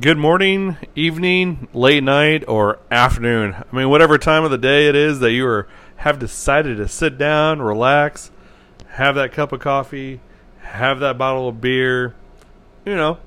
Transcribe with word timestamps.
good 0.00 0.18
morning, 0.18 0.76
evening, 0.96 1.68
late 1.72 2.02
night, 2.02 2.42
or 2.48 2.80
afternoon. 2.90 3.54
I 3.54 3.76
mean, 3.76 3.88
whatever 3.88 4.18
time 4.18 4.42
of 4.42 4.50
the 4.50 4.58
day 4.58 4.88
it 4.88 4.96
is 4.96 5.20
that 5.20 5.30
you 5.30 5.46
are 5.46 5.68
have 5.96 6.18
decided 6.18 6.78
to 6.78 6.88
sit 6.88 7.16
down, 7.16 7.62
relax, 7.62 8.32
have 8.88 9.14
that 9.14 9.30
cup 9.30 9.52
of 9.52 9.60
coffee, 9.60 10.20
have 10.62 10.98
that 10.98 11.16
bottle 11.16 11.48
of 11.48 11.60
beer, 11.60 12.12
you 12.84 12.96
know, 12.96 13.18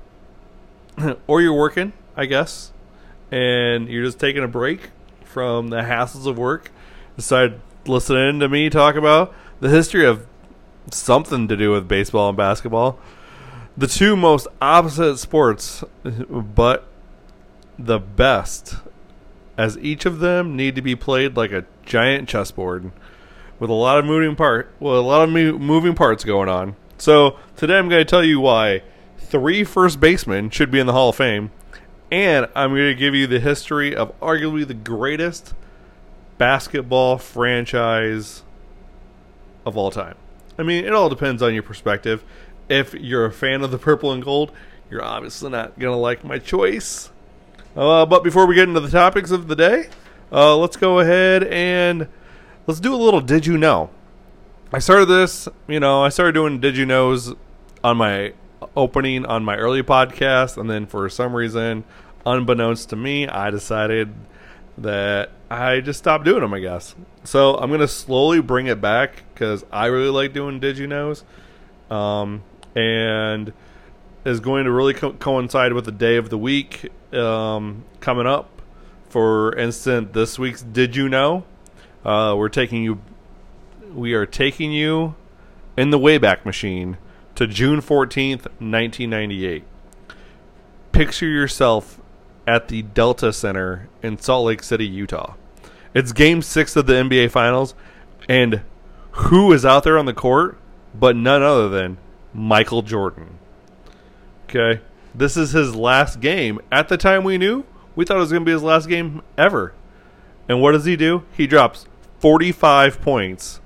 or 1.26 1.40
you're 1.40 1.54
working, 1.54 1.94
I 2.14 2.26
guess, 2.26 2.70
and 3.30 3.88
you're 3.88 4.04
just 4.04 4.20
taking 4.20 4.44
a 4.44 4.48
break 4.48 4.90
from 5.24 5.68
the 5.68 5.78
hassles 5.78 6.26
of 6.26 6.36
work, 6.36 6.70
decide 7.16 7.60
listening 7.86 8.40
to 8.40 8.48
me 8.48 8.68
talk 8.68 8.94
about 8.94 9.34
the 9.60 9.70
history 9.70 10.04
of 10.04 10.26
something 10.92 11.48
to 11.48 11.56
do 11.56 11.72
with 11.72 11.88
baseball 11.88 12.28
and 12.28 12.36
basketball. 12.36 12.98
The 13.78 13.86
two 13.86 14.16
most 14.16 14.48
opposite 14.60 15.18
sports, 15.18 15.84
but 16.02 16.88
the 17.78 18.00
best, 18.00 18.74
as 19.56 19.78
each 19.78 20.04
of 20.04 20.18
them 20.18 20.56
need 20.56 20.74
to 20.74 20.82
be 20.82 20.96
played 20.96 21.36
like 21.36 21.52
a 21.52 21.64
giant 21.86 22.28
chessboard 22.28 22.90
with 23.60 23.70
a 23.70 23.74
lot 23.74 24.00
of 24.00 24.04
moving 24.04 24.34
part, 24.34 24.72
well, 24.80 24.98
a 24.98 25.00
lot 25.00 25.22
of 25.22 25.30
mo- 25.30 25.58
moving 25.58 25.94
parts 25.94 26.24
going 26.24 26.48
on. 26.48 26.74
So 26.96 27.38
today 27.54 27.78
I'm 27.78 27.88
going 27.88 28.00
to 28.00 28.10
tell 28.10 28.24
you 28.24 28.40
why 28.40 28.82
three 29.16 29.62
first 29.62 30.00
basemen 30.00 30.50
should 30.50 30.72
be 30.72 30.80
in 30.80 30.88
the 30.88 30.92
Hall 30.92 31.10
of 31.10 31.14
Fame, 31.14 31.52
and 32.10 32.48
I'm 32.56 32.70
going 32.70 32.92
to 32.92 32.96
give 32.96 33.14
you 33.14 33.28
the 33.28 33.38
history 33.38 33.94
of 33.94 34.18
arguably 34.18 34.66
the 34.66 34.74
greatest 34.74 35.54
basketball 36.36 37.16
franchise 37.16 38.42
of 39.64 39.76
all 39.76 39.92
time. 39.92 40.16
I 40.58 40.64
mean, 40.64 40.84
it 40.84 40.92
all 40.92 41.08
depends 41.08 41.40
on 41.44 41.54
your 41.54 41.62
perspective. 41.62 42.24
If 42.68 42.94
you're 42.94 43.24
a 43.24 43.32
fan 43.32 43.62
of 43.62 43.70
the 43.70 43.78
purple 43.78 44.12
and 44.12 44.22
gold, 44.22 44.52
you're 44.90 45.04
obviously 45.04 45.50
not 45.50 45.78
going 45.78 45.92
to 45.92 45.98
like 45.98 46.24
my 46.24 46.38
choice. 46.38 47.10
Uh, 47.76 48.04
but 48.06 48.24
before 48.24 48.46
we 48.46 48.54
get 48.54 48.68
into 48.68 48.80
the 48.80 48.90
topics 48.90 49.30
of 49.30 49.48
the 49.48 49.56
day, 49.56 49.88
uh, 50.32 50.56
let's 50.56 50.76
go 50.76 50.98
ahead 50.98 51.44
and 51.44 52.08
let's 52.66 52.80
do 52.80 52.94
a 52.94 52.96
little 52.96 53.20
Did 53.20 53.46
You 53.46 53.56
Know? 53.56 53.90
I 54.72 54.80
started 54.80 55.06
this, 55.06 55.48
you 55.66 55.80
know, 55.80 56.02
I 56.02 56.10
started 56.10 56.32
doing 56.32 56.60
Did 56.60 56.76
You 56.76 56.84
Knows 56.84 57.34
on 57.82 57.96
my 57.96 58.34
opening 58.76 59.24
on 59.24 59.44
my 59.44 59.56
early 59.56 59.82
podcast, 59.82 60.58
and 60.58 60.68
then 60.68 60.86
for 60.86 61.08
some 61.08 61.34
reason, 61.34 61.84
unbeknownst 62.26 62.90
to 62.90 62.96
me, 62.96 63.26
I 63.28 63.50
decided 63.50 64.12
that 64.76 65.30
I 65.50 65.80
just 65.80 65.98
stopped 65.98 66.24
doing 66.24 66.40
them, 66.40 66.52
I 66.52 66.60
guess. 66.60 66.94
So 67.24 67.56
I'm 67.56 67.70
going 67.70 67.80
to 67.80 67.88
slowly 67.88 68.40
bring 68.40 68.66
it 68.66 68.80
back 68.80 69.22
because 69.32 69.64
I 69.72 69.86
really 69.86 70.10
like 70.10 70.32
doing 70.32 70.60
Did 70.60 70.78
You 70.78 70.86
Knows. 70.86 71.24
Um, 71.90 72.42
and 72.78 73.52
is 74.24 74.38
going 74.38 74.64
to 74.64 74.70
really 74.70 74.94
co- 74.94 75.12
coincide 75.14 75.72
with 75.72 75.84
the 75.84 75.92
day 75.92 76.16
of 76.16 76.30
the 76.30 76.38
week 76.38 76.90
um, 77.12 77.84
coming 77.98 78.26
up. 78.26 78.48
For 79.08 79.54
instance, 79.56 80.10
this 80.12 80.38
week's 80.38 80.62
Did 80.62 80.94
You 80.94 81.08
Know? 81.08 81.44
Uh, 82.04 82.34
we're 82.36 82.48
taking 82.48 82.84
you, 82.84 83.00
we 83.92 84.14
are 84.14 84.26
taking 84.26 84.70
you 84.70 85.16
in 85.76 85.90
the 85.90 85.98
Wayback 85.98 86.44
Machine 86.44 86.98
to 87.34 87.46
June 87.46 87.80
14th, 87.80 88.46
1998. 88.60 89.64
Picture 90.92 91.26
yourself 91.26 92.00
at 92.46 92.68
the 92.68 92.82
Delta 92.82 93.32
Center 93.32 93.88
in 94.02 94.18
Salt 94.18 94.46
Lake 94.46 94.62
City, 94.62 94.86
Utah. 94.86 95.34
It's 95.94 96.12
game 96.12 96.42
six 96.42 96.76
of 96.76 96.86
the 96.86 96.92
NBA 96.92 97.30
Finals, 97.30 97.74
and 98.28 98.62
who 99.12 99.52
is 99.52 99.64
out 99.64 99.82
there 99.82 99.98
on 99.98 100.06
the 100.06 100.14
court 100.14 100.58
but 100.94 101.16
none 101.16 101.42
other 101.42 101.68
than 101.68 101.98
Michael 102.38 102.82
Jordan? 102.82 103.38
Okay. 104.44 104.80
This 105.14 105.36
is 105.36 105.52
his 105.52 105.74
last 105.74 106.20
game. 106.20 106.60
At 106.70 106.88
the 106.88 106.96
time 106.96 107.24
we 107.24 107.38
knew, 107.38 107.64
we 107.96 108.04
thought 108.04 108.16
it 108.16 108.20
was 108.20 108.30
going 108.30 108.42
to 108.42 108.46
be 108.46 108.52
his 108.52 108.62
last 108.62 108.88
game 108.88 109.22
ever. 109.36 109.74
And 110.48 110.62
what 110.62 110.72
does 110.72 110.84
he 110.84 110.96
do? 110.96 111.24
He 111.36 111.46
drops 111.46 111.86
45 112.20 113.00
points 113.00 113.60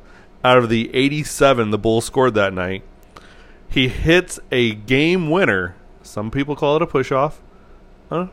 out 0.45 0.59
of 0.59 0.69
the 0.69 0.95
87 0.95 1.71
the 1.71 1.79
Bulls 1.79 2.05
scored 2.07 2.35
that 2.35 2.53
night. 2.53 2.83
He 3.69 3.89
hits 3.89 4.41
a 4.51 4.75
game 4.75 5.31
winner. 5.31 5.77
Some 6.03 6.31
people 6.31 6.57
call 6.57 6.77
it 6.77 6.83
a 6.83 6.87
push 6.87 7.13
off. 7.13 7.41
Huh? 8.11 8.29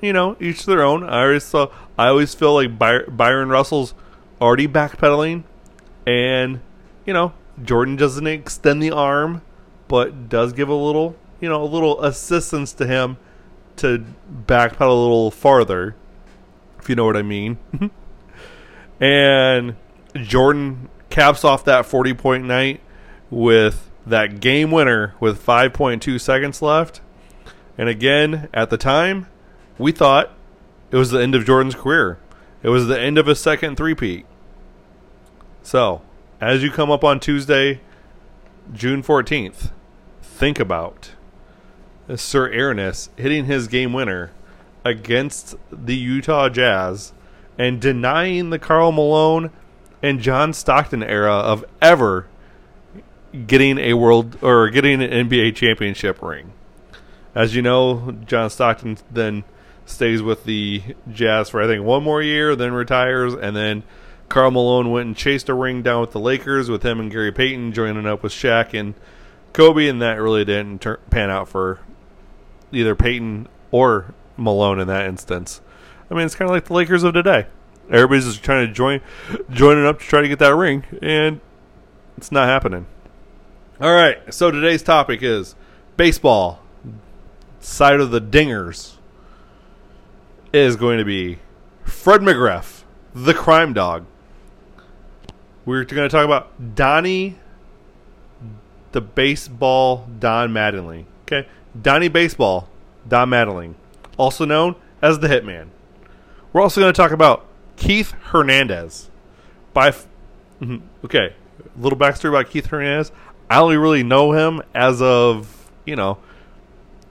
You 0.00 0.12
know, 0.12 0.36
each 0.40 0.66
their 0.66 0.82
own. 0.82 1.04
I 1.04 1.22
always 1.22 1.44
saw, 1.44 1.68
I 1.98 2.08
always 2.08 2.34
feel 2.34 2.54
like 2.54 2.78
By- 2.78 3.04
Byron 3.04 3.50
Russell's 3.50 3.94
already 4.40 4.66
backpedaling, 4.66 5.44
and 6.04 6.60
you 7.06 7.12
know 7.12 7.32
Jordan 7.62 7.94
doesn't 7.94 8.26
extend 8.26 8.82
the 8.82 8.90
arm, 8.90 9.42
but 9.92 10.30
does 10.30 10.54
give 10.54 10.70
a 10.70 10.74
little, 10.74 11.14
you 11.38 11.50
know, 11.50 11.62
a 11.62 11.68
little 11.68 12.02
assistance 12.02 12.72
to 12.72 12.86
him 12.86 13.18
to 13.76 14.02
backpedal 14.46 14.88
a 14.88 15.02
little 15.02 15.30
farther, 15.30 15.94
if 16.78 16.88
you 16.88 16.94
know 16.94 17.04
what 17.04 17.14
I 17.14 17.20
mean. 17.20 17.58
and 19.00 19.76
Jordan 20.14 20.88
caps 21.10 21.44
off 21.44 21.62
that 21.66 21.84
40 21.84 22.14
point 22.14 22.46
night 22.46 22.80
with 23.28 23.90
that 24.06 24.40
game 24.40 24.70
winner 24.70 25.14
with 25.20 25.44
5.2 25.44 26.18
seconds 26.18 26.62
left. 26.62 27.02
And 27.76 27.90
again, 27.90 28.48
at 28.54 28.70
the 28.70 28.78
time, 28.78 29.26
we 29.76 29.92
thought 29.92 30.32
it 30.90 30.96
was 30.96 31.10
the 31.10 31.20
end 31.20 31.34
of 31.34 31.44
Jordan's 31.44 31.74
career. 31.74 32.18
It 32.62 32.70
was 32.70 32.86
the 32.86 32.98
end 32.98 33.18
of 33.18 33.26
his 33.26 33.40
second 33.40 33.76
three-peat. 33.76 34.24
So, 35.62 36.00
as 36.40 36.62
you 36.62 36.70
come 36.70 36.90
up 36.90 37.04
on 37.04 37.20
Tuesday, 37.20 37.82
June 38.72 39.02
14th, 39.02 39.70
think 40.42 40.58
about 40.58 41.12
Sir 42.16 42.50
Airness 42.50 43.10
hitting 43.14 43.44
his 43.44 43.68
game 43.68 43.92
winner 43.92 44.32
against 44.84 45.54
the 45.70 45.94
Utah 45.94 46.48
Jazz 46.48 47.12
and 47.56 47.80
denying 47.80 48.50
the 48.50 48.58
Karl 48.58 48.90
Malone 48.90 49.52
and 50.02 50.18
John 50.18 50.52
Stockton 50.52 51.00
era 51.04 51.32
of 51.32 51.64
ever 51.80 52.26
getting 53.46 53.78
a 53.78 53.94
world 53.94 54.36
or 54.42 54.68
getting 54.68 55.00
an 55.00 55.28
NBA 55.28 55.54
championship 55.54 56.20
ring. 56.20 56.52
As 57.36 57.54
you 57.54 57.62
know, 57.62 58.10
John 58.26 58.50
Stockton 58.50 58.98
then 59.12 59.44
stays 59.86 60.22
with 60.22 60.42
the 60.42 60.82
Jazz 61.08 61.50
for 61.50 61.62
I 61.62 61.68
think 61.68 61.84
one 61.84 62.02
more 62.02 62.20
year, 62.20 62.56
then 62.56 62.72
retires, 62.72 63.32
and 63.32 63.54
then 63.54 63.84
Karl 64.28 64.50
Malone 64.50 64.90
went 64.90 65.06
and 65.06 65.16
chased 65.16 65.48
a 65.48 65.54
ring 65.54 65.82
down 65.82 66.00
with 66.00 66.10
the 66.10 66.18
Lakers 66.18 66.68
with 66.68 66.82
him 66.82 66.98
and 66.98 67.12
Gary 67.12 67.30
Payton 67.30 67.74
joining 67.74 68.06
up 68.06 68.24
with 68.24 68.32
Shaq 68.32 68.76
and 68.76 68.94
Kobe, 69.52 69.88
and 69.88 70.00
that 70.00 70.20
really 70.20 70.44
didn't 70.44 70.80
tur- 70.80 71.00
pan 71.10 71.30
out 71.30 71.48
for 71.48 71.80
either 72.72 72.94
Payton 72.94 73.48
or 73.70 74.14
Malone 74.36 74.80
in 74.80 74.88
that 74.88 75.06
instance. 75.06 75.60
I 76.10 76.14
mean, 76.14 76.24
it's 76.24 76.34
kind 76.34 76.50
of 76.50 76.54
like 76.54 76.66
the 76.66 76.74
Lakers 76.74 77.02
of 77.04 77.14
today. 77.14 77.46
Everybody's 77.90 78.24
just 78.24 78.42
trying 78.42 78.66
to 78.66 78.72
join, 78.72 79.00
joining 79.50 79.84
up 79.84 79.98
to 79.98 80.04
try 80.04 80.22
to 80.22 80.28
get 80.28 80.38
that 80.38 80.54
ring, 80.54 80.84
and 81.02 81.40
it's 82.16 82.32
not 82.32 82.48
happening. 82.48 82.86
All 83.80 83.92
right, 83.94 84.32
so 84.32 84.50
today's 84.50 84.82
topic 84.82 85.22
is 85.22 85.54
baseball. 85.96 86.60
Side 87.60 88.00
of 88.00 88.10
the 88.10 88.20
dingers 88.20 88.96
is 90.52 90.76
going 90.76 90.98
to 90.98 91.04
be 91.04 91.38
Fred 91.84 92.20
McGriff, 92.20 92.82
the 93.14 93.34
crime 93.34 93.72
dog. 93.72 94.04
We're 95.64 95.84
going 95.84 96.02
to 96.02 96.08
talk 96.08 96.24
about 96.24 96.74
Donnie, 96.74 97.38
the 98.92 99.00
baseball 99.00 100.08
Don 100.18 100.50
Mattingly. 100.50 101.06
Okay, 101.22 101.48
Donnie 101.80 102.08
Baseball, 102.08 102.68
Don 103.08 103.30
Mattingly, 103.30 103.74
also 104.16 104.44
known 104.44 104.76
as 105.00 105.18
the 105.18 105.28
Hitman. 105.28 105.68
We're 106.52 106.60
also 106.60 106.80
going 106.80 106.92
to 106.92 106.96
talk 106.96 107.12
about 107.12 107.46
Keith 107.76 108.12
Hernandez. 108.12 109.10
By 109.72 109.88
f- 109.88 110.06
mhm, 110.60 110.82
okay, 111.04 111.34
little 111.76 111.98
backstory 111.98 112.28
about 112.28 112.50
Keith 112.50 112.66
Hernandez. 112.66 113.10
I 113.48 113.58
only 113.58 113.76
really 113.76 114.02
know 114.02 114.32
him 114.32 114.62
as 114.74 115.00
of 115.02 115.62
you 115.84 115.96
know, 115.96 116.18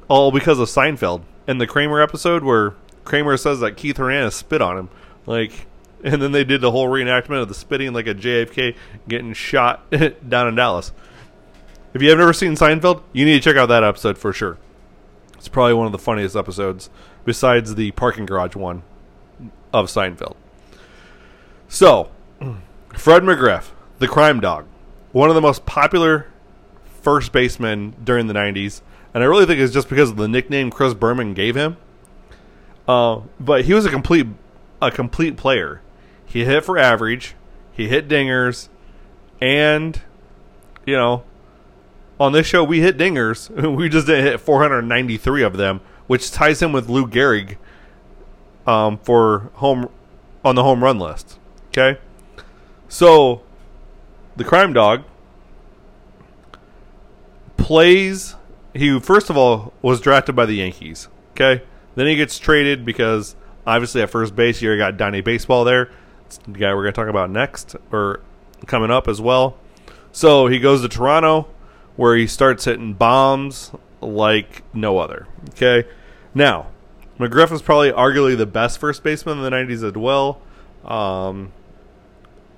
all 0.07 0.31
because 0.31 0.59
of 0.59 0.67
Seinfeld 0.67 1.21
and 1.47 1.59
the 1.59 1.67
Kramer 1.67 2.01
episode 2.01 2.43
where 2.43 2.73
Kramer 3.03 3.37
says 3.37 3.59
that 3.59 3.77
Keith 3.77 3.97
Hernandez 3.97 4.35
spit 4.35 4.61
on 4.61 4.77
him, 4.77 4.89
like, 5.25 5.67
and 6.03 6.21
then 6.21 6.31
they 6.31 6.43
did 6.43 6.61
the 6.61 6.71
whole 6.71 6.87
reenactment 6.87 7.41
of 7.41 7.47
the 7.47 7.53
spitting 7.53 7.93
like 7.93 8.07
a 8.07 8.15
JFK 8.15 8.75
getting 9.07 9.33
shot 9.33 9.89
down 10.29 10.47
in 10.47 10.55
Dallas. 10.55 10.91
If 11.93 12.01
you 12.01 12.09
have 12.09 12.19
never 12.19 12.33
seen 12.33 12.55
Seinfeld, 12.55 13.03
you 13.11 13.25
need 13.25 13.41
to 13.41 13.49
check 13.49 13.57
out 13.57 13.67
that 13.67 13.83
episode 13.83 14.17
for 14.17 14.31
sure. 14.31 14.57
It's 15.35 15.47
probably 15.47 15.73
one 15.73 15.85
of 15.85 15.91
the 15.91 15.97
funniest 15.97 16.35
episodes 16.35 16.89
besides 17.25 17.75
the 17.75 17.91
parking 17.91 18.25
garage 18.25 18.55
one 18.55 18.83
of 19.73 19.87
Seinfeld. 19.87 20.35
So, 21.67 22.09
Fred 22.93 23.23
McGriff, 23.23 23.71
the 23.99 24.07
crime 24.07 24.39
dog, 24.39 24.65
one 25.11 25.29
of 25.29 25.35
the 25.35 25.41
most 25.41 25.65
popular 25.65 26.27
first 27.01 27.31
basemen 27.31 27.95
during 28.03 28.27
the 28.27 28.33
90s, 28.33 28.81
and 29.13 29.23
I 29.23 29.27
really 29.27 29.45
think 29.45 29.59
it's 29.59 29.73
just 29.73 29.89
because 29.89 30.09
of 30.11 30.17
the 30.17 30.27
nickname 30.27 30.69
Chris 30.69 30.93
Berman 30.93 31.33
gave 31.33 31.55
him. 31.55 31.77
Uh, 32.87 33.21
but 33.39 33.65
he 33.65 33.73
was 33.73 33.85
a 33.85 33.89
complete 33.89 34.27
a 34.81 34.91
complete 34.91 35.37
player. 35.37 35.81
He 36.25 36.45
hit 36.45 36.63
for 36.63 36.77
average, 36.77 37.35
he 37.71 37.87
hit 37.87 38.07
dingers, 38.07 38.69
and 39.39 40.01
you 40.85 40.95
know, 40.95 41.23
on 42.21 42.33
this 42.33 42.45
show 42.45 42.63
we 42.63 42.81
hit 42.81 42.97
dingers. 42.97 43.49
We 43.75 43.89
just 43.89 44.07
hit 44.07 44.39
493 44.39 45.43
of 45.43 45.57
them 45.57 45.81
which 46.11 46.29
ties 46.29 46.61
him 46.61 46.73
with 46.73 46.89
Lou 46.89 47.07
Gehrig 47.07 47.55
um, 48.67 48.97
for 48.97 49.49
home 49.55 49.89
on 50.43 50.55
the 50.55 50.63
home 50.63 50.83
run 50.83 50.99
list. 50.99 51.39
Okay, 51.69 51.99
so 52.89 53.41
the 54.35 54.43
crime 54.43 54.73
dog 54.73 55.03
plays. 57.57 58.35
He 58.73 58.99
first 58.99 59.29
of 59.29 59.37
all 59.37 59.73
was 59.81 60.01
drafted 60.01 60.35
by 60.35 60.45
the 60.45 60.55
Yankees. 60.55 61.07
Okay, 61.31 61.63
then 61.95 62.07
he 62.07 62.15
gets 62.15 62.37
traded 62.37 62.83
because 62.83 63.35
obviously 63.65 64.01
at 64.01 64.09
first 64.09 64.35
base 64.35 64.61
you 64.61 64.75
got 64.77 64.97
Donnie 64.97 65.21
Baseball 65.21 65.63
there. 65.63 65.89
It's 66.25 66.39
the 66.39 66.51
guy 66.51 66.73
we're 66.73 66.83
going 66.83 66.93
to 66.93 67.01
talk 67.01 67.07
about 67.07 67.29
next 67.29 67.75
or 67.91 68.19
coming 68.65 68.91
up 68.91 69.07
as 69.07 69.21
well. 69.21 69.57
So 70.11 70.47
he 70.47 70.59
goes 70.59 70.81
to 70.81 70.89
Toronto 70.89 71.47
where 71.95 72.15
he 72.15 72.27
starts 72.27 72.65
hitting 72.65 72.93
bombs 72.93 73.71
like 74.01 74.63
no 74.73 74.97
other. 74.97 75.27
Okay, 75.49 75.87
now 76.33 76.67
McGriff 77.19 77.51
is 77.51 77.61
probably 77.61 77.91
arguably 77.91 78.37
the 78.37 78.45
best 78.45 78.79
first 78.79 79.03
baseman 79.03 79.37
in 79.37 79.43
the 79.43 79.51
'90s 79.51 79.87
as 79.87 79.93
well. 79.93 80.41
Um, 80.83 81.51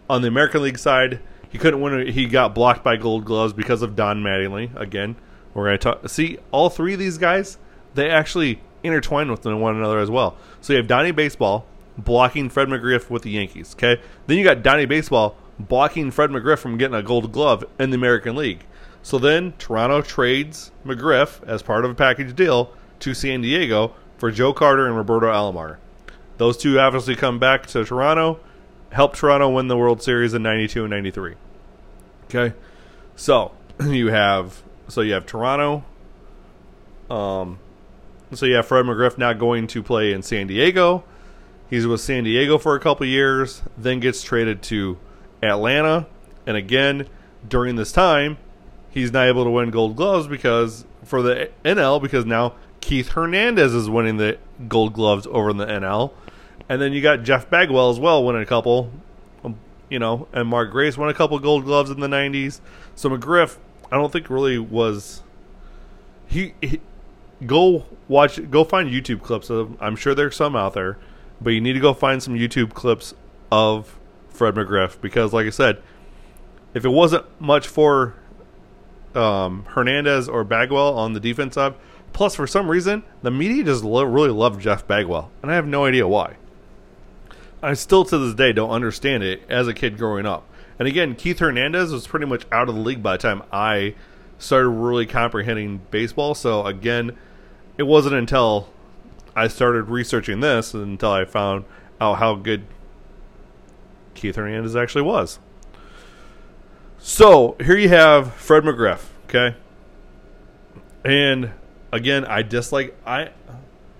on 0.09 0.21
the 0.21 0.27
American 0.27 0.62
League 0.62 0.77
side, 0.77 1.19
he 1.50 1.57
couldn't 1.57 1.81
win. 1.81 2.07
He 2.07 2.25
got 2.25 2.56
blocked 2.56 2.83
by 2.83 2.97
Gold 2.97 3.25
Gloves 3.25 3.53
because 3.53 3.81
of 3.81 3.95
Don 3.95 4.24
Mattingly. 4.24 4.75
Again, 4.75 5.15
we're 5.53 5.65
going 5.65 5.77
to 5.77 5.83
talk. 5.83 6.09
See, 6.09 6.38
all 6.51 6.69
three 6.69 6.94
of 6.94 7.00
these 7.00 7.18
guys, 7.18 7.57
they 7.94 8.09
actually 8.09 8.62
intertwine 8.83 9.29
with 9.29 9.45
one 9.45 9.75
another 9.75 10.00
as 10.00 10.09
well. 10.09 10.38
So 10.62 10.74
you 10.74 10.77
have 10.77 10.88
Donnie 10.88 11.12
Baseball 11.12 11.65
blocking 11.97 12.50
Fred 12.50 12.69
McGriff 12.69 13.09
with 13.09 13.24
the 13.24 13.31
Yankees. 13.31 13.75
Okay, 13.75 14.01
then 14.27 14.38
you 14.38 14.44
got 14.44 14.63
Donnie 14.63 14.86
Baseball 14.86 15.38
blocking 15.59 16.12
Fred 16.12 16.29
McGriff 16.29 16.59
from 16.59 16.77
getting 16.77 16.95
a 16.95 17.03
Gold 17.03 17.31
Glove 17.31 17.63
in 17.79 17.89
the 17.91 17.95
American 17.95 18.36
League. 18.36 18.65
So 19.03 19.19
then 19.19 19.53
Toronto 19.59 20.01
trades 20.01 20.71
McGriff 20.85 21.45
as 21.45 21.61
part 21.61 21.85
of 21.85 21.91
a 21.91 21.95
package 21.95 22.35
deal 22.35 22.71
to 23.00 23.13
San 23.13 23.41
Diego 23.41 23.94
for 24.17 24.31
Joe 24.31 24.53
Carter 24.53 24.88
and 24.88 24.95
Roberto 24.95 25.27
Alomar. 25.27 25.77
Those 26.38 26.57
two 26.57 26.79
obviously 26.79 27.15
come 27.15 27.38
back 27.38 27.67
to 27.67 27.83
Toronto, 27.83 28.39
help 28.91 29.15
Toronto 29.15 29.50
win 29.50 29.67
the 29.67 29.77
World 29.77 30.01
Series 30.01 30.33
in 30.33 30.41
92 30.41 30.85
and 30.85 30.91
93. 30.91 31.35
Okay? 32.25 32.55
So, 33.15 33.51
you 33.85 34.07
have 34.07 34.63
so 34.88 35.01
you 35.01 35.13
have 35.13 35.25
Toronto 35.25 35.83
um 37.09 37.57
so 38.33 38.45
you 38.45 38.55
have 38.55 38.65
Fred 38.65 38.85
McGriff 38.85 39.17
now 39.17 39.33
going 39.33 39.67
to 39.67 39.83
play 39.83 40.13
in 40.13 40.23
San 40.23 40.47
Diego. 40.47 41.03
He's 41.69 41.85
with 41.85 42.01
San 42.01 42.23
Diego 42.23 42.57
for 42.57 42.75
a 42.75 42.79
couple 42.79 43.05
years, 43.05 43.61
then 43.77 44.00
gets 44.00 44.23
traded 44.23 44.61
to 44.63 44.97
Atlanta, 45.41 46.07
and 46.47 46.57
again 46.57 47.07
during 47.47 47.75
this 47.75 47.91
time, 47.91 48.38
he's 48.93 49.11
not 49.11 49.27
able 49.27 49.43
to 49.43 49.49
win 49.49 49.71
Gold 49.71 49.95
Gloves 49.95 50.27
because 50.27 50.85
for 51.03 51.21
the 51.21 51.49
NL 51.65 52.01
because 52.01 52.25
now 52.25 52.53
Keith 52.79 53.09
Hernandez 53.09 53.73
is 53.73 53.89
winning 53.89 54.17
the 54.17 54.37
Gold 54.67 54.93
Gloves 54.93 55.25
over 55.27 55.49
in 55.49 55.57
the 55.57 55.65
NL, 55.65 56.11
and 56.69 56.81
then 56.81 56.93
you 56.93 57.01
got 57.01 57.23
Jeff 57.23 57.49
Bagwell 57.49 57.89
as 57.89 57.99
well 57.99 58.23
winning 58.23 58.43
a 58.43 58.45
couple, 58.45 58.91
um, 59.43 59.57
you 59.89 59.99
know, 59.99 60.27
and 60.31 60.47
Mark 60.47 60.71
Grace 60.71 60.97
won 60.97 61.09
a 61.09 61.13
couple 61.13 61.39
Gold 61.39 61.65
Gloves 61.65 61.89
in 61.89 61.99
the 61.99 62.07
'90s. 62.07 62.61
So 62.95 63.09
McGriff, 63.09 63.57
I 63.91 63.97
don't 63.97 64.13
think 64.13 64.29
really 64.29 64.59
was. 64.59 65.23
He, 66.27 66.53
he 66.61 66.79
go 67.45 67.85
watch, 68.07 68.49
go 68.49 68.63
find 68.63 68.89
YouTube 68.89 69.21
clips 69.21 69.49
of. 69.49 69.75
I'm 69.81 69.95
sure 69.95 70.13
there's 70.13 70.35
some 70.35 70.55
out 70.55 70.73
there, 70.73 70.97
but 71.41 71.49
you 71.51 71.61
need 71.61 71.73
to 71.73 71.79
go 71.79 71.93
find 71.93 72.21
some 72.21 72.35
YouTube 72.35 72.73
clips 72.73 73.15
of 73.51 73.97
Fred 74.29 74.55
McGriff 74.55 74.99
because, 75.01 75.33
like 75.33 75.47
I 75.47 75.51
said, 75.51 75.81
if 76.73 76.85
it 76.85 76.89
wasn't 76.89 77.25
much 77.39 77.67
for 77.67 78.15
um, 79.15 79.65
Hernandez 79.69 80.27
or 80.27 80.44
Bagwell 80.44 80.98
on 80.98 81.13
the 81.13 81.19
defense 81.19 81.56
side. 81.56 81.75
Plus, 82.13 82.36
for 82.36 82.45
some 82.45 82.69
reason, 82.69 83.04
the 83.24 83.31
media 83.31 83.63
just 83.63 83.83
lo- 83.83 84.04
really 84.04 84.30
loved 84.30 84.62
Jeff 84.62 84.86
Bagwell, 84.88 85.31
and 85.42 85.51
I 85.51 85.56
have 85.56 85.65
no 85.68 85.86
idea 85.86 86.07
why. 86.07 86.36
I 87.62 87.74
still 87.74 88.06
to 88.06 88.18
this 88.18 88.36
day 88.36 88.54
don't 88.54 88.69
understand 88.69 89.24
it 89.24 89.42
as 89.50 89.68
a 89.68 89.74
kid 89.74 89.98
growing 89.98 90.25
up. 90.25 90.48
And 90.77 90.88
again, 90.88 91.15
Keith 91.15 91.39
Hernandez 91.39 91.92
was 91.92 92.06
pretty 92.07 92.25
much 92.25 92.45
out 92.51 92.69
of 92.69 92.75
the 92.75 92.81
league 92.81 93.01
by 93.01 93.13
the 93.13 93.21
time 93.21 93.42
I 93.51 93.95
started 94.38 94.69
really 94.69 95.06
comprehending 95.06 95.81
baseball. 95.89 96.36
So 96.36 96.65
again, 96.65 97.18
it 97.77 97.83
wasn't 97.83 98.15
until 98.15 98.69
I 99.36 99.48
started 99.48 99.83
researching 99.83 100.42
this 100.42 100.74
until 100.74 101.12
I 101.12 101.25
found 101.25 101.65
out 102.01 102.19
how 102.19 102.36
good 102.36 102.65
Keith 104.13 104.36
Hernandez 104.36 104.75
actually 104.75 105.04
was. 105.04 105.39
So 107.05 107.57
here 107.59 107.75
you 107.75 107.89
have 107.89 108.33
Fred 108.35 108.63
McGriff, 108.63 109.03
okay? 109.25 109.57
And 111.03 111.51
again, 111.91 112.23
I 112.23 112.44
dislike 112.44 112.95
I 113.05 113.23
I 113.23 113.31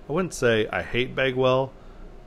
wouldn't 0.08 0.32
say 0.32 0.66
I 0.68 0.80
hate 0.80 1.14
Bagwell. 1.14 1.70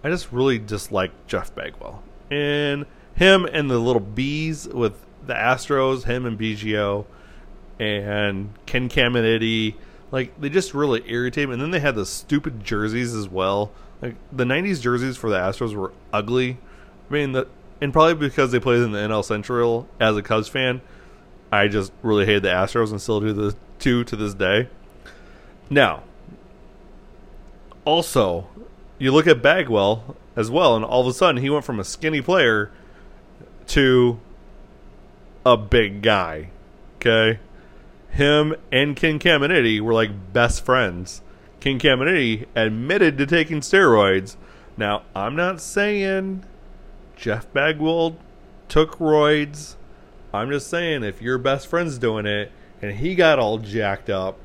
I 0.03 0.09
just 0.11 0.31
really 0.31 0.59
dislike 0.59 1.11
Jeff 1.25 1.53
Bagwell. 1.55 2.03
And 2.29 2.85
him 3.15 3.45
and 3.45 3.71
the 3.71 3.79
little 3.79 3.99
bees 3.99 4.67
with 4.67 5.03
the 5.25 5.33
Astros, 5.33 6.03
him 6.03 6.27
and 6.27 6.39
Biggio 6.39 7.07
and 7.79 8.53
Ken 8.67 8.87
Caminiti, 8.87 9.73
like 10.11 10.39
they 10.39 10.49
just 10.49 10.75
really 10.75 11.01
irritate 11.07 11.47
me. 11.47 11.53
And 11.53 11.61
then 11.61 11.71
they 11.71 11.79
had 11.79 11.95
the 11.95 12.05
stupid 12.05 12.63
jerseys 12.63 13.15
as 13.15 13.27
well. 13.27 13.71
Like 13.99 14.15
the 14.31 14.43
'90s 14.43 14.79
jerseys 14.79 15.17
for 15.17 15.31
the 15.31 15.39
Astros 15.39 15.73
were 15.73 15.93
ugly. 16.13 16.59
I 17.09 17.13
mean, 17.13 17.31
the 17.31 17.47
and 17.81 17.93
probably 17.93 18.15
because 18.15 18.51
they 18.51 18.59
played 18.59 18.81
in 18.81 18.91
the 18.91 18.99
NL 18.99 19.23
Central 19.23 19.87
as 19.99 20.15
a 20.17 20.21
Cubs 20.21 20.47
fan, 20.47 20.81
I 21.51 21.67
just 21.67 21.91
really 22.01 22.25
hated 22.25 22.43
the 22.43 22.49
Astros 22.49 22.91
and 22.91 23.01
still 23.01 23.19
do 23.19 23.33
the 23.33 23.55
two 23.79 24.03
to 24.05 24.15
this 24.15 24.33
day. 24.33 24.69
Now, 25.69 26.03
also, 27.85 28.47
you 28.97 29.11
look 29.11 29.27
at 29.27 29.41
Bagwell 29.41 30.15
as 30.35 30.51
well, 30.51 30.75
and 30.75 30.83
all 30.83 31.01
of 31.01 31.07
a 31.07 31.13
sudden 31.13 31.41
he 31.41 31.49
went 31.49 31.65
from 31.65 31.79
a 31.79 31.83
skinny 31.83 32.21
player 32.21 32.71
to 33.67 34.19
a 35.45 35.55
big 35.55 36.01
guy. 36.01 36.49
Okay, 36.97 37.39
him 38.11 38.55
and 38.71 38.95
Ken 38.95 39.19
Caminiti 39.19 39.79
were 39.79 39.93
like 39.93 40.33
best 40.33 40.65
friends. 40.65 41.21
Ken 41.59 41.79
Caminiti 41.79 42.45
admitted 42.55 43.17
to 43.17 43.25
taking 43.25 43.61
steroids. 43.61 44.35
Now, 44.75 45.03
I'm 45.15 45.35
not 45.35 45.61
saying 45.61 46.43
Jeff 47.17 47.51
Bagwell 47.51 48.15
took 48.69 48.99
roids. 48.99 49.75
I'm 50.33 50.49
just 50.51 50.69
saying, 50.69 51.03
if 51.03 51.21
your 51.21 51.37
best 51.37 51.67
friend's 51.67 51.97
doing 51.97 52.25
it 52.25 52.51
and 52.81 52.97
he 52.97 53.15
got 53.15 53.39
all 53.39 53.57
jacked 53.57 54.09
up, 54.09 54.37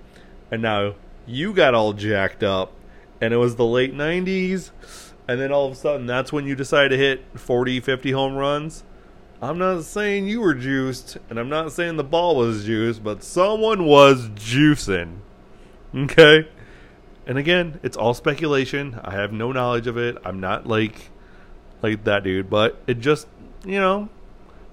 and 0.50 0.62
now 0.62 0.94
you 1.26 1.52
got 1.52 1.74
all 1.74 1.92
jacked 1.92 2.42
up, 2.42 2.72
and 3.20 3.32
it 3.32 3.36
was 3.36 3.56
the 3.56 3.66
late 3.66 3.94
90s, 3.94 4.70
and 5.28 5.40
then 5.40 5.52
all 5.52 5.66
of 5.66 5.72
a 5.72 5.76
sudden 5.76 6.06
that's 6.06 6.32
when 6.32 6.46
you 6.46 6.54
decide 6.54 6.88
to 6.88 6.96
hit 6.96 7.24
40, 7.38 7.80
50 7.80 8.10
home 8.12 8.36
runs. 8.36 8.84
I'm 9.40 9.58
not 9.58 9.84
saying 9.84 10.28
you 10.28 10.40
were 10.40 10.54
juiced, 10.54 11.18
and 11.28 11.38
I'm 11.38 11.48
not 11.48 11.72
saying 11.72 11.96
the 11.96 12.04
ball 12.04 12.36
was 12.36 12.64
juiced, 12.64 13.04
but 13.04 13.22
someone 13.22 13.84
was 13.84 14.28
juicing. 14.30 15.18
Okay? 15.94 16.48
And 17.26 17.38
again, 17.38 17.78
it's 17.82 17.96
all 17.96 18.14
speculation. 18.14 18.98
I 19.04 19.12
have 19.12 19.32
no 19.32 19.52
knowledge 19.52 19.86
of 19.86 19.96
it. 19.96 20.16
I'm 20.24 20.40
not 20.40 20.66
like 20.66 21.11
like 21.82 22.04
that 22.04 22.24
dude, 22.24 22.48
but 22.48 22.80
it 22.86 23.00
just, 23.00 23.26
you 23.64 23.78
know, 23.78 24.08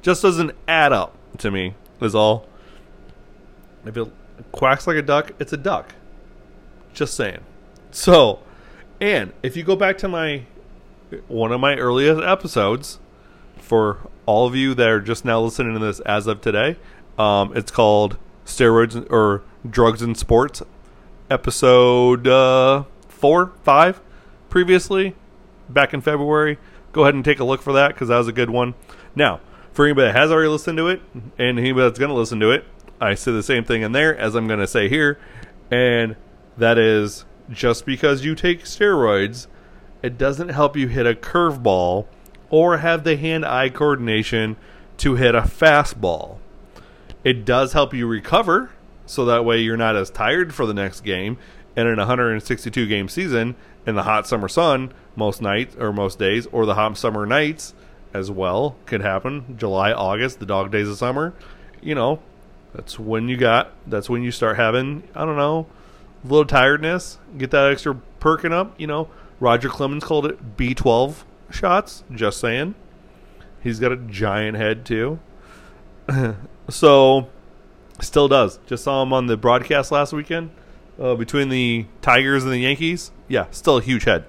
just 0.02 0.22
doesn't 0.22 0.52
add 0.68 0.94
up 0.94 1.16
to 1.40 1.52
me, 1.52 1.76
is 2.02 2.16
all. 2.16 2.48
If 3.86 3.98
it 3.98 4.08
quacks 4.52 4.88
like 4.88 4.98
a 4.98 5.02
duck, 5.02 5.32
it's 5.40 5.54
a 5.54 5.58
duck. 5.58 5.96
Just 6.94 7.14
saying. 7.14 7.40
So, 7.92 8.40
and 9.00 9.34
if 9.44 9.56
you 9.56 9.64
go 9.64 9.76
back 9.76 9.98
to 10.00 10.08
my 10.08 10.44
one 11.28 11.52
of 11.52 11.60
my 11.60 11.76
earliest 11.76 12.22
episodes, 12.22 13.00
for 13.58 14.00
all 14.26 14.46
of 14.48 14.56
you 14.56 14.74
that 14.76 14.88
are 14.88 15.02
just 15.02 15.26
now 15.26 15.42
listening 15.42 15.74
to 15.74 15.80
this 15.80 16.00
as 16.02 16.28
of 16.28 16.42
today, 16.42 16.78
um, 17.18 17.56
it's 17.56 17.72
called 17.72 18.18
steroids 18.46 19.10
or 19.12 19.44
drugs 19.68 20.02
and 20.02 20.18
sports, 20.18 20.62
episode 21.30 22.28
uh, 22.28 22.84
four, 23.08 23.54
five, 23.64 24.02
previously, 24.50 25.16
back 25.70 25.94
in 25.94 26.02
February 26.02 26.58
go 26.92 27.04
ahead 27.04 27.14
and 27.14 27.24
take 27.24 27.40
a 27.40 27.44
look 27.44 27.62
for 27.62 27.74
that 27.74 27.90
because 27.90 28.08
that 28.10 28.18
was 28.18 28.28
a 28.28 28.34
good 28.34 28.50
one. 28.50 28.74
Now, 29.16 29.42
for 29.72 29.86
anybody 29.86 30.08
that 30.08 30.16
has 30.16 30.32
already 30.32 30.50
listened 30.50 30.78
to 30.78 30.88
it 30.88 31.02
and 31.38 31.60
anybody 31.60 31.88
that's 31.88 32.00
going 32.00 32.10
to 32.10 32.16
listen 32.16 32.40
to 32.40 32.52
it, 32.52 32.66
I 33.00 33.16
say 33.16 33.32
the 33.32 33.44
same 33.44 33.64
thing 33.64 33.82
in 33.82 33.92
there 33.92 34.18
as 34.18 34.36
I'm 34.36 34.48
going 34.48 34.60
to 34.60 34.68
say 34.68 34.90
here, 34.90 35.20
and 35.72 36.16
that 36.58 36.78
is 36.78 37.26
just 37.50 37.86
because 37.86 38.26
you 38.26 38.36
take 38.36 38.64
steroids, 38.64 39.48
it 40.04 40.18
doesn't 40.18 40.50
help 40.50 40.76
you 40.76 40.88
hit 40.88 41.08
a 41.08 41.14
curveball 41.14 42.08
or 42.50 42.78
have 42.78 43.04
the 43.04 43.16
hand 43.16 43.46
eye 43.46 43.70
coordination 43.70 44.58
to 44.98 45.16
hit 45.16 45.36
a 45.36 45.42
fastball. 45.42 46.38
It 47.24 47.46
does 47.46 47.74
help 47.74 47.94
you 47.94 48.08
recover, 48.08 48.72
so 49.06 49.26
that 49.26 49.46
way 49.46 49.60
you're 49.60 49.78
not 49.78 49.96
as 49.96 50.10
tired 50.10 50.54
for 50.54 50.66
the 50.66 50.74
next 50.74 51.02
game. 51.02 51.38
And 51.76 51.88
in 51.88 51.96
a 51.96 52.04
162 52.04 52.88
game 52.88 53.08
season, 53.08 53.56
in 53.86 53.96
the 53.96 54.04
hot 54.04 54.28
summer 54.28 54.48
sun, 54.48 54.92
most 55.16 55.42
nights 55.42 55.76
or 55.78 55.92
most 55.92 56.20
days, 56.20 56.48
or 56.48 56.66
the 56.66 56.76
hot 56.76 56.98
summer 56.98 57.26
nights 57.26 57.74
as 58.14 58.32
well 58.32 58.76
could 58.86 59.02
happen. 59.02 59.56
July, 59.58 59.92
August, 59.92 60.40
the 60.40 60.46
dog 60.46 60.72
days 60.72 60.90
of 60.90 60.98
summer. 60.98 61.34
You 61.82 61.96
know, 61.96 62.20
that's 62.74 63.00
when 63.00 63.30
you 63.30 63.38
got. 63.38 63.72
That's 63.88 64.10
when 64.10 64.24
you 64.24 64.32
start 64.32 64.58
having. 64.58 65.04
I 65.16 65.26
don't 65.26 65.38
know, 65.38 65.68
a 66.24 66.28
little 66.28 66.46
tiredness, 66.46 67.18
get 67.38 67.52
that 67.52 67.72
extra 67.72 67.96
perking 68.20 68.54
up. 68.54 68.80
You 68.80 68.88
know, 68.88 69.10
Roger 69.40 69.70
Clemens 69.70 70.04
called 70.04 70.26
it 70.26 70.58
B12 70.58 71.24
shots. 71.52 72.04
Just 72.14 72.40
saying. 72.40 72.76
He's 73.62 73.80
got 73.80 73.92
a 73.92 73.98
giant 73.98 74.56
head 74.56 74.86
too. 74.86 75.20
so, 76.70 77.28
still 78.00 78.28
does. 78.28 78.60
Just 78.66 78.86
saw 78.86 79.04
him 79.04 79.12
on 79.12 79.28
the 79.28 79.36
broadcast 79.36 79.92
last 79.92 80.14
weekend 80.14 80.52
uh, 81.00 81.16
between 81.16 81.50
the 81.50 81.86
Tigers 82.02 82.44
and 82.44 82.52
the 82.52 82.60
Yankees. 82.60 83.12
Yeah, 83.28 83.48
still 83.52 83.78
a 83.78 83.82
huge 83.82 84.04
head. 84.04 84.26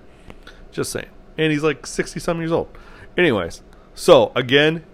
Just 0.71 0.93
saying. 0.93 1.09
And 1.37 1.53
he's 1.53 1.63
like 1.63 1.87
60 1.87 2.21
some 2.21 2.39
years 2.39 2.53
old. 2.53 2.69
Anyways, 3.17 3.63
so 3.95 4.33
again, 4.37 4.85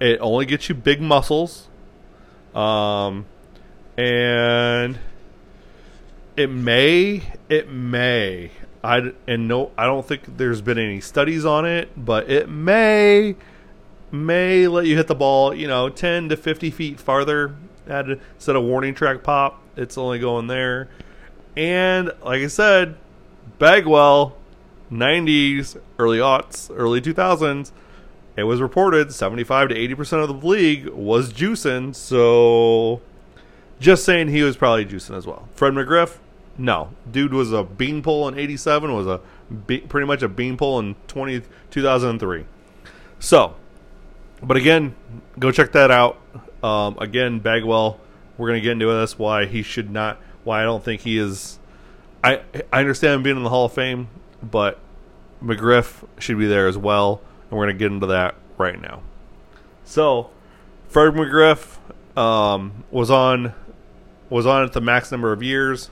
it 0.00 0.18
only 0.20 0.46
gets 0.46 0.68
you 0.68 0.74
big 0.74 1.00
muscles. 1.00 1.68
Um, 2.54 3.26
and 3.96 4.98
it 6.36 6.48
may, 6.48 7.22
it 7.48 7.70
may. 7.70 8.50
I 8.82 9.12
and 9.28 9.46
no, 9.46 9.72
I 9.76 9.84
don't 9.84 10.06
think 10.06 10.38
there's 10.38 10.62
been 10.62 10.78
any 10.78 11.00
studies 11.00 11.44
on 11.44 11.66
it, 11.66 11.90
but 11.96 12.30
it 12.30 12.48
may 12.48 13.36
may 14.10 14.66
let 14.66 14.86
you 14.86 14.96
hit 14.96 15.06
the 15.06 15.14
ball, 15.14 15.54
you 15.54 15.68
know, 15.68 15.88
10 15.90 16.30
to 16.30 16.36
50 16.36 16.70
feet 16.70 16.98
farther. 16.98 17.54
Instead 17.86 18.56
of 18.56 18.62
warning 18.62 18.94
track 18.94 19.22
pop, 19.22 19.62
it's 19.76 19.98
only 19.98 20.18
going 20.18 20.46
there. 20.46 20.88
And 21.56 22.12
like 22.22 22.42
I 22.42 22.46
said, 22.46 22.96
Bagwell, 23.58 24.36
90s, 24.90 25.80
early 25.98 26.18
aughts, 26.18 26.70
early 26.74 27.00
2000s, 27.00 27.72
it 28.36 28.44
was 28.44 28.60
reported 28.60 29.12
75 29.12 29.70
to 29.70 29.74
80% 29.74 30.22
of 30.22 30.40
the 30.40 30.46
league 30.46 30.88
was 30.88 31.32
juicing. 31.32 31.94
So 31.94 33.00
just 33.80 34.04
saying 34.04 34.28
he 34.28 34.42
was 34.42 34.56
probably 34.56 34.86
juicing 34.86 35.16
as 35.16 35.26
well. 35.26 35.48
Fred 35.54 35.72
McGriff, 35.72 36.18
no. 36.56 36.90
Dude 37.10 37.32
was 37.32 37.52
a 37.52 37.62
beanpole 37.62 38.28
in 38.28 38.38
87, 38.38 38.94
was 38.94 39.06
a 39.06 39.20
be- 39.66 39.80
pretty 39.80 40.06
much 40.06 40.22
a 40.22 40.28
beanpole 40.28 40.78
in 40.78 40.94
20, 41.08 41.42
2003. 41.70 42.44
So, 43.18 43.54
but 44.42 44.56
again, 44.56 44.94
go 45.38 45.50
check 45.50 45.72
that 45.72 45.90
out. 45.90 46.18
Um, 46.62 46.98
again, 46.98 47.40
Bagwell, 47.40 47.98
we're 48.36 48.48
going 48.48 48.60
to 48.60 48.62
get 48.62 48.72
into 48.72 48.86
this 48.86 49.18
why 49.18 49.46
he 49.46 49.62
should 49.62 49.90
not, 49.90 50.18
why 50.44 50.60
I 50.60 50.64
don't 50.64 50.84
think 50.84 51.02
he 51.02 51.18
is. 51.18 51.58
I 52.22 52.42
I 52.72 52.80
understand 52.80 53.14
him 53.14 53.22
being 53.22 53.36
in 53.36 53.42
the 53.42 53.50
Hall 53.50 53.66
of 53.66 53.72
Fame, 53.72 54.08
but 54.42 54.78
McGriff 55.42 56.04
should 56.18 56.38
be 56.38 56.46
there 56.46 56.68
as 56.68 56.76
well, 56.76 57.20
and 57.50 57.58
we're 57.58 57.66
going 57.66 57.76
to 57.76 57.78
get 57.78 57.92
into 57.92 58.06
that 58.08 58.34
right 58.58 58.80
now. 58.80 59.02
So, 59.84 60.30
Fred 60.88 61.14
McGriff 61.14 61.78
um, 62.16 62.84
was 62.90 63.10
on 63.10 63.54
was 64.28 64.46
on 64.46 64.62
at 64.64 64.72
the 64.72 64.80
max 64.80 65.10
number 65.10 65.32
of 65.32 65.42
years. 65.42 65.90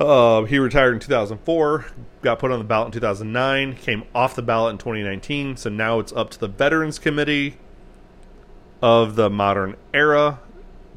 Uh, 0.00 0.44
he 0.44 0.58
retired 0.58 0.94
in 0.94 0.98
2004, 0.98 1.86
got 2.22 2.38
put 2.38 2.50
on 2.50 2.58
the 2.58 2.64
ballot 2.64 2.86
in 2.86 2.92
2009, 2.92 3.76
came 3.76 4.02
off 4.14 4.34
the 4.34 4.42
ballot 4.42 4.72
in 4.72 4.78
2019. 4.78 5.58
So 5.58 5.68
now 5.68 5.98
it's 5.98 6.10
up 6.12 6.30
to 6.30 6.38
the 6.38 6.48
Veterans 6.48 6.98
Committee 6.98 7.58
of 8.80 9.14
the 9.14 9.28
modern 9.28 9.76
era 9.92 10.40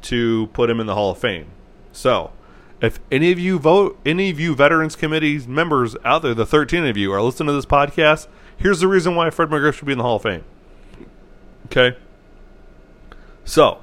to 0.02 0.46
put 0.54 0.70
him 0.70 0.80
in 0.80 0.86
the 0.86 0.94
Hall 0.94 1.10
of 1.10 1.18
Fame. 1.18 1.46
So, 1.94 2.32
if 2.80 2.98
any 3.10 3.30
of 3.32 3.38
you 3.38 3.58
vote, 3.58 3.98
any 4.04 4.30
of 4.30 4.40
you 4.40 4.54
Veterans 4.54 4.96
Committee 4.96 5.38
members 5.46 5.96
out 6.04 6.22
there, 6.22 6.34
the 6.34 6.44
13 6.44 6.84
of 6.84 6.96
you 6.96 7.12
are 7.12 7.22
listening 7.22 7.46
to 7.46 7.52
this 7.52 7.64
podcast, 7.64 8.26
here's 8.56 8.80
the 8.80 8.88
reason 8.88 9.14
why 9.14 9.30
Fred 9.30 9.48
McGriff 9.48 9.74
should 9.74 9.86
be 9.86 9.92
in 9.92 9.98
the 9.98 10.04
Hall 10.04 10.16
of 10.16 10.22
Fame. 10.22 10.44
Okay? 11.66 11.96
So, 13.44 13.80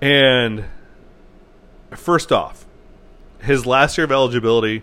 and 0.00 0.66
first 1.92 2.30
off, 2.30 2.66
his 3.40 3.66
last 3.66 3.96
year 3.96 4.04
of 4.04 4.12
eligibility, 4.12 4.82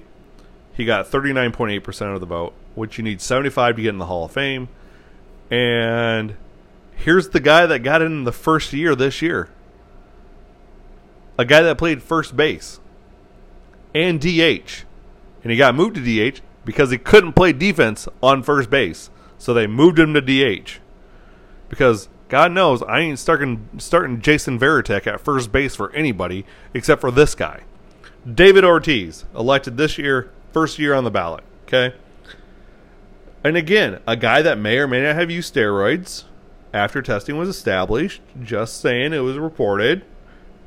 he 0.73 0.83
got 0.83 1.05
39.8% 1.05 2.13
of 2.13 2.19
the 2.19 2.25
vote, 2.25 2.53
which 2.75 2.97
you 2.97 3.03
need 3.03 3.21
75 3.21 3.75
to 3.75 3.81
get 3.83 3.89
in 3.89 3.97
the 3.97 4.07
Hall 4.07 4.25
of 4.25 4.31
Fame. 4.31 4.67
And 5.51 6.35
here's 6.95 7.29
the 7.29 7.39
guy 7.39 7.65
that 7.65 7.79
got 7.79 8.01
in 8.01 8.23
the 8.23 8.31
first 8.31 8.73
year 8.73 8.95
this 8.95 9.21
year. 9.21 9.49
A 11.41 11.45
guy 11.45 11.63
that 11.63 11.79
played 11.79 12.03
first 12.03 12.37
base 12.37 12.79
and 13.95 14.21
DH. 14.21 14.83
And 15.41 15.51
he 15.51 15.57
got 15.57 15.73
moved 15.73 15.95
to 15.95 16.01
DH 16.31 16.39
because 16.63 16.91
he 16.91 16.99
couldn't 16.99 17.33
play 17.33 17.51
defense 17.51 18.07
on 18.21 18.43
first 18.43 18.69
base. 18.69 19.09
So 19.39 19.51
they 19.51 19.65
moved 19.65 19.97
him 19.97 20.13
to 20.13 20.21
DH. 20.21 20.73
Because 21.67 22.09
God 22.29 22.51
knows 22.51 22.83
I 22.83 22.99
ain't 22.99 23.17
starting 23.17 23.67
starting 23.79 24.21
Jason 24.21 24.59
Varitek 24.59 25.07
at 25.07 25.19
first 25.19 25.51
base 25.51 25.75
for 25.75 25.91
anybody 25.93 26.45
except 26.75 27.01
for 27.01 27.09
this 27.09 27.33
guy. 27.33 27.61
David 28.31 28.63
Ortiz, 28.63 29.25
elected 29.35 29.77
this 29.77 29.97
year, 29.97 30.29
first 30.53 30.77
year 30.77 30.93
on 30.93 31.05
the 31.05 31.09
ballot. 31.09 31.43
Okay. 31.63 31.95
And 33.43 33.57
again, 33.57 33.99
a 34.05 34.15
guy 34.15 34.43
that 34.43 34.59
may 34.59 34.77
or 34.77 34.85
may 34.85 35.01
not 35.01 35.15
have 35.15 35.31
used 35.31 35.55
steroids 35.55 36.25
after 36.71 37.01
testing 37.01 37.35
was 37.35 37.49
established. 37.49 38.21
Just 38.43 38.79
saying 38.79 39.11
it 39.11 39.21
was 39.21 39.39
reported 39.39 40.05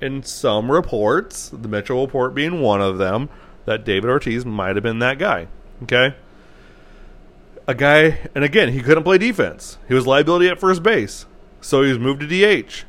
in 0.01 0.23
some 0.23 0.71
reports, 0.71 1.49
the 1.49 1.69
Mitchell 1.69 2.05
report 2.05 2.35
being 2.35 2.61
one 2.61 2.81
of 2.81 2.99
them, 2.99 3.29
that 3.65 3.85
David 3.85 4.11
Ortiz 4.11 4.45
might 4.45 4.77
have 4.77 4.83
been 4.83 4.99
that 4.99 5.19
guy. 5.19 5.49
Okay. 5.83 6.15
A 7.67 7.75
guy, 7.75 8.29
and 8.35 8.45
again, 8.45 8.73
he 8.73 8.81
couldn't 8.81 9.05
play 9.05 9.19
defense. 9.19 9.79
He 9.89 9.95
was 9.95 10.07
liability 10.07 10.49
at 10.49 10.61
first 10.61 10.83
base. 10.83 11.25
So 11.61 11.83
he 11.83 11.89
was 11.89 11.99
moved 11.99 12.21
to 12.21 12.27
DH. 12.27 12.85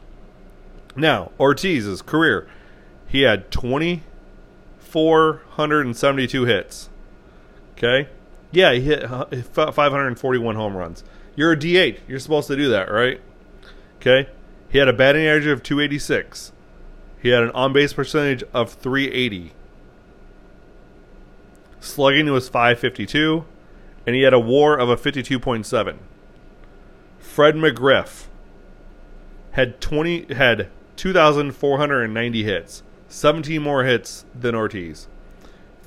Now, 0.98 1.32
Ortiz's 1.38 2.02
career, 2.02 2.48
he 3.08 3.22
had 3.22 3.52
2,472 3.52 6.46
hits. 6.46 6.90
Okay? 7.78 8.10
Yeah, 8.52 8.74
he 8.74 8.82
hit 8.82 9.04
uh, 9.04 9.28
541 9.52 10.56
home 10.56 10.76
runs. 10.76 11.06
You're 11.36 11.54
a 11.54 11.60
DH. 11.60 12.00
You're 12.08 12.20
supposed 12.20 12.48
to 12.48 12.56
do 12.56 12.70
that, 12.70 12.90
right? 12.92 13.20
Okay? 13.98 14.30
He 14.70 14.78
had 14.78 14.88
a 14.88 14.94
batting 14.94 15.26
average 15.26 15.48
of 15.48 15.64
286. 15.64 16.54
He 17.26 17.32
had 17.32 17.42
an 17.42 17.50
on 17.56 17.74
base 17.74 17.92
percentage 17.92 18.44
of 18.54 18.74
380. 18.74 19.52
Slugging 21.80 22.32
was 22.32 22.48
552. 22.50 23.46
And 24.06 24.16
he 24.16 24.22
had 24.22 24.36
a 24.36 24.40
war 24.40 24.78
of 24.78 24.90
a 24.90 24.96
52.7. 24.96 25.98
Fred 27.18 27.56
McGriff 27.56 28.26
had 29.54 29.82
20 29.82 30.36
had 30.36 30.70
2490 30.98 32.44
hits, 32.44 32.84
17 33.08 33.60
more 33.60 33.84
hits 33.84 34.26
than 34.40 34.54
Ortiz. 34.54 35.08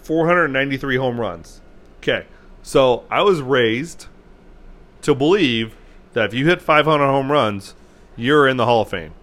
493 0.02 0.96
home 0.96 1.20
runs. 1.20 1.60
Okay. 1.98 2.26
So, 2.64 3.04
I 3.12 3.22
was 3.22 3.42
raised 3.42 4.08
to 5.02 5.14
believe 5.14 5.76
that 6.14 6.24
if 6.24 6.34
you 6.34 6.48
hit 6.48 6.60
500 6.60 7.06
home 7.06 7.30
runs, 7.30 7.76
you're 8.16 8.48
in 8.48 8.56
the 8.56 8.64
Hall 8.64 8.82
of 8.82 8.88
Fame. 8.88 9.14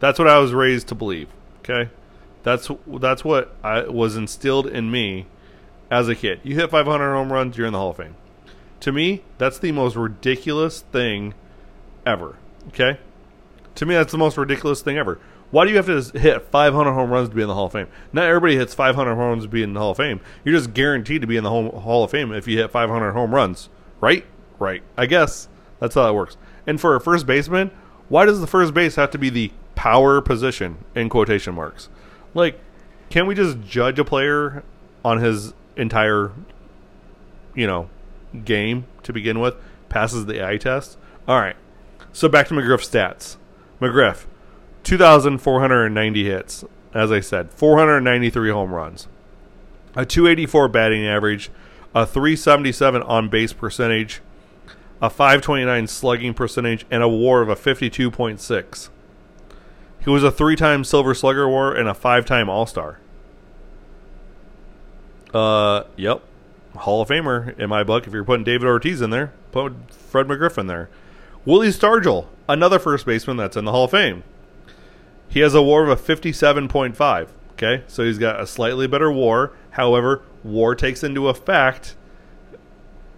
That's 0.00 0.18
what 0.18 0.28
I 0.28 0.38
was 0.38 0.52
raised 0.52 0.88
to 0.88 0.94
believe. 0.94 1.28
Okay? 1.60 1.90
That's 2.42 2.70
that's 2.86 3.24
what 3.24 3.54
I 3.62 3.82
was 3.82 4.16
instilled 4.16 4.66
in 4.66 4.90
me 4.90 5.26
as 5.90 6.08
a 6.08 6.14
kid. 6.14 6.40
You 6.42 6.54
hit 6.54 6.70
500 6.70 7.12
home 7.12 7.32
runs, 7.32 7.56
you're 7.56 7.66
in 7.66 7.72
the 7.72 7.78
Hall 7.78 7.90
of 7.90 7.96
Fame. 7.96 8.14
To 8.80 8.92
me, 8.92 9.22
that's 9.38 9.58
the 9.58 9.72
most 9.72 9.96
ridiculous 9.96 10.80
thing 10.80 11.34
ever. 12.06 12.36
Okay? 12.68 12.98
To 13.74 13.86
me, 13.86 13.94
that's 13.94 14.12
the 14.12 14.18
most 14.18 14.36
ridiculous 14.36 14.82
thing 14.82 14.96
ever. 14.98 15.20
Why 15.50 15.64
do 15.64 15.70
you 15.70 15.76
have 15.76 15.86
to 15.86 16.18
hit 16.18 16.42
500 16.42 16.92
home 16.92 17.10
runs 17.10 17.30
to 17.30 17.34
be 17.34 17.42
in 17.42 17.48
the 17.48 17.54
Hall 17.54 17.66
of 17.66 17.72
Fame? 17.72 17.88
Not 18.12 18.24
everybody 18.24 18.56
hits 18.56 18.74
500 18.74 19.14
home 19.14 19.28
runs 19.28 19.44
to 19.44 19.48
be 19.48 19.62
in 19.62 19.72
the 19.72 19.80
Hall 19.80 19.92
of 19.92 19.96
Fame. 19.96 20.20
You're 20.44 20.54
just 20.54 20.74
guaranteed 20.74 21.22
to 21.22 21.26
be 21.26 21.36
in 21.36 21.44
the 21.44 21.50
Hall 21.50 22.04
of 22.04 22.10
Fame 22.10 22.32
if 22.32 22.46
you 22.46 22.58
hit 22.58 22.70
500 22.70 23.12
home 23.12 23.34
runs, 23.34 23.70
right? 24.00 24.24
Right. 24.58 24.82
I 24.96 25.06
guess 25.06 25.48
that's 25.80 25.94
how 25.94 26.04
that 26.04 26.14
works. 26.14 26.36
And 26.66 26.80
for 26.80 26.94
a 26.94 27.00
first 27.00 27.26
baseman, 27.26 27.70
why 28.08 28.26
does 28.26 28.40
the 28.40 28.46
first 28.46 28.74
base 28.74 28.96
have 28.96 29.10
to 29.12 29.18
be 29.18 29.30
the 29.30 29.52
power 29.78 30.20
position 30.20 30.84
in 30.96 31.08
quotation 31.08 31.54
marks? 31.54 31.88
Like, 32.34 32.58
can't 33.10 33.28
we 33.28 33.36
just 33.36 33.60
judge 33.62 34.00
a 34.00 34.04
player 34.04 34.64
on 35.04 35.20
his 35.20 35.54
entire, 35.76 36.32
you 37.54 37.64
know, 37.68 37.88
game 38.44 38.86
to 39.04 39.12
begin 39.12 39.38
with? 39.38 39.54
Passes 39.88 40.26
the 40.26 40.44
eye 40.44 40.56
test. 40.56 40.98
All 41.28 41.38
right. 41.38 41.54
So 42.12 42.28
back 42.28 42.48
to 42.48 42.54
McGriff's 42.54 42.90
stats. 42.90 43.36
McGriff, 43.80 44.24
2,490 44.82 46.24
hits. 46.24 46.64
As 46.92 47.12
I 47.12 47.20
said, 47.20 47.52
493 47.52 48.50
home 48.50 48.74
runs, 48.74 49.06
a 49.94 50.04
284 50.04 50.68
batting 50.68 51.06
average, 51.06 51.50
a 51.94 52.04
377 52.04 53.02
on 53.02 53.28
base 53.28 53.52
percentage, 53.52 54.22
a 55.00 55.08
529 55.08 55.86
slugging 55.86 56.34
percentage, 56.34 56.84
and 56.90 57.02
a 57.02 57.08
WAR 57.08 57.42
of 57.42 57.48
a 57.48 57.54
52.6. 57.54 58.88
He 60.00 60.10
was 60.10 60.22
a 60.22 60.30
three-time 60.30 60.84
Silver 60.84 61.14
Slugger 61.14 61.44
Award 61.44 61.78
and 61.78 61.88
a 61.88 61.94
five-time 61.94 62.48
All-Star. 62.48 62.98
Uh, 65.34 65.84
yep, 65.96 66.22
Hall 66.76 67.02
of 67.02 67.08
Famer 67.08 67.58
in 67.58 67.68
my 67.68 67.82
book. 67.82 68.06
If 68.06 68.12
you're 68.12 68.24
putting 68.24 68.44
David 68.44 68.66
Ortiz 68.66 69.00
in 69.00 69.10
there, 69.10 69.32
put 69.52 69.92
Fred 69.92 70.26
McGriff 70.26 70.56
in 70.56 70.66
there. 70.66 70.88
Willie 71.44 71.68
Stargell, 71.68 72.26
another 72.48 72.78
first 72.78 73.06
baseman 73.06 73.36
that's 73.36 73.56
in 73.56 73.64
the 73.64 73.72
Hall 73.72 73.84
of 73.84 73.90
Fame. 73.90 74.22
He 75.28 75.40
has 75.40 75.54
a 75.54 75.62
WAR 75.62 75.82
of 75.86 75.90
a 75.90 75.96
57.5. 75.96 77.28
Okay, 77.52 77.82
so 77.88 78.04
he's 78.04 78.18
got 78.18 78.40
a 78.40 78.46
slightly 78.46 78.86
better 78.86 79.10
WAR. 79.10 79.52
However, 79.70 80.22
WAR 80.44 80.74
takes 80.74 81.02
into 81.02 81.28
effect 81.28 81.96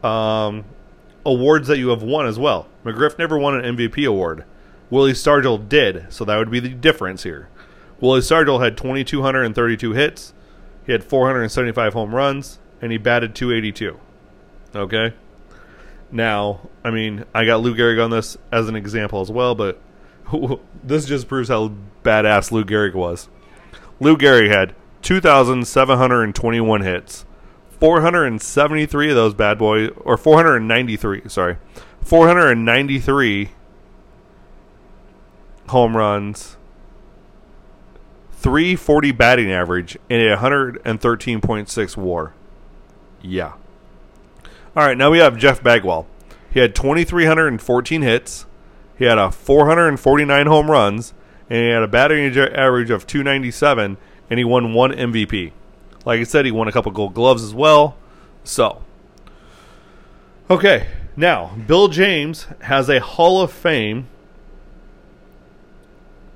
um, 0.02 0.64
awards 1.24 1.68
that 1.68 1.78
you 1.78 1.88
have 1.88 2.02
won 2.02 2.26
as 2.26 2.38
well. 2.38 2.66
McGriff 2.84 3.18
never 3.18 3.38
won 3.38 3.62
an 3.62 3.76
MVP 3.76 4.08
award. 4.08 4.44
Willie 4.90 5.12
Stargell 5.12 5.68
did, 5.68 6.06
so 6.12 6.24
that 6.24 6.36
would 6.36 6.50
be 6.50 6.60
the 6.60 6.68
difference 6.68 7.22
here. 7.22 7.48
Willie 8.00 8.20
Stargell 8.20 8.62
had 8.62 8.76
2,232 8.76 9.92
hits, 9.92 10.34
he 10.84 10.92
had 10.92 11.04
475 11.04 11.92
home 11.92 12.14
runs, 12.14 12.58
and 12.82 12.90
he 12.90 12.98
batted 12.98 13.34
282. 13.34 13.98
Okay? 14.74 15.14
Now, 16.10 16.68
I 16.82 16.90
mean, 16.90 17.24
I 17.34 17.44
got 17.44 17.60
Lou 17.60 17.74
Gehrig 17.74 18.02
on 18.02 18.10
this 18.10 18.36
as 18.50 18.68
an 18.68 18.74
example 18.74 19.20
as 19.20 19.30
well, 19.30 19.54
but 19.54 19.80
this 20.82 21.06
just 21.06 21.28
proves 21.28 21.48
how 21.48 21.74
badass 22.02 22.50
Lou 22.50 22.64
Gehrig 22.64 22.94
was. 22.94 23.28
Lou 24.00 24.16
Gehrig 24.16 24.50
had 24.50 24.74
2,721 25.02 26.80
hits. 26.80 27.24
473 27.78 29.10
of 29.10 29.16
those 29.16 29.34
bad 29.34 29.58
boys, 29.58 29.90
or 29.96 30.16
493, 30.16 31.22
sorry. 31.28 31.56
493 32.02 33.50
home 35.70 35.96
runs, 35.96 36.56
340 38.32 39.12
batting 39.12 39.50
average, 39.50 39.98
and 40.08 40.22
a 40.22 40.36
113.6 40.36 41.96
war. 41.96 42.34
Yeah. 43.22 43.54
All 44.76 44.86
right, 44.86 44.96
now 44.96 45.10
we 45.10 45.18
have 45.18 45.36
Jeff 45.36 45.62
Bagwell. 45.62 46.06
He 46.52 46.60
had 46.60 46.74
2,314 46.74 48.02
hits. 48.02 48.46
He 48.96 49.04
had 49.04 49.18
a 49.18 49.30
449 49.30 50.46
home 50.46 50.70
runs, 50.70 51.14
and 51.48 51.62
he 51.62 51.68
had 51.68 51.82
a 51.82 51.88
batting 51.88 52.24
average 52.36 52.90
of 52.90 53.06
297, 53.06 53.96
and 54.28 54.38
he 54.38 54.44
won 54.44 54.72
one 54.72 54.92
MVP. 54.92 55.52
Like 56.04 56.20
I 56.20 56.24
said, 56.24 56.44
he 56.44 56.50
won 56.50 56.68
a 56.68 56.72
couple 56.72 56.92
Gold 56.92 57.14
Gloves 57.14 57.42
as 57.42 57.54
well. 57.54 57.96
So, 58.44 58.82
okay, 60.48 60.86
now 61.16 61.54
Bill 61.66 61.88
James 61.88 62.46
has 62.62 62.88
a 62.88 63.00
Hall 63.00 63.42
of 63.42 63.52
Fame 63.52 64.08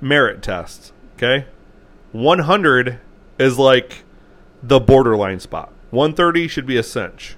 merit 0.05 0.43
test. 0.43 0.93
Okay, 1.15 1.47
100 2.11 2.99
is 3.39 3.57
like 3.57 4.03
the 4.61 4.79
borderline 4.79 5.39
spot. 5.39 5.73
130 5.89 6.47
should 6.47 6.65
be 6.65 6.77
a 6.77 6.83
cinch. 6.83 7.35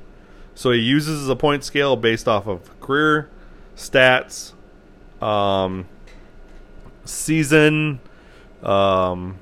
So 0.53 0.71
he 0.71 0.79
uses 0.79 1.29
a 1.29 1.35
point 1.35 1.63
scale 1.63 1.95
based 1.95 2.27
off 2.27 2.47
of 2.47 2.79
career, 2.79 3.29
stats, 3.75 4.53
um, 5.21 5.87
season, 7.05 7.99
um, 8.63 9.37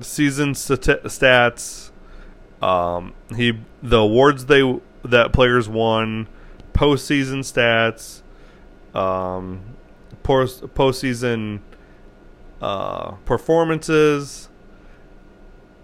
season 0.00 0.54
stat- 0.54 1.04
stats. 1.04 1.90
Um, 2.62 3.14
he 3.34 3.58
the 3.82 3.98
awards 3.98 4.46
they 4.46 4.80
that 5.04 5.32
players 5.32 5.68
won, 5.68 6.28
postseason 6.72 7.40
stats, 7.40 8.22
um, 8.98 9.62
post 10.22 10.62
postseason 10.74 11.60
uh, 12.60 13.12
performances 13.24 14.48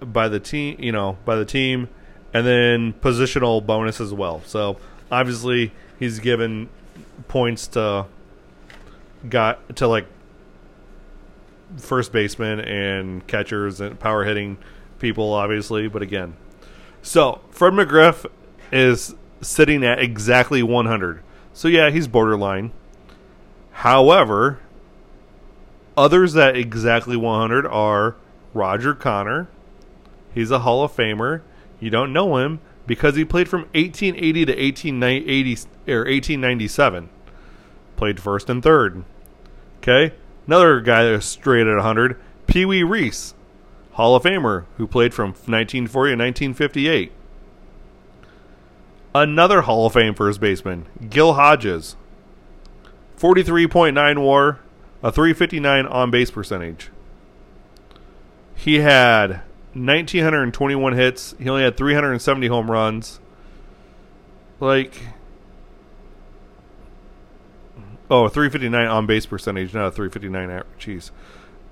by 0.01 0.29
the 0.29 0.41
team. 0.41 0.77
You 0.79 0.93
know, 0.93 1.19
by 1.25 1.37
the 1.37 1.45
team 1.45 1.89
and 2.37 2.47
then 2.47 2.93
positional 2.93 3.65
bonus 3.65 4.01
as 4.01 4.13
well. 4.13 4.43
So 4.45 4.77
obviously 5.11 5.73
he's 5.99 6.19
given 6.19 6.69
points 7.29 7.67
to 7.69 8.07
got 9.29 9.77
to 9.77 9.89
like 9.89 10.07
first 11.79 12.13
baseman 12.13 12.61
and 12.61 13.27
catchers 13.27 13.81
and 13.81 13.99
power 13.99 14.25
hitting 14.25 14.59
people 14.99 15.33
obviously, 15.33 15.89
but 15.89 16.03
again. 16.03 16.37
So, 17.01 17.41
Fred 17.51 17.73
McGriff 17.73 18.27
is 18.73 19.15
sitting 19.41 19.85
at 19.85 20.01
exactly 20.01 20.63
100. 20.63 21.23
So 21.53 21.69
yeah, 21.69 21.91
he's 21.91 22.09
borderline. 22.09 22.73
However, 23.71 24.59
others 25.97 26.35
that 26.35 26.57
exactly 26.57 27.17
100 27.17 27.67
are 27.67 28.17
Roger 28.55 28.95
Connor. 28.95 29.49
He's 30.33 30.51
a 30.51 30.61
Hall 30.61 30.85
of 30.85 30.93
Famer. 30.95 31.43
You 31.81 31.91
don't 31.91 32.13
know 32.13 32.37
him 32.37 32.61
because 32.87 33.17
he 33.17 33.25
played 33.25 33.49
from 33.49 33.63
1880 33.75 34.47
to 34.47 34.53
1880 34.53 35.53
or 35.89 35.99
1897. 35.99 37.09
Played 37.97 38.21
first 38.21 38.51
and 38.51 38.63
third. 38.63 39.05
Okay, 39.79 40.15
another 40.47 40.81
guy 40.81 41.05
that's 41.05 41.27
straight 41.27 41.67
at 41.67 41.77
100, 41.77 42.21
Pee 42.47 42.65
Wee 42.65 42.83
Reese, 42.83 43.35
Hall 43.93 44.17
of 44.17 44.25
Famer, 44.25 44.65
who 44.77 44.87
played 44.87 45.15
from 45.15 45.31
1940 45.31 45.89
to 45.89 46.25
1958. 46.25 47.13
Another 49.15 49.63
Hall 49.63 49.87
of 49.87 49.95
Fame 49.95 50.15
first 50.15 50.41
baseman, 50.41 50.87
Gil 51.09 51.35
Hodges, 51.35 51.97
43.9 53.17 54.19
WAR, 54.19 54.61
a 55.03 55.13
359 55.13 55.87
on 55.87 56.11
base 56.11 56.31
percentage. 56.31 56.91
He 58.55 58.81
had 58.81 59.43
1921 59.75 60.93
hits. 60.95 61.35
He 61.39 61.49
only 61.49 61.63
had 61.63 61.77
370 61.77 62.47
home 62.47 62.71
runs. 62.71 63.21
Like, 64.59 64.95
oh, 68.11 68.29
359 68.29 68.87
on 68.87 69.07
base 69.07 69.27
percentage, 69.27 69.75
not 69.75 69.89
a 69.89 69.91
359 69.91 70.51
average. 70.51 70.67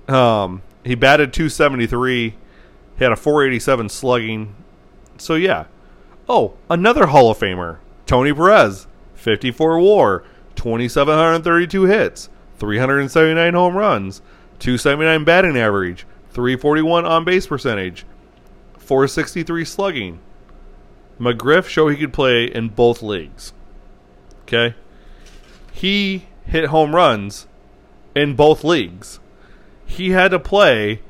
Jeez. 0.07 0.13
Um, 0.13 0.61
he 0.83 0.93
batted 0.93 1.33
273. 1.33 2.35
He 2.97 3.03
had 3.03 3.11
a 3.11 3.15
487 3.15 3.89
slugging. 3.89 4.55
So 5.17 5.33
yeah. 5.35 5.65
Oh, 6.27 6.55
another 6.69 7.07
Hall 7.07 7.29
of 7.29 7.37
Famer, 7.37 7.77
Tony 8.05 8.33
Perez, 8.33 8.87
54 9.13 9.79
WAR, 9.79 10.23
2,732 10.55 11.83
hits, 11.83 12.29
379 12.59 13.53
home 13.53 13.75
runs, 13.75 14.21
279 14.59 15.23
batting 15.23 15.57
average, 15.57 16.05
341 16.31 17.05
on 17.05 17.23
base 17.25 17.47
percentage, 17.47 18.05
463 18.77 19.65
slugging. 19.65 20.19
McGriff 21.19 21.67
showed 21.67 21.89
he 21.89 21.97
could 21.97 22.13
play 22.13 22.45
in 22.45 22.69
both 22.69 23.01
leagues. 23.01 23.53
Okay? 24.43 24.75
He 25.71 26.27
hit 26.45 26.65
home 26.65 26.95
runs 26.95 27.47
in 28.15 28.35
both 28.35 28.63
leagues. 28.63 29.19
He 29.85 30.11
had 30.11 30.31
to 30.31 30.39
play 30.39 31.01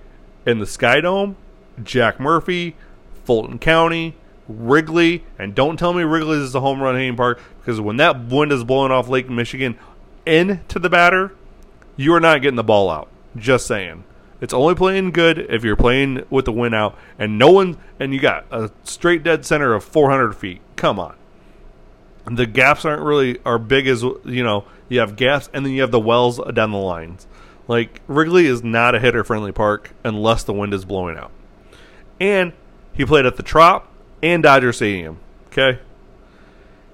in 0.46 0.60
the 0.60 0.66
Sky 0.66 1.02
Dome, 1.02 1.38
Jack 1.84 2.20
Murphy, 2.20 2.76
Fulton 3.24 3.60
County, 3.60 4.16
Wrigley, 4.48 5.24
and 5.40 5.56
don't 5.56 5.78
tell 5.78 5.94
me 5.94 6.04
Wrigley 6.04 6.38
is 6.38 6.54
a 6.54 6.62
home 6.62 6.82
run 6.82 6.96
hitting 6.96 7.16
park 7.16 7.42
because 7.60 7.82
when 7.82 7.98
that 7.98 8.26
wind 8.26 8.52
is 8.52 8.64
blowing 8.64 8.92
off 8.92 9.10
Lake 9.10 9.30
Michigan 9.30 9.78
into 10.26 10.80
the 10.80 10.90
batter, 10.90 11.34
you 11.96 12.14
are 12.14 12.20
not 12.20 12.42
getting 12.42 12.56
the 12.56 12.64
ball 12.64 12.90
out. 12.90 13.10
Just 13.36 13.68
saying. 13.68 14.04
It's 14.42 14.54
only 14.54 14.76
playing 14.76 15.12
good 15.12 15.40
if 15.40 15.64
you're 15.64 15.76
playing 15.76 16.26
with 16.30 16.46
the 16.46 16.52
win 16.52 16.74
out, 16.74 16.98
and 17.18 17.40
no 17.40 17.52
one, 17.52 17.78
and 18.00 18.14
you 18.14 18.20
got 18.20 18.46
a 18.52 18.70
straight 18.84 19.24
dead 19.24 19.46
center 19.46 19.74
of 19.74 19.84
400 19.84 20.34
feet. 20.34 20.62
Come 20.76 21.00
on, 21.00 21.16
the 22.30 22.46
gaps 22.46 22.86
aren't 22.86 23.02
really 23.02 23.40
are 23.46 23.58
big 23.58 23.88
as 23.88 24.04
you 24.04 24.44
know. 24.44 24.66
You 24.90 25.00
have 25.00 25.16
gaps, 25.16 25.50
and 25.54 25.66
then 25.66 25.74
you 25.74 25.82
have 25.82 25.92
the 25.92 26.00
wells 26.00 26.40
down 26.54 26.72
the 26.72 26.78
lines. 26.78 27.28
Like 27.68 28.02
Wrigley 28.08 28.46
is 28.46 28.64
not 28.64 28.94
a 28.94 29.00
hitter 29.00 29.24
friendly 29.24 29.52
park 29.52 29.92
unless 30.04 30.44
the 30.44 30.54
wind 30.54 30.74
is 30.74 30.86
blowing 30.86 31.18
out. 31.18 31.32
And 32.20 32.54
he 32.94 33.06
played 33.06 33.26
at 33.26 33.38
the 33.38 33.44
Trop 33.44 33.92
and 34.22 34.44
Dodger 34.44 34.74
Stadium. 34.74 35.20
Okay. 35.48 35.80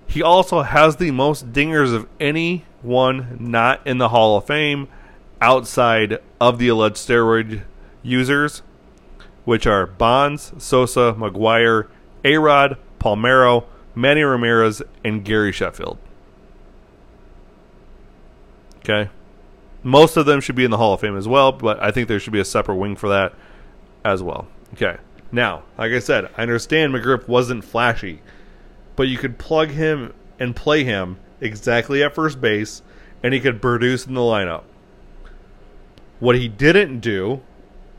He 0.08 0.22
also 0.22 0.62
has 0.62 0.98
the 0.98 1.12
most 1.12 1.52
dingers 1.52 1.94
of 1.94 2.08
anyone 2.84 3.38
not 3.40 3.86
in 3.86 3.98
the 3.98 4.10
Hall 4.10 4.38
of 4.38 4.46
Fame 4.46 4.88
outside 5.40 6.20
of 6.40 6.58
the 6.60 6.68
alleged 6.68 6.98
steroid 6.98 7.62
users, 8.04 8.62
which 9.46 9.66
are 9.66 9.88
Bonds, 9.88 10.54
Sosa, 10.58 11.16
McGwire, 11.18 11.88
A-Rod, 12.24 12.78
Palmeiro, 13.00 13.66
Manny 13.96 14.22
Ramirez, 14.22 14.82
and 15.04 15.26
Gary 15.26 15.52
Sheffield. 15.52 15.98
Okay. 18.80 19.10
Most 19.84 20.16
of 20.18 20.26
them 20.26 20.42
should 20.42 20.56
be 20.56 20.64
in 20.64 20.72
the 20.72 20.78
Hall 20.78 20.94
of 20.94 21.00
Fame 21.00 21.18
as 21.18 21.28
well, 21.28 21.52
but 21.52 21.82
I 21.82 21.92
think 21.92 22.08
there 22.08 22.20
should 22.20 22.34
be 22.34 22.40
a 22.40 22.46
separate 22.46 22.76
wing 22.76 22.96
for 22.96 23.10
that 23.10 23.34
as 24.06 24.22
well. 24.22 24.48
Okay. 24.74 24.98
Now, 25.32 25.64
like 25.78 25.92
I 25.92 26.00
said, 26.00 26.30
I 26.38 26.44
understand 26.44 26.94
McGriff 26.94 27.28
wasn't 27.28 27.64
flashy, 27.64 28.22
but 28.96 29.08
you 29.08 29.18
could 29.18 29.38
plug 29.38 29.70
him 29.70 30.14
and 30.40 30.56
play 30.56 30.84
him 30.84 31.18
exactly 31.42 32.04
at 32.04 32.16
first 32.16 32.40
base, 32.40 32.82
and 33.22 33.34
he 33.34 33.40
could 33.40 33.62
produce 33.62 34.06
in 34.06 34.14
the 34.14 34.22
lineup. 34.22 34.64
What 36.20 36.38
he 36.38 36.48
didn't 36.48 37.00
do 37.00 37.42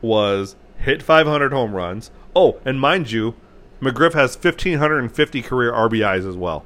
was 0.01 0.55
hit 0.77 1.03
500 1.03 1.51
home 1.51 1.73
runs. 1.75 2.09
Oh, 2.35 2.59
and 2.65 2.79
mind 2.79 3.11
you, 3.11 3.35
McGriff 3.81 4.13
has 4.13 4.35
1,550 4.35 5.41
career 5.41 5.71
RBIs 5.71 6.27
as 6.27 6.37
well. 6.37 6.65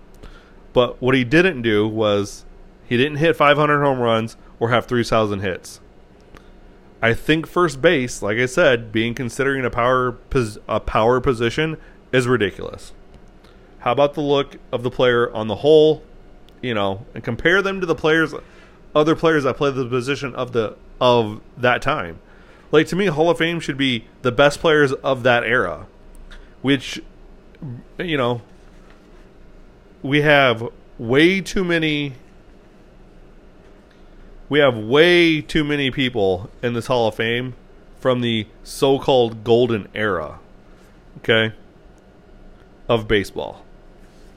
But 0.73 1.01
what 1.01 1.15
he 1.15 1.23
didn't 1.23 1.63
do 1.63 1.87
was 1.87 2.45
he 2.85 2.97
didn't 2.97 3.17
hit 3.17 3.35
500 3.35 3.83
home 3.83 3.99
runs 3.99 4.37
or 4.59 4.69
have 4.69 4.85
3,000 4.85 5.39
hits. 5.39 5.79
I 7.01 7.13
think 7.13 7.45
first 7.45 7.81
base, 7.81 8.21
like 8.21 8.37
I 8.37 8.47
said, 8.47 8.91
being 8.91 9.13
considering 9.13 9.65
a 9.65 9.69
power 9.69 10.17
a 10.67 10.79
power 10.79 11.21
position 11.21 11.77
is 12.11 12.27
ridiculous. 12.27 12.91
How 13.79 13.91
about 13.91 14.15
the 14.15 14.21
look 14.21 14.57
of 14.71 14.83
the 14.83 14.89
player 14.89 15.31
on 15.31 15.47
the 15.47 15.57
whole, 15.57 16.01
you 16.67 16.73
know, 16.73 17.05
and 17.13 17.23
compare 17.23 17.61
them 17.61 17.79
to 17.79 17.85
the 17.85 17.95
players 17.95 18.33
other 18.93 19.15
players 19.15 19.43
that 19.43 19.55
play 19.55 19.71
the 19.71 19.87
position 19.87 20.35
of 20.35 20.51
the 20.51 20.75
of 20.99 21.41
that 21.55 21.81
time. 21.81 22.19
Like 22.71 22.87
to 22.87 22.95
me 22.95 23.05
Hall 23.05 23.29
of 23.29 23.37
Fame 23.37 23.59
should 23.59 23.77
be 23.77 24.05
the 24.21 24.31
best 24.31 24.59
players 24.59 24.91
of 24.91 25.23
that 25.23 25.43
era, 25.43 25.87
which 26.61 27.01
you 27.97 28.17
know, 28.17 28.41
we 30.03 30.21
have 30.21 30.67
way 30.97 31.41
too 31.41 31.63
many 31.63 32.13
we 34.49 34.59
have 34.59 34.77
way 34.77 35.41
too 35.41 35.63
many 35.63 35.91
people 35.91 36.49
in 36.61 36.73
this 36.73 36.87
Hall 36.87 37.07
of 37.07 37.15
Fame 37.15 37.53
from 37.99 38.21
the 38.21 38.47
so-called 38.63 39.43
golden 39.43 39.87
era. 39.93 40.39
Okay? 41.17 41.53
Of 42.87 43.07
baseball. 43.07 43.65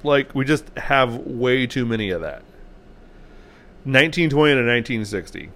Like 0.03 0.35
we 0.35 0.45
just 0.45 0.69
have 0.77 1.17
way 1.17 1.67
too 1.67 1.87
many 1.87 2.11
of 2.11 2.21
that. 2.23 2.43
1920 3.85 4.55
to 4.55 4.61
1960. 4.61 5.51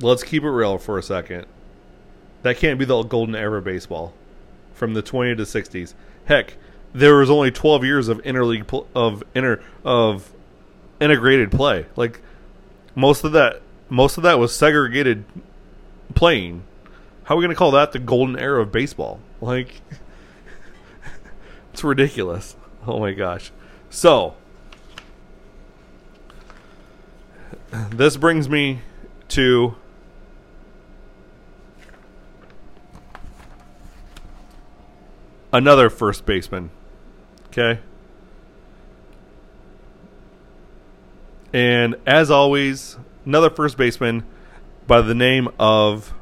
Let's 0.00 0.22
keep 0.22 0.42
it 0.42 0.50
real 0.50 0.78
for 0.78 0.98
a 0.98 1.02
second. 1.02 1.46
That 2.42 2.58
can't 2.58 2.78
be 2.78 2.84
the 2.84 3.02
golden 3.02 3.34
era 3.34 3.58
of 3.58 3.64
baseball 3.64 4.12
from 4.72 4.94
the 4.94 5.02
20 5.02 5.36
to 5.36 5.42
60s. 5.42 5.94
Heck, 6.26 6.56
there 6.92 7.16
was 7.16 7.30
only 7.30 7.50
12 7.50 7.84
years 7.84 8.08
of 8.08 8.22
interleague 8.22 8.66
pl- 8.66 8.86
of 8.94 9.24
inter 9.34 9.60
of 9.84 10.32
integrated 11.00 11.50
play. 11.50 11.86
Like 11.96 12.20
most 12.94 13.24
of 13.24 13.32
that 13.32 13.62
most 13.88 14.16
of 14.16 14.22
that 14.22 14.38
was 14.38 14.54
segregated 14.54 15.24
playing. 16.14 16.62
How 17.24 17.34
are 17.34 17.38
we 17.38 17.42
going 17.42 17.54
to 17.54 17.58
call 17.58 17.72
that 17.72 17.92
the 17.92 17.98
golden 17.98 18.38
era 18.38 18.62
of 18.62 18.70
baseball? 18.70 19.20
Like 19.40 19.80
it's 21.72 21.82
ridiculous. 21.82 22.56
Oh 22.88 23.00
my 23.00 23.12
gosh. 23.12 23.50
So, 23.90 24.36
this 27.90 28.16
brings 28.16 28.48
me 28.48 28.80
to 29.28 29.74
another 35.52 35.90
first 35.90 36.24
baseman. 36.26 36.70
Okay? 37.48 37.80
And 41.52 41.96
as 42.06 42.30
always, 42.30 42.98
another 43.24 43.50
first 43.50 43.76
baseman 43.76 44.24
by 44.86 45.00
the 45.00 45.14
name 45.14 45.48
of 45.58 46.14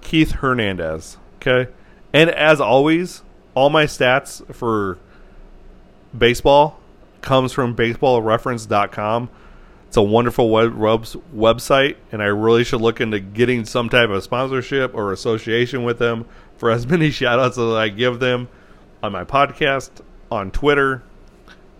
Keith 0.00 0.30
Hernandez. 0.30 1.16
Okay? 1.36 1.72
And 2.12 2.30
as 2.30 2.60
always, 2.60 3.22
all 3.54 3.70
my 3.70 3.86
stats 3.86 4.54
for 4.54 4.98
baseball 6.16 6.78
comes 7.20 7.52
from 7.52 7.74
baseballreference.com. 7.74 9.30
It's 9.86 9.96
a 9.96 10.02
wonderful 10.02 10.50
web 10.50 10.74
website, 10.74 11.96
and 12.12 12.22
I 12.22 12.26
really 12.26 12.62
should 12.62 12.82
look 12.82 13.00
into 13.00 13.20
getting 13.20 13.64
some 13.64 13.88
type 13.88 14.10
of 14.10 14.22
sponsorship 14.22 14.94
or 14.94 15.12
association 15.12 15.82
with 15.82 15.98
them 15.98 16.26
for 16.56 16.70
as 16.70 16.86
many 16.88 17.08
shoutouts 17.08 17.52
as 17.52 17.74
I 17.74 17.88
give 17.88 18.20
them 18.20 18.48
on 19.02 19.12
my 19.12 19.24
podcast, 19.24 19.90
on 20.30 20.50
Twitter, 20.50 21.02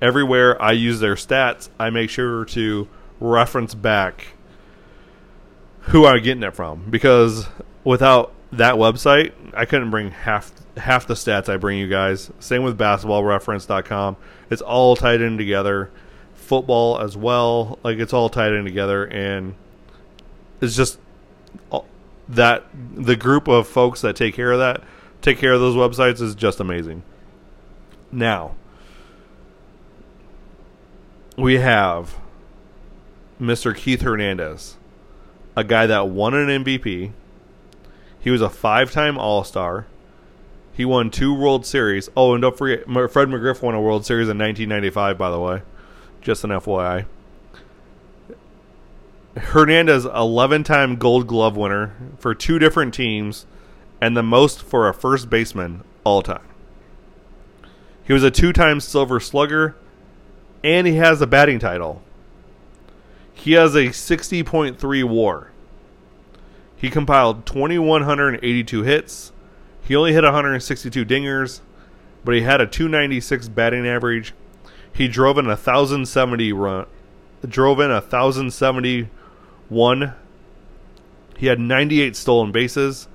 everywhere 0.01 0.61
I 0.61 0.73
use 0.73 1.01
their 1.01 1.17
stats, 1.17 1.69
I 1.79 1.91
make 1.91 2.11
sure 2.11 2.45
to 2.47 2.89
reference 3.21 3.75
back 3.75 4.29
who 5.81 6.07
I'm 6.07 6.23
getting 6.23 6.43
it 6.43 6.55
from 6.55 6.89
because 6.89 7.49
without 7.85 8.33
that 8.53 8.75
website, 8.75 9.33
I 9.55 9.65
couldn't 9.65 9.91
bring 9.91 10.11
half 10.11 10.53
half 10.77 11.07
the 11.07 11.15
stats 11.15 11.49
I 11.49 11.57
bring 11.57 11.79
you 11.79 11.89
guys. 11.89 12.31
Same 12.41 12.63
with 12.63 12.79
basketballreference.com. 12.79 14.17
It's 14.51 14.63
all 14.63 14.97
tied 14.97 15.21
in 15.21 15.37
together. 15.37 15.91
Football 16.35 16.99
as 17.01 17.17
well, 17.17 17.79
like 17.83 17.99
it's 17.99 18.13
all 18.13 18.31
tied 18.31 18.53
in 18.53 18.65
together 18.65 19.05
and 19.05 19.55
it's 20.61 20.75
just 20.75 20.99
that 22.29 22.65
the 22.95 23.17
group 23.17 23.49
of 23.49 23.67
folks 23.67 24.01
that 24.03 24.17
take 24.17 24.35
care 24.35 24.53
of 24.53 24.59
that, 24.59 24.83
take 25.23 25.39
care 25.39 25.53
of 25.53 25.61
those 25.61 25.75
websites 25.75 26.21
is 26.21 26.35
just 26.35 26.61
amazing. 26.61 27.03
Now, 28.11 28.55
we 31.37 31.59
have 31.59 32.17
Mr. 33.41 33.75
Keith 33.75 34.03
Hernandez, 34.03 34.77
a 35.57 35.65
guy 35.65 35.87
that 35.87 36.09
won 36.09 36.35
an 36.35 36.65
MVP. 36.65 37.13
He 38.21 38.31
was 38.31 38.41
a 38.41 38.51
five 38.51 38.91
time 38.93 39.19
All 39.19 39.45
Star. 39.45 39.87
He 40.73 40.85
won 40.85 41.11
two 41.11 41.35
World 41.35 41.67
Series. 41.67 42.09
Oh, 42.17 42.35
and 42.35 42.43
don't 42.43 42.57
forget, 42.57 42.85
Fred 42.85 43.29
McGriff 43.29 43.63
won 43.63 43.75
a 43.75 43.81
World 43.81 44.07
Series 44.07 44.29
in 44.29 44.39
1995, 44.39 45.19
by 45.19 45.31
the 45.31 45.41
way. 45.41 45.63
Just 46.21 46.45
an 46.45 46.51
FYI. 46.51 47.07
Hernandez, 49.37 50.05
11 50.05 50.65
time 50.65 50.97
Gold 50.97 51.27
Glove 51.27 51.57
winner 51.57 51.95
for 52.19 52.35
two 52.35 52.59
different 52.59 52.95
teams, 52.95 53.47
and 54.01 54.17
the 54.17 54.23
most 54.23 54.63
for 54.63 54.89
a 54.89 54.95
first 54.95 55.31
baseman 55.31 55.83
all 56.05 56.23
time. 56.23 56.47
He 58.05 58.13
was 58.13 58.23
a 58.23 58.31
two 58.31 58.53
time 58.53 58.81
Silver 58.81 59.21
Slugger 59.21 59.77
and 60.65 60.87
he 60.87 60.95
has 60.95 61.21
a 61.21 61.27
batting 61.27 61.59
title. 61.59 62.03
He 63.33 63.53
has 63.53 63.75
a 63.75 63.87
60.3 63.89 65.05
war. 65.05 65.51
He 66.79 66.91
compiled 66.91 67.45
2,182 67.45 68.83
hits. 68.85 69.33
He 69.83 69.97
only 69.97 70.13
hit 70.13 70.23
162 70.23 71.05
dingers, 71.05 71.61
but 72.25 72.37
he 72.37 72.43
had 72.43 72.61
a 72.61 72.67
296 72.67 73.49
batting 73.49 73.87
average. 73.87 74.33
He 74.93 75.09
drove 75.09 75.39
in 75.39 75.47
a 75.47 75.57
1,070 75.57 76.53
run. 76.53 76.87
Drove 77.47 77.81
in 77.81 77.91
a 77.91 78.01
1,071. 78.01 80.15
He 81.37 81.47
had 81.47 81.59
98 81.59 82.15
stolen 82.15 82.53
bases. 82.53 83.09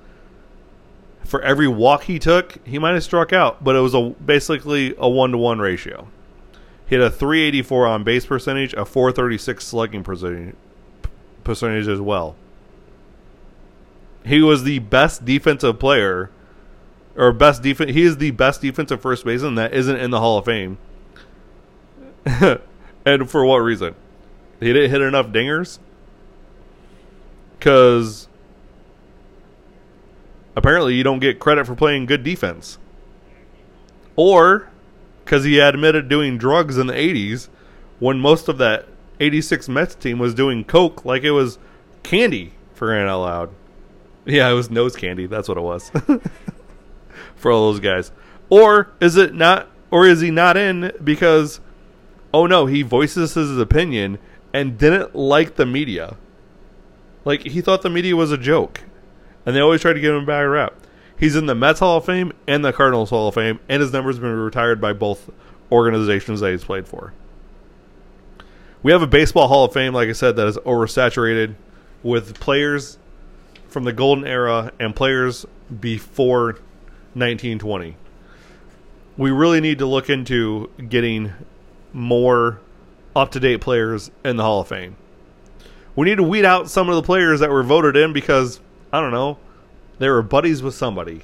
For 1.24 1.40
every 1.40 1.68
walk 1.68 2.02
he 2.04 2.18
took, 2.18 2.58
he 2.66 2.78
might 2.78 2.92
have 2.92 3.02
struck 3.02 3.32
out, 3.32 3.64
but 3.64 3.76
it 3.76 3.80
was 3.80 3.94
a 3.94 4.10
basically 4.24 4.94
a 4.98 5.08
one 5.08 5.32
to 5.32 5.38
one 5.38 5.58
ratio. 5.58 6.08
He 6.86 6.96
had 6.96 7.04
a 7.04 7.10
384 7.10 7.86
on 7.86 8.04
base 8.04 8.26
percentage, 8.26 8.74
a 8.74 8.84
436 8.84 9.66
slugging 9.66 10.04
percentage, 10.04 10.54
percentage 11.44 11.88
as 11.88 12.00
well. 12.00 12.36
He 14.24 14.40
was 14.40 14.64
the 14.64 14.78
best 14.78 15.24
defensive 15.24 15.78
player, 15.78 16.30
or 17.16 17.32
best 17.32 17.62
defense. 17.62 17.92
He 17.92 18.02
is 18.02 18.16
the 18.16 18.30
best 18.30 18.60
defensive 18.60 19.00
first 19.00 19.24
baseman 19.24 19.54
that 19.56 19.74
isn't 19.74 19.96
in 19.96 20.10
the 20.10 20.20
Hall 20.20 20.38
of 20.38 20.46
Fame. 20.46 20.78
and 23.04 23.30
for 23.30 23.44
what 23.44 23.58
reason? 23.58 23.94
He 24.60 24.72
didn't 24.72 24.90
hit 24.90 25.02
enough 25.02 25.26
dingers. 25.26 25.78
Because 27.58 28.28
apparently 30.56 30.94
you 30.94 31.02
don't 31.02 31.18
get 31.18 31.38
credit 31.38 31.66
for 31.66 31.74
playing 31.74 32.06
good 32.06 32.22
defense. 32.22 32.78
Or 34.16 34.70
because 35.24 35.44
he 35.44 35.58
admitted 35.58 36.08
doing 36.08 36.38
drugs 36.38 36.78
in 36.78 36.86
the 36.86 36.94
80s 36.94 37.48
when 37.98 38.20
most 38.20 38.48
of 38.48 38.58
that 38.58 38.86
86 39.20 39.68
Mets 39.68 39.94
team 39.94 40.18
was 40.18 40.34
doing 40.34 40.64
coke 40.64 41.04
like 41.04 41.22
it 41.22 41.30
was 41.30 41.58
candy 42.02 42.52
for 42.74 42.88
crying 42.88 43.08
out 43.08 43.22
loud. 43.22 43.50
Yeah, 44.26 44.48
it 44.48 44.54
was 44.54 44.70
nose 44.70 44.96
candy. 44.96 45.26
That's 45.26 45.48
what 45.48 45.58
it 45.58 45.62
was. 45.62 45.90
for 47.36 47.52
all 47.52 47.72
those 47.72 47.80
guys. 47.80 48.10
Or 48.48 48.90
is 49.00 49.16
it 49.16 49.34
not 49.34 49.68
or 49.90 50.06
is 50.06 50.20
he 50.20 50.30
not 50.30 50.56
in 50.56 50.92
because 51.02 51.60
oh 52.32 52.46
no, 52.46 52.66
he 52.66 52.82
voices 52.82 53.34
his 53.34 53.58
opinion 53.58 54.18
and 54.52 54.78
didn't 54.78 55.14
like 55.14 55.56
the 55.56 55.66
media. 55.66 56.16
Like 57.24 57.42
he 57.42 57.60
thought 57.60 57.82
the 57.82 57.90
media 57.90 58.16
was 58.16 58.32
a 58.32 58.38
joke. 58.38 58.80
And 59.46 59.54
they 59.54 59.60
always 59.60 59.82
tried 59.82 59.92
to 59.92 60.00
give 60.00 60.14
him 60.14 60.22
a 60.22 60.26
bad 60.26 60.40
rap. 60.40 60.74
He's 61.18 61.36
in 61.36 61.46
the 61.46 61.54
Mets 61.54 61.80
Hall 61.80 61.98
of 61.98 62.06
Fame 62.06 62.32
and 62.48 62.64
the 62.64 62.72
Cardinals 62.72 63.10
Hall 63.10 63.28
of 63.28 63.34
Fame, 63.34 63.60
and 63.68 63.82
his 63.82 63.92
number's 63.92 64.18
been 64.18 64.34
retired 64.34 64.80
by 64.80 64.94
both 64.94 65.30
organizations 65.70 66.40
that 66.40 66.50
he's 66.50 66.64
played 66.64 66.88
for. 66.88 67.12
We 68.82 68.90
have 68.90 69.02
a 69.02 69.06
baseball 69.06 69.48
Hall 69.48 69.64
of 69.64 69.72
Fame, 69.72 69.92
like 69.92 70.08
I 70.08 70.12
said, 70.12 70.36
that 70.36 70.46
is 70.46 70.56
oversaturated 70.58 71.54
with 72.02 72.40
players 72.40 72.98
from 73.74 73.82
the 73.82 73.92
golden 73.92 74.24
era 74.24 74.72
and 74.78 74.94
players 74.94 75.44
before 75.80 76.52
1920. 77.14 77.96
We 79.16 79.30
really 79.32 79.60
need 79.60 79.78
to 79.80 79.86
look 79.86 80.08
into 80.08 80.70
getting 80.88 81.32
more 81.92 82.60
up 83.16 83.32
to 83.32 83.40
date 83.40 83.60
players 83.60 84.12
in 84.24 84.36
the 84.36 84.44
Hall 84.44 84.60
of 84.60 84.68
Fame. 84.68 84.94
We 85.96 86.06
need 86.06 86.18
to 86.18 86.22
weed 86.22 86.44
out 86.44 86.70
some 86.70 86.88
of 86.88 86.94
the 86.94 87.02
players 87.02 87.40
that 87.40 87.50
were 87.50 87.64
voted 87.64 87.96
in 87.96 88.12
because, 88.12 88.60
I 88.92 89.00
don't 89.00 89.10
know, 89.10 89.38
they 89.98 90.08
were 90.08 90.22
buddies 90.22 90.62
with 90.62 90.76
somebody, 90.76 91.22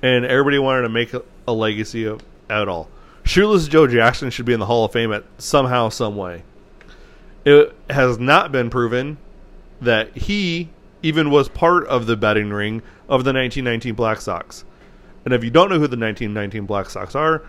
and 0.00 0.24
everybody 0.24 0.58
wanted 0.58 0.82
to 0.82 0.88
make 0.88 1.12
a, 1.12 1.52
legacy 1.52 2.04
of 2.04 2.22
at 2.48 2.66
all. 2.66 2.88
Shoeless 3.24 3.68
Joe 3.68 3.86
Jackson 3.86 4.30
should 4.30 4.46
be 4.46 4.54
in 4.54 4.60
the 4.60 4.66
Hall 4.66 4.86
of 4.86 4.92
Fame 4.92 5.12
at 5.12 5.24
somehow, 5.36 5.90
some 5.90 6.16
way. 6.16 6.44
It 7.44 7.74
has 7.90 8.18
not 8.18 8.52
been 8.52 8.70
proven 8.70 9.18
that 9.82 10.16
he 10.16 10.70
even 11.02 11.30
was 11.30 11.48
part 11.48 11.86
of 11.86 12.06
the 12.06 12.16
betting 12.16 12.50
ring 12.50 12.82
of 13.08 13.24
the 13.24 13.32
1919 13.32 13.94
Black 13.94 14.20
Sox. 14.20 14.64
And 15.24 15.34
if 15.34 15.42
you 15.42 15.50
don't 15.50 15.68
know 15.68 15.78
who 15.78 15.88
the 15.88 15.96
1919 15.96 16.66
Black 16.66 16.88
Sox 16.88 17.14
are, 17.14 17.42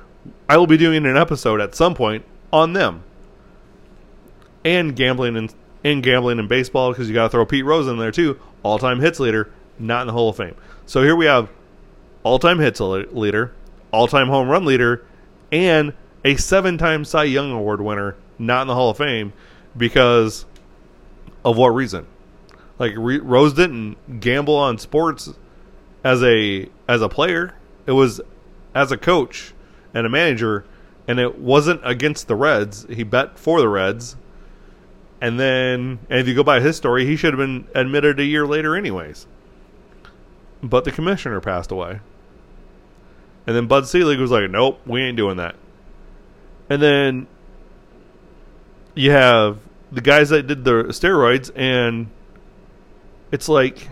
I 0.49 0.57
will 0.57 0.67
be 0.67 0.77
doing 0.77 1.05
an 1.05 1.17
episode 1.17 1.61
at 1.61 1.75
some 1.75 1.95
point 1.95 2.25
on 2.51 2.73
them. 2.73 3.03
And 4.65 4.95
gambling 4.95 5.37
and 5.37 5.53
and 5.83 6.03
gambling 6.03 6.39
and 6.39 6.49
baseball 6.49 6.91
because 6.91 7.07
you 7.07 7.13
got 7.13 7.23
to 7.23 7.29
throw 7.29 7.45
Pete 7.45 7.63
Rose 7.63 7.87
in 7.87 7.97
there 7.97 8.11
too, 8.11 8.39
all-time 8.63 8.99
hits 8.99 9.19
leader, 9.19 9.51
not 9.79 10.01
in 10.01 10.07
the 10.07 10.13
Hall 10.13 10.29
of 10.29 10.35
Fame. 10.35 10.55
So 10.85 11.03
here 11.03 11.15
we 11.15 11.25
have 11.27 11.49
all-time 12.23 12.59
hits 12.59 12.79
leader, 12.79 13.53
all-time 13.91 14.27
home 14.27 14.49
run 14.49 14.65
leader, 14.65 15.05
and 15.51 15.93
a 16.25 16.35
seven-time 16.35 17.05
Cy 17.05 17.25
Young 17.25 17.51
Award 17.51 17.79
winner, 17.79 18.15
not 18.37 18.63
in 18.63 18.67
the 18.67 18.75
Hall 18.75 18.89
of 18.89 18.97
Fame 18.97 19.31
because 19.77 20.45
of 21.45 21.57
what 21.57 21.69
reason? 21.69 22.05
Like 22.79 22.93
Re- 22.95 23.19
Rose 23.19 23.53
didn't 23.53 24.19
gamble 24.19 24.55
on 24.55 24.77
sports 24.77 25.33
as 26.03 26.23
a 26.23 26.69
as 26.87 27.01
a 27.01 27.09
player. 27.09 27.55
It 27.85 27.93
was 27.93 28.21
as 28.75 28.91
a 28.91 28.97
coach 28.97 29.53
and 29.93 30.05
a 30.05 30.09
manager, 30.09 30.65
and 31.07 31.19
it 31.19 31.39
wasn't 31.39 31.81
against 31.83 32.27
the 32.27 32.35
Reds. 32.35 32.85
He 32.89 33.03
bet 33.03 33.39
for 33.39 33.59
the 33.59 33.69
Reds, 33.69 34.15
and 35.19 35.39
then 35.39 35.99
and 36.09 36.19
if 36.19 36.27
you 36.27 36.35
go 36.35 36.43
by 36.43 36.59
his 36.59 36.77
story, 36.77 37.05
he 37.05 37.15
should 37.15 37.33
have 37.33 37.39
been 37.39 37.67
admitted 37.73 38.19
a 38.19 38.25
year 38.25 38.45
later, 38.45 38.75
anyways. 38.75 39.25
But 40.61 40.83
the 40.85 40.91
commissioner 40.91 41.39
passed 41.39 41.71
away, 41.71 41.99
and 43.45 43.55
then 43.55 43.67
Bud 43.67 43.87
Selig 43.87 44.19
was 44.19 44.31
like, 44.31 44.49
"Nope, 44.49 44.79
we 44.85 45.01
ain't 45.01 45.17
doing 45.17 45.37
that." 45.37 45.55
And 46.69 46.81
then 46.81 47.27
you 48.93 49.11
have 49.11 49.59
the 49.91 50.01
guys 50.01 50.29
that 50.29 50.47
did 50.47 50.63
the 50.63 50.85
steroids, 50.85 51.51
and 51.55 52.07
it's 53.31 53.49
like, 53.49 53.89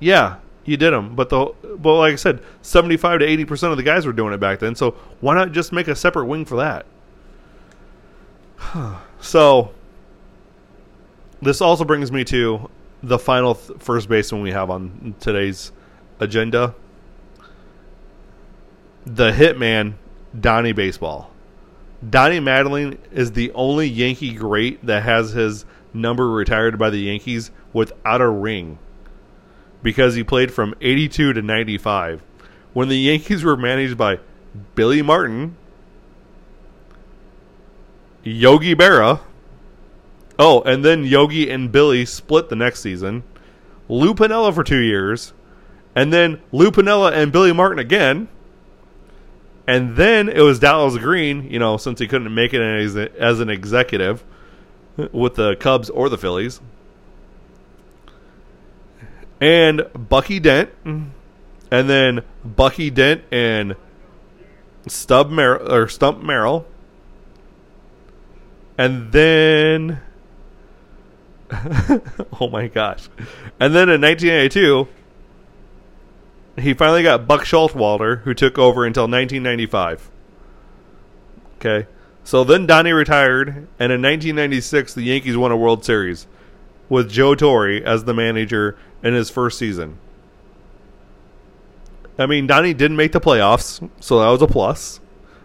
yeah, 0.00 0.36
you 0.64 0.76
did 0.76 0.92
them, 0.92 1.14
but 1.14 1.28
the 1.28 1.52
but 1.78 1.94
like 1.96 2.12
I 2.12 2.16
said, 2.16 2.42
seventy 2.62 2.96
five 2.96 3.20
to 3.20 3.26
eighty 3.26 3.44
percent 3.44 3.70
of 3.70 3.76
the 3.76 3.82
guys 3.82 4.04
were 4.06 4.12
doing 4.12 4.32
it 4.34 4.40
back 4.40 4.58
then. 4.58 4.74
So 4.74 4.92
why 5.20 5.34
not 5.34 5.52
just 5.52 5.72
make 5.72 5.88
a 5.88 5.94
separate 5.94 6.26
wing 6.26 6.44
for 6.44 6.56
that? 6.56 6.86
so 9.20 9.70
this 11.40 11.60
also 11.60 11.84
brings 11.84 12.10
me 12.10 12.24
to 12.24 12.68
the 13.02 13.18
final 13.18 13.54
th- 13.54 13.78
first 13.78 14.08
baseman 14.08 14.42
we 14.42 14.50
have 14.50 14.70
on 14.70 15.14
today's 15.20 15.72
agenda. 16.18 16.74
The 19.04 19.30
hitman, 19.30 19.94
Donnie 20.38 20.72
Baseball. 20.72 21.30
Donnie 22.08 22.40
Mattingly 22.40 22.98
is 23.12 23.32
the 23.32 23.52
only 23.52 23.86
Yankee 23.86 24.34
great 24.34 24.84
that 24.84 25.04
has 25.04 25.30
his 25.30 25.64
number 25.94 26.28
retired 26.28 26.78
by 26.78 26.90
the 26.90 26.98
Yankees 26.98 27.50
without 27.76 28.22
a 28.22 28.28
ring 28.28 28.78
because 29.82 30.14
he 30.14 30.24
played 30.24 30.50
from 30.50 30.74
82 30.80 31.34
to 31.34 31.42
95. 31.42 32.22
When 32.72 32.88
the 32.88 32.96
Yankees 32.96 33.44
were 33.44 33.56
managed 33.56 33.98
by 33.98 34.18
Billy 34.74 35.02
Martin, 35.02 35.56
Yogi 38.22 38.74
Berra, 38.74 39.20
oh, 40.38 40.62
and 40.62 40.84
then 40.84 41.04
Yogi 41.04 41.50
and 41.50 41.70
Billy 41.70 42.06
split 42.06 42.48
the 42.48 42.56
next 42.56 42.80
season, 42.80 43.22
Lou 43.88 44.14
Piniella 44.14 44.54
for 44.54 44.64
two 44.64 44.80
years, 44.80 45.34
and 45.94 46.12
then 46.12 46.40
Lou 46.52 46.70
Piniella 46.70 47.12
and 47.12 47.30
Billy 47.30 47.52
Martin 47.52 47.78
again 47.78 48.28
and 49.66 49.96
then 49.96 50.28
it 50.28 50.42
was 50.42 50.60
Dallas 50.60 50.96
Green, 50.96 51.50
you 51.50 51.58
know, 51.58 51.76
since 51.76 51.98
he 51.98 52.06
couldn't 52.06 52.32
make 52.32 52.54
it 52.54 52.60
as, 52.60 52.96
as 52.96 53.40
an 53.40 53.50
executive 53.50 54.22
with 55.10 55.34
the 55.34 55.56
Cubs 55.56 55.90
or 55.90 56.08
the 56.08 56.16
Phillies. 56.16 56.60
And 59.40 59.82
Bucky 59.94 60.40
Dent. 60.40 60.70
And 60.84 61.90
then 61.90 62.22
Bucky 62.44 62.90
Dent 62.90 63.24
and 63.32 63.76
Stub 64.86 65.30
Mer- 65.30 65.56
or 65.56 65.88
Stump 65.88 66.22
Merrill. 66.22 66.66
And 68.78 69.10
then 69.12 70.00
oh 72.40 72.48
my 72.50 72.68
gosh. 72.68 73.08
And 73.60 73.74
then 73.74 73.88
in 73.88 74.00
1982, 74.00 74.88
he 76.58 76.74
finally 76.74 77.02
got 77.02 77.26
Buck 77.26 77.42
Showalter, 77.42 78.22
who 78.22 78.34
took 78.34 78.58
over 78.58 78.84
until 78.84 79.04
1995. 79.04 80.10
Okay. 81.56 81.86
So 82.24 82.42
then 82.42 82.66
Donnie 82.66 82.92
retired, 82.92 83.48
and 83.78 83.92
in 83.92 84.02
1996, 84.02 84.94
the 84.94 85.02
Yankees 85.02 85.36
won 85.36 85.52
a 85.52 85.56
World 85.56 85.84
Series 85.84 86.26
with 86.88 87.10
Joe 87.10 87.34
Torre 87.34 87.82
as 87.84 88.04
the 88.04 88.14
manager 88.14 88.76
in 89.02 89.14
his 89.14 89.30
first 89.30 89.58
season. 89.58 89.98
I 92.18 92.26
mean, 92.26 92.46
Donnie 92.46 92.74
didn't 92.74 92.96
make 92.96 93.12
the 93.12 93.20
playoffs, 93.20 93.88
so 94.00 94.20
that 94.20 94.28
was 94.28 94.42
a 94.42 94.46
plus. 94.46 95.00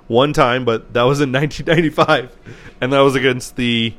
One 0.08 0.34
time, 0.34 0.66
but 0.66 0.94
that 0.94 1.04
was 1.04 1.22
in 1.22 1.32
1995, 1.34 2.38
and 2.82 2.94
that 2.94 3.00
was 3.00 3.16
against 3.16 3.56
the 3.56 3.94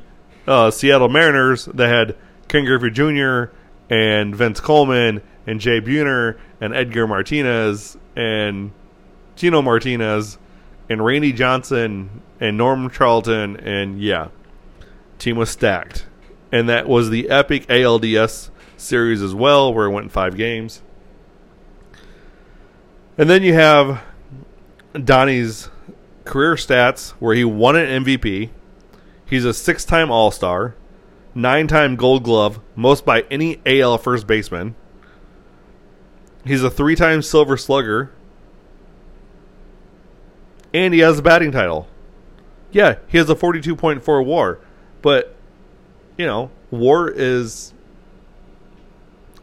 uh, 0.47 0.71
Seattle 0.71 1.09
Mariners 1.09 1.65
that 1.65 1.87
had 1.87 2.15
Ken 2.47 2.65
Griffey 2.65 2.91
Jr. 2.91 3.53
and 3.89 4.35
Vince 4.35 4.59
Coleman 4.59 5.21
and 5.47 5.59
Jay 5.59 5.81
Buhner 5.81 6.37
and 6.61 6.73
Edgar 6.73 7.07
Martinez 7.07 7.97
and 8.15 8.71
Tino 9.35 9.61
Martinez 9.61 10.37
and 10.89 11.03
Randy 11.03 11.33
Johnson 11.33 12.21
and 12.39 12.57
Norm 12.57 12.89
Charlton 12.89 13.57
and 13.57 14.01
yeah, 14.01 14.29
team 15.19 15.37
was 15.37 15.49
stacked. 15.49 16.05
And 16.51 16.69
that 16.69 16.87
was 16.87 17.09
the 17.09 17.29
epic 17.29 17.65
ALDS 17.67 18.51
series 18.83 19.21
as 19.21 19.33
well, 19.33 19.73
where 19.73 19.87
it 19.87 19.91
went 19.91 20.05
in 20.05 20.09
five 20.09 20.37
games. 20.37 20.81
And 23.17 23.29
then 23.29 23.43
you 23.43 23.53
have 23.53 24.03
Donnie's 24.93 25.69
career 26.25 26.55
stats, 26.55 27.11
where 27.19 27.35
he 27.35 27.43
won 27.43 27.75
an 27.75 28.03
MVP. 28.03 28.49
He's 29.25 29.45
a 29.45 29.53
six-time 29.53 30.11
All-Star, 30.11 30.75
nine-time 31.35 31.95
Gold 31.95 32.23
Glove, 32.23 32.59
most 32.75 33.05
by 33.05 33.21
any 33.31 33.59
AL 33.65 33.97
first 33.99 34.27
baseman. 34.27 34.75
He's 36.45 36.63
a 36.63 36.69
three 36.69 36.95
time 36.95 37.21
Silver 37.21 37.57
Slugger. 37.57 38.11
And 40.73 40.93
he 40.93 41.01
has 41.01 41.19
a 41.19 41.21
batting 41.21 41.51
title. 41.51 41.87
Yeah, 42.71 42.95
he 43.07 43.17
has 43.17 43.29
a 43.29 43.35
42.4 43.35 44.25
war. 44.25 44.59
But, 45.01 45.35
you 46.17 46.25
know, 46.25 46.49
war 46.71 47.09
is. 47.09 47.73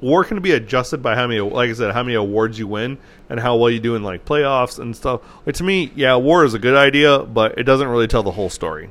War 0.01 0.25
can 0.25 0.41
be 0.41 0.53
adjusted 0.53 1.03
by 1.03 1.15
how 1.15 1.27
many, 1.27 1.41
like 1.41 1.69
I 1.69 1.73
said, 1.75 1.93
how 1.93 2.03
many 2.03 2.15
awards 2.15 2.59
you 2.59 2.67
win 2.67 2.99
and 3.29 3.39
how 3.39 3.57
well 3.57 3.71
you 3.71 3.81
do 3.81 3.97
in 3.97 4.03
like 4.03 4.25
playoffs 4.25 4.79
and 4.79 4.97
stuff. 4.97 5.21
Like 5.45 5.57
to 5.57 5.65
me, 5.65 5.93
yeah, 5.95 6.17
war 6.17 6.45
is 6.45 6.55
a 6.55 6.59
good 6.59 6.75
idea, 6.75 7.19
but 7.19 7.59
it 7.59 7.65
doesn't 7.65 7.89
really 7.89 8.09
tell 8.09 8.23
the 8.23 8.31
whole 8.31 8.49
story. 8.49 8.91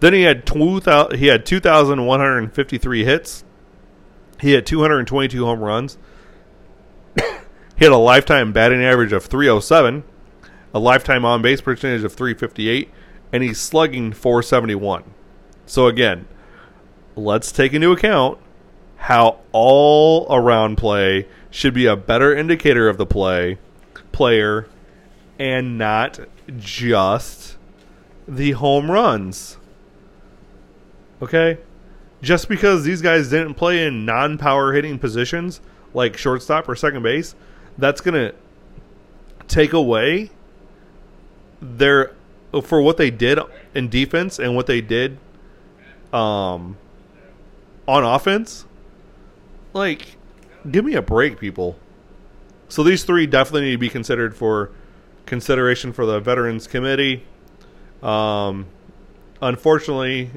Then 0.00 0.12
he 0.12 0.22
had 0.22 0.44
two 0.46 0.80
thousand. 0.80 1.18
He 1.18 1.26
had 1.26 1.46
two 1.46 1.60
thousand 1.60 2.04
one 2.04 2.20
hundred 2.20 2.52
fifty-three 2.52 3.04
hits. 3.04 3.44
He 4.40 4.52
had 4.52 4.66
two 4.66 4.80
hundred 4.80 5.06
twenty-two 5.06 5.44
home 5.44 5.60
runs. 5.60 5.98
He 7.76 7.84
had 7.84 7.92
a 7.92 7.96
lifetime 7.96 8.52
batting 8.52 8.82
average 8.82 9.12
of 9.12 9.26
307, 9.26 10.02
a 10.74 10.80
lifetime 10.80 11.24
on 11.24 11.42
base 11.42 11.60
percentage 11.60 12.02
of 12.02 12.12
358, 12.12 12.90
and 13.32 13.44
he's 13.44 13.60
slugging 13.60 14.12
471. 14.12 15.04
So 15.64 15.86
again, 15.86 16.26
let's 17.14 17.52
take 17.52 17.72
into 17.72 17.92
account 17.92 18.40
how 18.98 19.38
all 19.52 20.26
around 20.30 20.76
play 20.76 21.26
should 21.50 21.74
be 21.74 21.86
a 21.86 21.96
better 21.96 22.34
indicator 22.34 22.88
of 22.88 22.98
the 22.98 23.06
play 23.06 23.58
player 24.12 24.68
and 25.38 25.78
not 25.78 26.20
just 26.56 27.56
the 28.26 28.52
home 28.52 28.90
runs. 28.90 29.56
Okay? 31.22 31.58
Just 32.20 32.48
because 32.48 32.84
these 32.84 33.00
guys 33.00 33.30
didn't 33.30 33.54
play 33.54 33.86
in 33.86 34.04
non 34.04 34.38
power 34.38 34.72
hitting 34.72 34.98
positions 34.98 35.60
like 35.94 36.16
shortstop 36.16 36.68
or 36.68 36.76
second 36.76 37.02
base 37.02 37.34
that's 37.78 38.00
going 38.00 38.14
to 38.14 38.34
take 39.46 39.72
away 39.72 40.30
their 41.62 42.12
for 42.62 42.82
what 42.82 42.96
they 42.96 43.10
did 43.10 43.38
in 43.74 43.88
defense 43.88 44.38
and 44.38 44.54
what 44.54 44.66
they 44.66 44.80
did 44.80 45.18
um 46.12 46.76
on 47.86 48.04
offense 48.04 48.64
like 49.72 50.16
give 50.70 50.84
me 50.84 50.94
a 50.94 51.02
break 51.02 51.38
people. 51.38 51.76
So 52.68 52.82
these 52.82 53.04
three 53.04 53.26
definitely 53.26 53.62
need 53.62 53.72
to 53.72 53.78
be 53.78 53.88
considered 53.88 54.36
for 54.36 54.70
consideration 55.26 55.92
for 55.92 56.06
the 56.06 56.20
veterans 56.20 56.66
committee. 56.66 57.24
Um 58.02 58.66
unfortunately 59.40 60.30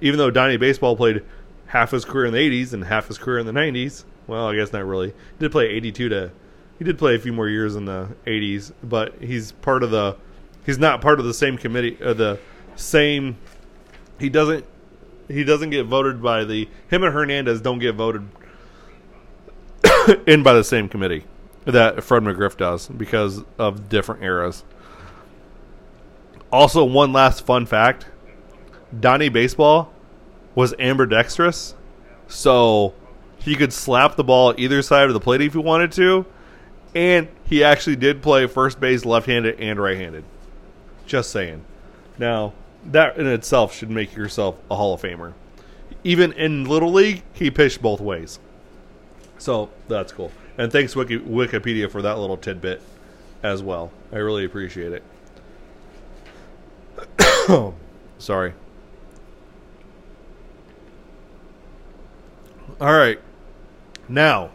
even 0.00 0.18
though 0.18 0.30
Donnie 0.30 0.56
Baseball 0.56 0.96
played 0.96 1.24
half 1.66 1.90
his 1.90 2.04
career 2.04 2.26
in 2.26 2.32
the 2.32 2.38
80s 2.38 2.72
and 2.72 2.84
half 2.84 3.08
his 3.08 3.18
career 3.18 3.38
in 3.38 3.46
the 3.46 3.52
90s 3.52 4.04
well 4.26 4.48
I 4.48 4.56
guess 4.56 4.72
not 4.72 4.84
really. 4.86 5.08
He 5.08 5.14
did 5.40 5.52
play 5.52 5.66
82 5.66 6.08
to 6.08 6.30
he 6.78 6.84
did 6.84 6.98
play 6.98 7.14
a 7.14 7.18
few 7.18 7.32
more 7.32 7.48
years 7.48 7.74
in 7.74 7.86
the 7.86 8.08
80s, 8.24 8.72
but 8.84 9.20
he's 9.20 9.50
part 9.52 9.82
of 9.82 9.90
the 9.90 10.16
he's 10.64 10.78
not 10.78 11.00
part 11.00 11.18
of 11.18 11.26
the 11.26 11.34
same 11.34 11.58
committee 11.58 11.98
uh, 12.02 12.12
the 12.12 12.38
same 12.76 13.36
he 14.18 14.28
doesn't 14.28 14.64
he 15.28 15.44
doesn't 15.44 15.70
get 15.70 15.86
voted 15.86 16.22
by 16.22 16.44
the 16.44 16.68
him 16.88 17.02
and 17.02 17.12
Hernandez 17.12 17.60
don't 17.60 17.78
get 17.78 17.94
voted 17.94 18.26
in 20.26 20.42
by 20.42 20.52
the 20.52 20.64
same 20.64 20.88
committee 20.88 21.24
that 21.64 22.02
Fred 22.02 22.22
McGriff 22.22 22.56
does 22.56 22.88
because 22.88 23.42
of 23.58 23.88
different 23.88 24.22
eras. 24.22 24.64
Also, 26.50 26.84
one 26.84 27.12
last 27.12 27.44
fun 27.44 27.66
fact: 27.66 28.06
Donnie 28.98 29.28
Baseball 29.28 29.92
was 30.54 30.74
ambidextrous, 30.78 31.74
so 32.26 32.94
he 33.38 33.54
could 33.54 33.72
slap 33.72 34.16
the 34.16 34.24
ball 34.24 34.54
either 34.56 34.82
side 34.82 35.08
of 35.08 35.14
the 35.14 35.20
plate 35.20 35.40
if 35.40 35.52
he 35.52 35.58
wanted 35.58 35.92
to, 35.92 36.24
and 36.94 37.28
he 37.44 37.62
actually 37.62 37.96
did 37.96 38.22
play 38.22 38.46
first 38.46 38.80
base 38.80 39.04
left-handed 39.04 39.60
and 39.60 39.80
right-handed. 39.80 40.24
Just 41.06 41.30
saying. 41.30 41.64
Now, 42.18 42.54
that 42.84 43.18
in 43.18 43.26
itself 43.26 43.74
should 43.74 43.90
make 43.90 44.16
yourself 44.16 44.56
a 44.70 44.76
Hall 44.76 44.94
of 44.94 45.02
Famer. 45.02 45.34
Even 46.02 46.32
in 46.32 46.64
Little 46.64 46.92
League, 46.92 47.22
he 47.32 47.50
pitched 47.50 47.82
both 47.82 48.00
ways. 48.00 48.38
So 49.38 49.70
that's 49.86 50.12
cool. 50.12 50.32
And 50.56 50.70
thanks 50.72 50.94
Wiki- 50.96 51.20
Wikipedia 51.20 51.90
for 51.90 52.02
that 52.02 52.18
little 52.18 52.36
tidbit 52.36 52.82
as 53.42 53.62
well. 53.62 53.92
I 54.12 54.16
really 54.16 54.44
appreciate 54.44 54.92
it. 54.92 55.02
Sorry. 58.18 58.52
All 62.80 62.92
right. 62.92 63.20
Now, 64.08 64.50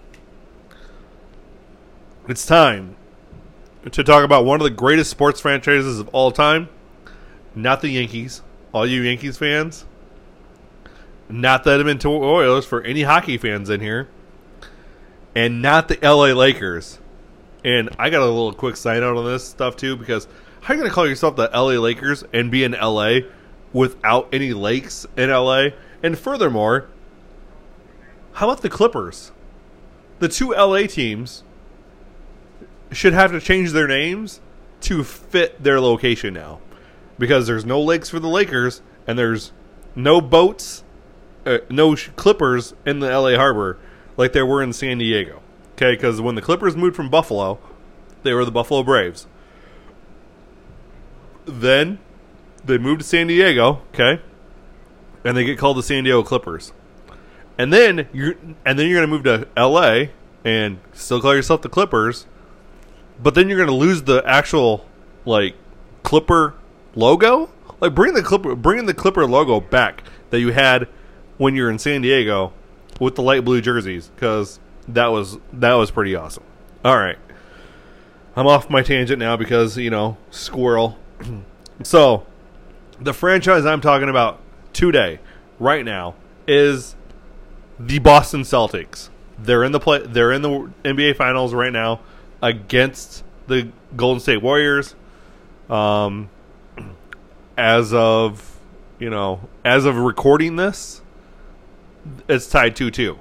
it's 2.27 2.45
time 2.45 2.95
to 3.91 4.03
talk 4.03 4.23
about 4.23 4.45
one 4.45 4.59
of 4.59 4.63
the 4.63 4.69
greatest 4.69 5.11
sports 5.11 5.41
franchises 5.41 5.99
of 5.99 6.07
all 6.09 6.31
time. 6.31 6.69
Not 7.55 7.81
the 7.81 7.89
Yankees. 7.89 8.41
All 8.73 8.87
you 8.87 9.01
Yankees 9.01 9.37
fans. 9.37 9.85
Not 11.29 11.63
the 11.63 11.71
Edmonton 11.71 12.11
Oilers 12.11 12.65
for 12.65 12.81
any 12.81 13.03
hockey 13.03 13.37
fans 13.37 13.69
in 13.69 13.81
here. 13.81 14.07
And 15.35 15.61
not 15.61 15.87
the 15.87 15.97
LA 16.01 16.33
Lakers. 16.33 16.99
And 17.65 17.89
I 17.97 18.09
got 18.09 18.21
a 18.21 18.25
little 18.25 18.53
quick 18.53 18.75
sign 18.75 19.03
out 19.03 19.15
on 19.17 19.25
this 19.25 19.47
stuff 19.47 19.75
too 19.75 19.95
because 19.95 20.27
how 20.61 20.73
are 20.73 20.77
you 20.77 20.81
going 20.81 20.89
to 20.89 20.95
call 20.95 21.07
yourself 21.07 21.35
the 21.35 21.49
LA 21.53 21.79
Lakers 21.79 22.23
and 22.33 22.51
be 22.51 22.63
in 22.63 22.73
LA 22.73 23.19
without 23.71 24.29
any 24.33 24.53
lakes 24.53 25.05
in 25.17 25.29
LA? 25.29 25.69
And 26.01 26.17
furthermore, 26.17 26.87
how 28.33 28.49
about 28.49 28.61
the 28.61 28.69
Clippers? 28.69 29.31
The 30.19 30.27
two 30.27 30.51
LA 30.51 30.87
teams 30.87 31.43
should 32.91 33.13
have 33.13 33.31
to 33.31 33.39
change 33.39 33.71
their 33.71 33.87
names 33.87 34.39
to 34.81 35.03
fit 35.03 35.63
their 35.63 35.79
location 35.79 36.33
now 36.33 36.59
because 37.17 37.47
there's 37.47 37.65
no 37.65 37.81
lakes 37.81 38.09
for 38.09 38.19
the 38.19 38.27
Lakers 38.27 38.81
and 39.07 39.17
there's 39.17 39.51
no 39.95 40.21
boats, 40.21 40.83
uh, 41.45 41.59
no 41.69 41.95
sh- 41.95 42.09
Clippers 42.15 42.73
in 42.85 42.99
the 42.99 43.07
LA 43.07 43.35
harbor 43.35 43.77
like 44.17 44.33
there 44.33 44.45
were 44.45 44.61
in 44.61 44.73
San 44.73 44.97
Diego. 44.97 45.41
Okay, 45.73 45.93
because 45.95 46.21
when 46.21 46.35
the 46.35 46.41
Clippers 46.41 46.75
moved 46.75 46.95
from 46.95 47.09
Buffalo, 47.09 47.59
they 48.23 48.33
were 48.33 48.45
the 48.45 48.51
Buffalo 48.51 48.83
Braves. 48.83 49.27
Then 51.45 51.99
they 52.63 52.77
moved 52.77 53.01
to 53.01 53.07
San 53.07 53.27
Diego, 53.27 53.81
okay, 53.93 54.21
and 55.23 55.35
they 55.35 55.43
get 55.43 55.57
called 55.57 55.77
the 55.77 55.83
San 55.83 56.03
Diego 56.03 56.23
Clippers. 56.23 56.73
And 57.57 57.71
then 57.71 58.07
you're 58.13 58.35
and 58.65 58.79
then 58.79 58.87
you're 58.87 59.01
to 59.01 59.07
move 59.07 59.23
to 59.23 59.47
L.A. 59.57 60.11
and 60.45 60.79
still 60.93 61.21
call 61.21 61.35
yourself 61.35 61.61
the 61.61 61.69
Clippers, 61.69 62.25
but 63.21 63.35
then 63.35 63.49
you're 63.49 63.65
to 63.65 63.73
lose 63.73 64.03
the 64.03 64.23
actual 64.25 64.85
like 65.25 65.55
Clipper 66.03 66.55
logo. 66.95 67.49
Like 67.81 67.93
bring 67.93 68.13
the 68.13 68.23
Clipper, 68.23 68.55
bring 68.55 68.85
the 68.85 68.93
Clipper 68.93 69.25
logo 69.25 69.59
back 69.59 70.03
that 70.29 70.39
you 70.39 70.53
had 70.53 70.87
when 71.37 71.55
you 71.55 71.63
were 71.63 71.69
in 71.69 71.79
San 71.79 72.01
Diego 72.01 72.53
with 72.99 73.15
the 73.15 73.21
light 73.21 73.43
blue 73.45 73.61
jerseys 73.61 74.09
because 74.15 74.59
that 74.87 75.07
was 75.07 75.37
that 75.51 75.73
was 75.73 75.91
pretty 75.91 76.15
awesome. 76.15 76.43
All 76.83 76.97
right, 76.97 77.17
I'm 78.35 78.47
off 78.47 78.69
my 78.69 78.81
tangent 78.81 79.19
now 79.19 79.37
because 79.37 79.77
you 79.77 79.89
know 79.89 80.17
squirrel. 80.31 80.97
so 81.83 82.25
the 82.99 83.13
franchise 83.13 83.65
I'm 83.65 83.81
talking 83.81 84.09
about 84.09 84.39
today, 84.73 85.19
right 85.59 85.85
now, 85.85 86.15
is 86.47 86.95
the 87.79 87.99
Boston 87.99 88.41
Celtics. 88.41 89.09
They're 89.37 89.63
in 89.63 89.71
the 89.71 89.79
play. 89.79 89.99
They're 90.05 90.31
in 90.31 90.41
the 90.41 90.71
NBA 90.83 91.15
Finals 91.15 91.53
right 91.53 91.73
now 91.73 92.01
against 92.41 93.23
the 93.47 93.69
Golden 93.95 94.19
State 94.19 94.41
Warriors. 94.41 94.95
Um, 95.69 96.29
as 97.57 97.93
of 97.93 98.53
you 98.99 99.09
know, 99.09 99.47
as 99.65 99.85
of 99.85 99.97
recording 99.97 100.55
this, 100.55 101.01
it's 102.27 102.47
tied 102.47 102.75
two 102.75 102.91
two. 102.91 103.19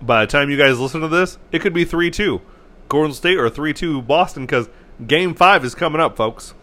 By 0.00 0.24
the 0.24 0.30
time 0.30 0.50
you 0.50 0.56
guys 0.56 0.78
listen 0.78 1.00
to 1.00 1.08
this, 1.08 1.38
it 1.50 1.60
could 1.60 1.72
be 1.72 1.84
three 1.84 2.10
two, 2.10 2.40
Golden 2.88 3.12
State 3.12 3.38
or 3.38 3.48
three 3.48 3.72
two 3.72 4.02
Boston 4.02 4.46
because 4.46 4.68
Game 5.06 5.34
Five 5.34 5.64
is 5.64 5.74
coming 5.74 6.00
up, 6.00 6.16
folks. 6.16 6.54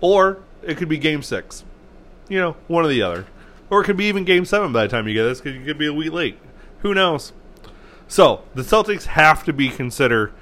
Or 0.00 0.42
it 0.62 0.76
could 0.76 0.88
be 0.88 0.98
Game 0.98 1.22
Six. 1.22 1.64
You 2.28 2.38
know, 2.38 2.56
one 2.68 2.84
or 2.84 2.88
the 2.88 3.02
other. 3.02 3.26
Or 3.70 3.80
it 3.80 3.84
could 3.84 3.96
be 3.96 4.04
even 4.06 4.24
Game 4.24 4.44
Seven 4.44 4.72
by 4.72 4.82
the 4.82 4.88
time 4.88 5.08
you 5.08 5.14
get 5.14 5.24
this 5.24 5.40
because 5.40 5.58
you 5.58 5.64
could 5.64 5.78
be 5.78 5.86
a 5.86 5.94
week 5.94 6.12
late. 6.12 6.38
Who 6.80 6.94
knows? 6.94 7.32
So 8.08 8.42
the 8.54 8.62
Celtics 8.62 9.06
have 9.06 9.44
to 9.44 9.52
be 9.52 9.70
considered, 9.70 10.32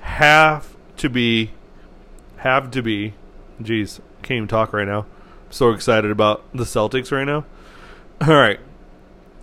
have 0.00 0.76
to 0.98 1.08
be, 1.08 1.50
have 2.36 2.70
to 2.70 2.82
be. 2.82 3.14
Jeez, 3.60 4.00
can't 4.22 4.36
even 4.36 4.48
talk 4.48 4.72
right 4.72 4.86
now. 4.86 5.06
So 5.50 5.70
excited 5.72 6.10
about 6.10 6.44
the 6.54 6.62
Celtics 6.62 7.10
right 7.10 7.24
now. 7.24 7.44
All 8.20 8.34
right, 8.34 8.60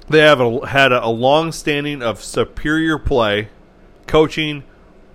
they 0.09 0.19
have 0.19 0.39
a, 0.39 0.67
had 0.67 0.91
a, 0.91 1.09
long 1.09 1.51
standing 1.51 2.01
of 2.01 2.23
superior 2.23 2.97
play, 2.97 3.49
coaching, 4.05 4.63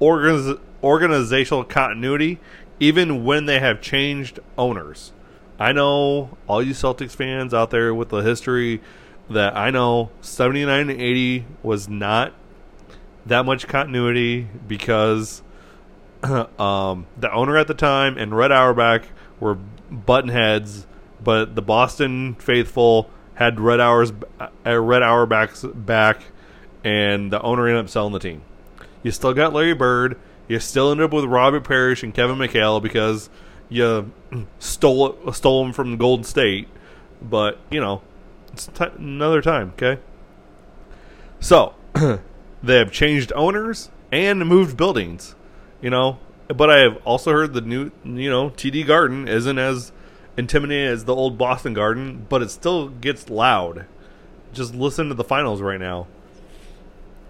organiz, 0.00 0.60
organizational 0.82 1.64
continuity, 1.64 2.38
even 2.78 3.24
when 3.24 3.46
they 3.46 3.58
have 3.58 3.80
changed 3.80 4.40
owners. 4.58 5.12
I 5.58 5.72
know 5.72 6.36
all 6.46 6.62
you 6.62 6.72
Celtics 6.72 7.12
fans 7.12 7.54
out 7.54 7.70
there 7.70 7.94
with 7.94 8.08
the 8.10 8.18
history 8.18 8.80
that 9.30 9.56
I 9.56 9.70
know 9.70 10.10
79 10.20 10.90
and 10.90 11.00
80 11.00 11.46
was 11.62 11.88
not 11.88 12.32
that 13.24 13.46
much 13.46 13.68
continuity 13.68 14.48
because 14.66 15.42
um, 16.22 17.06
the 17.16 17.32
owner 17.32 17.56
at 17.56 17.68
the 17.68 17.74
time 17.74 18.18
and 18.18 18.36
Red 18.36 18.52
Auerbach 18.52 19.04
were 19.40 19.54
button 19.90 20.30
heads, 20.30 20.86
but 21.22 21.54
the 21.54 21.62
Boston 21.62 22.34
faithful 22.34 23.10
had 23.42 23.58
Red 23.60 23.80
Hours 23.80 24.12
uh, 24.40 24.80
Red 24.80 25.02
Auerbach's 25.02 25.64
back, 25.64 26.22
and 26.84 27.32
the 27.32 27.40
owner 27.42 27.66
ended 27.66 27.84
up 27.84 27.90
selling 27.90 28.12
the 28.12 28.18
team. 28.18 28.42
You 29.02 29.10
still 29.10 29.34
got 29.34 29.52
Larry 29.52 29.74
Bird. 29.74 30.18
You 30.48 30.60
still 30.60 30.90
ended 30.90 31.06
up 31.06 31.12
with 31.12 31.24
Robert 31.24 31.64
Parish 31.64 32.02
and 32.02 32.14
Kevin 32.14 32.36
McHale 32.36 32.82
because 32.82 33.30
you 33.68 34.12
stole 34.58 35.32
stole 35.32 35.64
them 35.64 35.72
from 35.72 35.96
Golden 35.96 36.24
State. 36.24 36.68
But 37.20 37.58
you 37.70 37.80
know, 37.80 38.02
it's 38.52 38.66
t- 38.68 38.84
another 38.96 39.42
time. 39.42 39.72
Okay. 39.74 40.00
So 41.40 41.74
they 42.62 42.76
have 42.76 42.92
changed 42.92 43.32
owners 43.34 43.90
and 44.10 44.46
moved 44.46 44.76
buildings. 44.76 45.34
You 45.80 45.90
know, 45.90 46.18
but 46.46 46.70
I 46.70 46.78
have 46.78 46.98
also 47.04 47.32
heard 47.32 47.54
the 47.54 47.60
new, 47.60 47.90
you 48.04 48.30
know, 48.30 48.50
TD 48.50 48.86
Garden 48.86 49.26
isn't 49.26 49.58
as 49.58 49.90
intimidating 50.36 50.86
as 50.86 51.04
the 51.04 51.14
old 51.14 51.38
Boston 51.38 51.74
Garden, 51.74 52.26
but 52.28 52.42
it 52.42 52.50
still 52.50 52.88
gets 52.88 53.28
loud. 53.28 53.86
Just 54.52 54.74
listen 54.74 55.08
to 55.08 55.14
the 55.14 55.24
finals 55.24 55.60
right 55.60 55.80
now. 55.80 56.06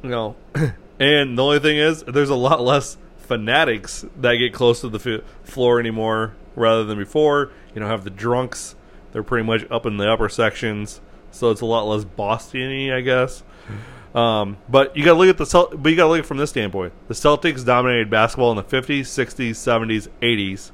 You 0.02 0.10
know, 0.10 0.36
and 0.98 1.38
the 1.38 1.42
only 1.42 1.58
thing 1.58 1.76
is, 1.76 2.02
there's 2.04 2.30
a 2.30 2.34
lot 2.34 2.60
less 2.60 2.96
fanatics 3.18 4.04
that 4.16 4.34
get 4.34 4.52
close 4.52 4.80
to 4.80 4.88
the 4.88 5.16
f- 5.18 5.48
floor 5.48 5.78
anymore 5.78 6.34
rather 6.56 6.84
than 6.84 6.98
before. 6.98 7.50
You 7.74 7.80
know, 7.80 7.86
have 7.86 8.04
the 8.04 8.10
drunks; 8.10 8.74
they're 9.12 9.22
pretty 9.22 9.46
much 9.46 9.64
up 9.70 9.86
in 9.86 9.96
the 9.96 10.10
upper 10.10 10.28
sections, 10.28 11.00
so 11.30 11.50
it's 11.50 11.60
a 11.60 11.66
lot 11.66 11.84
less 11.84 12.04
Bostony, 12.04 12.92
I 12.92 13.00
guess. 13.00 13.42
Um, 14.14 14.58
but 14.68 14.94
you 14.94 15.06
got 15.06 15.14
to 15.14 15.18
look 15.18 15.30
at 15.30 15.38
the 15.38 15.46
Celt- 15.46 15.82
but 15.82 15.88
you 15.88 15.96
got 15.96 16.02
to 16.02 16.08
look 16.10 16.18
at 16.18 16.24
it 16.26 16.28
from 16.28 16.36
this 16.36 16.50
standpoint. 16.50 16.92
The 17.08 17.14
Celtics 17.14 17.64
dominated 17.64 18.10
basketball 18.10 18.50
in 18.50 18.58
the 18.58 18.62
50s, 18.62 19.04
60s, 19.04 19.52
70s, 19.52 20.08
80s. 20.20 20.70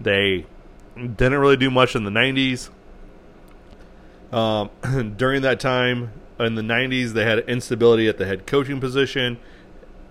They 0.00 0.46
didn't 0.96 1.38
really 1.38 1.56
do 1.56 1.70
much 1.70 1.94
in 1.94 2.04
the 2.04 2.10
90s. 2.10 2.70
Um, 4.32 4.70
during 5.16 5.42
that 5.42 5.60
time 5.60 6.12
in 6.38 6.54
the 6.54 6.62
90s, 6.62 7.12
they 7.12 7.24
had 7.24 7.40
instability 7.40 8.08
at 8.08 8.18
the 8.18 8.26
head 8.26 8.46
coaching 8.46 8.80
position, 8.80 9.38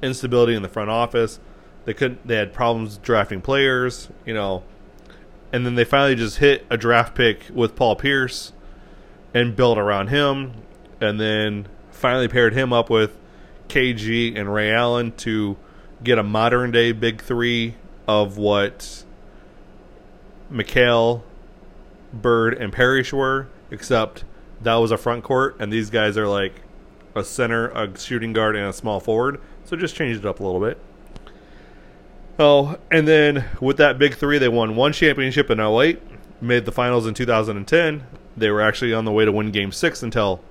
instability 0.02 0.56
in 0.56 0.62
the 0.62 0.70
front 0.70 0.90
office. 0.90 1.40
They 1.86 1.94
couldn't. 1.94 2.28
They 2.28 2.36
had 2.36 2.54
problems 2.54 2.98
drafting 2.98 3.42
players, 3.42 4.10
you 4.26 4.34
know, 4.34 4.64
and 5.52 5.66
then 5.66 5.76
they 5.76 5.86
finally 5.86 6.16
just 6.16 6.38
hit 6.38 6.66
a 6.70 6.78
draft 6.78 7.16
pick 7.16 7.46
with 7.54 7.76
Paul 7.76 7.96
Pierce 7.96 8.54
and 9.34 9.56
built 9.56 9.78
around 9.78 10.08
him, 10.08 10.54
and 11.00 11.20
then 11.20 11.68
finally 11.92 12.28
paired 12.28 12.54
him 12.54 12.74
up 12.74 12.90
with 12.90 13.18
KG 13.70 14.38
and 14.38 14.54
Ray 14.54 14.72
Allen 14.72 15.12
to 15.18 15.58
get 16.04 16.18
a 16.18 16.24
modern 16.24 16.72
day 16.72 16.92
big 16.92 17.22
three 17.22 17.76
of 18.08 18.38
what 18.38 19.04
McHale, 20.52 21.22
Bird, 22.14 22.56
and 22.56 22.74
Parish 22.74 23.14
were, 23.14 23.47
except 23.72 24.24
that 24.62 24.76
was 24.76 24.91
a 24.91 24.97
front 24.97 25.24
court, 25.24 25.58
and 25.60 25.72
these 25.72 25.89
guys 25.89 26.18
are 26.18 26.28
like 26.28 26.62
a 27.16 27.24
center, 27.24 27.70
a 27.70 27.97
shooting 27.97 28.34
guard, 28.34 28.56
and 28.56 28.66
a 28.66 28.74
small 28.74 29.00
forward. 29.00 29.39
So 29.66 29.76
just 29.76 29.95
changed 29.95 30.20
it 30.20 30.26
up 30.26 30.39
a 30.39 30.43
little 30.43 30.60
bit. 30.60 30.80
Oh, 32.38 32.78
and 32.89 33.08
then 33.08 33.45
with 33.60 33.78
that 33.78 34.00
big 34.00 34.16
three, 34.16 34.38
they 34.38 34.47
won 34.47 34.76
one 34.76 34.93
championship 34.93 35.50
in 35.50 35.60
08, 35.60 36.02
made 36.41 36.66
the 36.66 36.72
finals 36.72 37.06
in 37.06 37.14
2010. 37.14 38.04
They 38.38 38.50
were 38.50 38.62
actually 38.62 38.93
on 38.93 39.06
the 39.06 39.12
way 39.12 39.26
to 39.26 39.32
win 39.32 39.52
Game 39.52 39.72
Six 39.72 40.02
until 40.04 40.41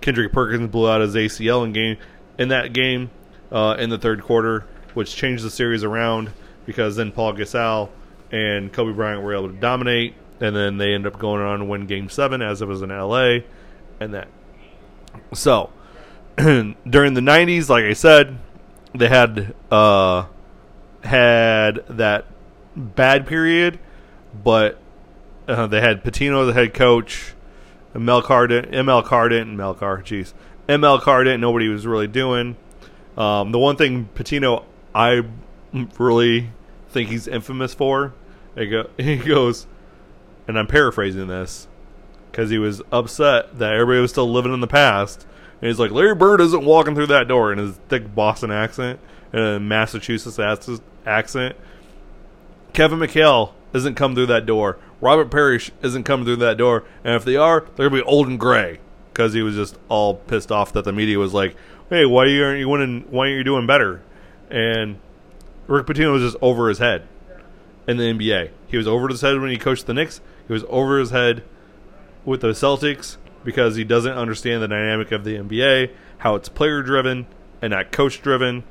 Kendrick 0.00 0.32
Perkins 0.32 0.70
blew 0.70 0.88
out 0.88 1.00
his 1.00 1.14
ACL 1.14 1.64
in 1.64 1.72
game 1.72 1.96
in 2.38 2.48
that 2.48 2.72
game 2.72 3.10
uh, 3.52 3.76
in 3.78 3.90
the 3.90 3.98
third 3.98 4.22
quarter, 4.22 4.66
which 4.94 5.14
changed 5.14 5.44
the 5.44 5.50
series 5.50 5.84
around 5.84 6.30
because 6.66 6.96
then 6.96 7.12
Paul 7.12 7.34
Gasol 7.34 7.90
and 8.30 8.72
Kobe 8.72 8.92
Bryant 8.92 9.22
were 9.22 9.34
able 9.34 9.48
to 9.48 9.54
dominate, 9.54 10.14
and 10.40 10.54
then 10.54 10.78
they 10.78 10.94
end 10.94 11.06
up 11.06 11.18
going 11.18 11.42
on 11.42 11.60
to 11.60 11.64
win 11.64 11.86
Game 11.86 12.08
Seven 12.08 12.42
as 12.42 12.62
it 12.62 12.68
was 12.68 12.82
in 12.82 12.90
LA, 12.90 13.38
and 14.00 14.14
that. 14.14 14.28
So 15.32 15.70
during 16.36 17.14
the 17.14 17.20
'90s, 17.20 17.68
like 17.68 17.84
I 17.84 17.92
said, 17.92 18.38
they 18.94 19.08
had 19.08 19.54
uh, 19.70 20.26
had 21.02 21.84
that 21.88 22.26
bad 22.76 23.26
period, 23.26 23.78
but 24.42 24.78
uh, 25.46 25.66
they 25.66 25.80
had 25.80 26.02
Pitino, 26.04 26.46
the 26.46 26.52
head 26.54 26.74
coach, 26.74 27.34
Mel 27.94 28.22
Cardin, 28.22 28.70
ML 28.72 29.04
Cardin, 29.04 29.42
and 29.42 29.56
Mel 29.56 29.74
Car, 29.74 30.02
jeez, 30.02 30.32
ML. 30.68 31.38
Nobody 31.38 31.68
was 31.68 31.86
really 31.86 32.08
doing. 32.08 32.56
Um, 33.16 33.52
the 33.52 33.58
one 33.58 33.76
thing 33.76 34.08
Pitino 34.14 34.64
I 34.94 35.22
really 35.98 36.50
think 36.94 37.10
he's 37.10 37.28
infamous 37.28 37.74
for, 37.74 38.14
he, 38.54 38.66
go, 38.66 38.88
he 38.96 39.16
goes, 39.16 39.66
and 40.48 40.58
I'm 40.58 40.66
paraphrasing 40.66 41.26
this 41.26 41.68
because 42.30 42.50
he 42.50 42.58
was 42.58 42.80
upset 42.90 43.58
that 43.58 43.74
everybody 43.74 44.00
was 44.00 44.10
still 44.10 44.30
living 44.30 44.54
in 44.54 44.60
the 44.60 44.66
past. 44.66 45.26
And 45.60 45.68
he's 45.68 45.78
like, 45.78 45.90
Larry 45.90 46.14
Bird 46.14 46.40
isn't 46.40 46.64
walking 46.64 46.94
through 46.94 47.06
that 47.08 47.28
door 47.28 47.52
in 47.52 47.58
his 47.58 47.76
thick 47.88 48.14
Boston 48.14 48.50
accent 48.50 48.98
and 49.32 49.42
a 49.42 49.60
Massachusetts 49.60 50.38
accent. 51.06 51.56
Kevin 52.72 52.98
McHale 52.98 53.52
isn't 53.72 53.94
come 53.94 54.14
through 54.14 54.26
that 54.26 54.46
door. 54.46 54.78
Robert 55.00 55.30
Parish 55.30 55.70
isn't 55.82 56.04
coming 56.04 56.24
through 56.24 56.36
that 56.36 56.56
door. 56.56 56.84
And 57.04 57.14
if 57.14 57.24
they 57.24 57.36
are, 57.36 57.66
they're 57.76 57.88
gonna 57.88 58.02
be 58.02 58.08
old 58.08 58.26
and 58.26 58.38
gray 58.38 58.78
because 59.12 59.32
he 59.32 59.42
was 59.42 59.54
just 59.54 59.78
all 59.88 60.14
pissed 60.14 60.50
off 60.50 60.72
that 60.72 60.84
the 60.84 60.92
media 60.92 61.18
was 61.18 61.34
like, 61.34 61.54
"Hey, 61.90 62.04
why 62.04 62.22
aren't 62.40 62.58
you 62.58 62.68
winning? 62.68 63.04
Why 63.10 63.26
aren't 63.26 63.36
you 63.36 63.44
doing 63.44 63.66
better?" 63.66 64.00
And 64.50 64.96
Rick 65.66 65.86
Pitino 65.86 66.12
was 66.12 66.22
just 66.22 66.36
over 66.42 66.68
his 66.68 66.78
head 66.78 67.08
in 67.86 67.96
the 67.96 68.04
NBA. 68.04 68.50
He 68.66 68.76
was 68.76 68.86
over 68.86 69.08
his 69.08 69.20
head 69.20 69.40
when 69.40 69.50
he 69.50 69.56
coached 69.56 69.86
the 69.86 69.94
Knicks. 69.94 70.20
He 70.46 70.52
was 70.52 70.64
over 70.68 70.98
his 70.98 71.10
head 71.10 71.42
with 72.24 72.40
the 72.40 72.48
Celtics 72.48 73.16
because 73.44 73.76
he 73.76 73.84
doesn't 73.84 74.12
understand 74.12 74.62
the 74.62 74.68
dynamic 74.68 75.12
of 75.12 75.24
the 75.24 75.36
NBA, 75.36 75.90
how 76.18 76.34
it's 76.34 76.48
player 76.48 76.82
driven 76.82 77.26
and 77.60 77.72
not 77.72 77.92
coach 77.92 78.22
driven. 78.22 78.64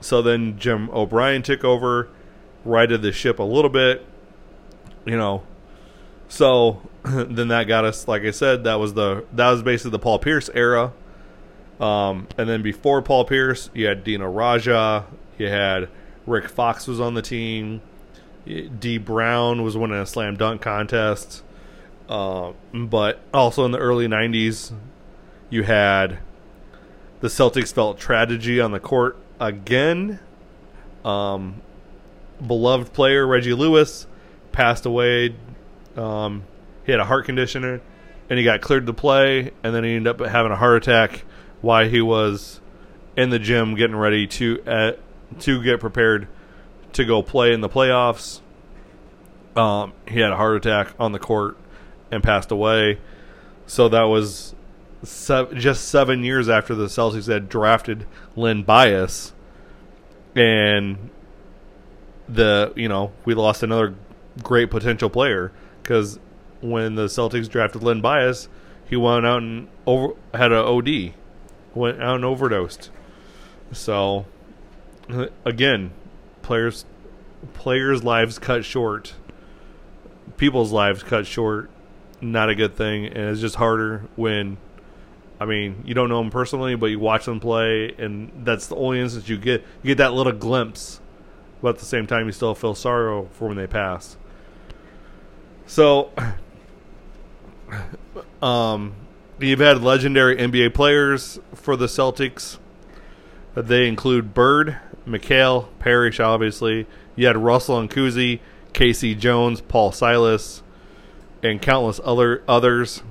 So 0.00 0.22
then 0.22 0.58
Jim 0.58 0.90
O'Brien 0.90 1.42
took 1.42 1.64
over, 1.64 2.08
righted 2.64 3.02
the 3.02 3.12
ship 3.12 3.38
a 3.38 3.44
little 3.44 3.70
bit, 3.70 4.04
you 5.04 5.16
know. 5.16 5.42
So 6.28 6.82
then 7.04 7.48
that 7.48 7.64
got 7.64 7.84
us, 7.84 8.08
like 8.08 8.22
I 8.22 8.30
said, 8.30 8.64
that 8.64 8.74
was 8.76 8.94
the 8.94 9.24
that 9.32 9.50
was 9.50 9.62
basically 9.62 9.92
the 9.92 9.98
Paul 9.98 10.18
Pierce 10.18 10.50
era. 10.54 10.92
Um, 11.80 12.28
and 12.38 12.48
then 12.48 12.62
before 12.62 13.02
Paul 13.02 13.24
Pierce, 13.24 13.70
you 13.74 13.86
had 13.86 14.04
Dino 14.04 14.32
Radja, 14.32 15.04
you 15.36 15.48
had 15.48 15.88
Rick 16.26 16.48
Fox 16.48 16.86
was 16.86 17.00
on 17.00 17.14
the 17.14 17.22
team, 17.22 17.80
Dee 18.44 18.98
Brown 18.98 19.62
was 19.62 19.76
winning 19.76 19.98
a 19.98 20.06
slam 20.06 20.36
dunk 20.36 20.60
contest. 20.60 21.42
Uh, 22.08 22.52
but 22.74 23.20
also 23.32 23.64
in 23.64 23.70
the 23.70 23.78
early 23.78 24.06
'90s, 24.06 24.72
you 25.50 25.62
had 25.62 26.18
the 27.20 27.28
Celtics 27.28 27.72
felt 27.72 27.98
tragedy 27.98 28.60
on 28.60 28.72
the 28.72 28.80
court 28.80 29.16
again. 29.40 30.18
Um, 31.04 31.62
beloved 32.44 32.92
player 32.92 33.26
Reggie 33.26 33.54
Lewis 33.54 34.06
passed 34.50 34.84
away. 34.84 35.34
Um, 35.96 36.44
he 36.84 36.92
had 36.92 37.00
a 37.00 37.04
heart 37.04 37.24
condition 37.24 37.80
and 38.28 38.38
he 38.38 38.44
got 38.44 38.60
cleared 38.60 38.86
to 38.86 38.92
play, 38.92 39.50
and 39.62 39.74
then 39.74 39.84
he 39.84 39.94
ended 39.94 40.20
up 40.20 40.26
having 40.26 40.52
a 40.52 40.56
heart 40.56 40.82
attack 40.82 41.24
while 41.60 41.88
he 41.88 42.00
was 42.00 42.60
in 43.16 43.30
the 43.30 43.38
gym 43.38 43.74
getting 43.74 43.96
ready 43.96 44.26
to 44.26 44.62
uh, 44.66 44.92
to 45.40 45.62
get 45.62 45.80
prepared 45.80 46.28
to 46.94 47.04
go 47.04 47.22
play 47.22 47.52
in 47.52 47.60
the 47.60 47.68
playoffs. 47.68 48.40
Um, 49.56 49.92
he 50.08 50.20
had 50.20 50.32
a 50.32 50.36
heart 50.36 50.56
attack 50.56 50.94
on 50.98 51.12
the 51.12 51.18
court 51.18 51.56
and 52.10 52.22
passed 52.22 52.50
away. 52.50 52.98
So 53.66 53.88
that 53.88 54.04
was 54.04 54.54
just 55.04 55.88
seven 55.88 56.22
years 56.22 56.48
after 56.48 56.74
the 56.74 56.86
Celtics 56.86 57.26
had 57.26 57.48
drafted 57.48 58.06
Len 58.36 58.62
Bias, 58.62 59.32
and 60.34 61.10
the 62.28 62.72
you 62.76 62.88
know 62.88 63.12
we 63.24 63.34
lost 63.34 63.62
another 63.62 63.94
great 64.42 64.70
potential 64.70 65.10
player 65.10 65.52
because 65.82 66.18
when 66.60 66.94
the 66.94 67.06
Celtics 67.06 67.48
drafted 67.48 67.82
Len 67.82 68.00
Bias, 68.00 68.48
he 68.88 68.96
went 68.96 69.26
out 69.26 69.42
and 69.42 69.68
over 69.86 70.14
had 70.32 70.52
a 70.52 70.62
OD, 70.62 71.14
went 71.74 72.00
out 72.00 72.16
and 72.16 72.24
overdosed. 72.24 72.90
So 73.72 74.26
again, 75.44 75.92
players 76.42 76.84
players' 77.54 78.04
lives 78.04 78.38
cut 78.38 78.64
short, 78.64 79.14
people's 80.36 80.72
lives 80.72 81.02
cut 81.02 81.26
short. 81.26 81.70
Not 82.20 82.48
a 82.48 82.54
good 82.54 82.76
thing, 82.76 83.06
and 83.06 83.30
it's 83.30 83.40
just 83.40 83.56
harder 83.56 84.04
when 84.14 84.56
I 85.42 85.44
mean, 85.44 85.82
you 85.84 85.92
don't 85.92 86.08
know 86.08 86.18
them 86.18 86.30
personally, 86.30 86.76
but 86.76 86.86
you 86.86 87.00
watch 87.00 87.24
them 87.24 87.40
play, 87.40 87.92
and 87.98 88.30
that's 88.44 88.68
the 88.68 88.76
only 88.76 89.00
instance 89.00 89.28
you 89.28 89.36
get. 89.36 89.62
You 89.82 89.88
get 89.88 89.98
that 89.98 90.12
little 90.12 90.32
glimpse, 90.32 91.00
but 91.60 91.70
at 91.70 91.78
the 91.78 91.84
same 91.84 92.06
time, 92.06 92.26
you 92.26 92.32
still 92.32 92.54
feel 92.54 92.76
sorrow 92.76 93.28
for 93.32 93.48
when 93.48 93.56
they 93.56 93.66
pass. 93.66 94.16
So, 95.66 96.12
um, 98.42 98.94
you've 99.40 99.58
had 99.58 99.82
legendary 99.82 100.36
NBA 100.36 100.74
players 100.74 101.40
for 101.54 101.74
the 101.74 101.86
Celtics. 101.86 102.58
They 103.56 103.88
include 103.88 104.34
Bird, 104.34 104.76
McHale, 105.06 105.66
Parish, 105.78 106.20
obviously. 106.20 106.86
You 107.16 107.26
had 107.26 107.36
Russell 107.36 107.78
and 107.78 107.90
Cousy, 107.90 108.40
K.C. 108.72 109.14
Jones, 109.14 109.60
Paul 109.60 109.92
Silas, 109.92 110.62
and 111.42 111.60
countless 111.60 112.00
other 112.04 112.42
others. 112.48 113.02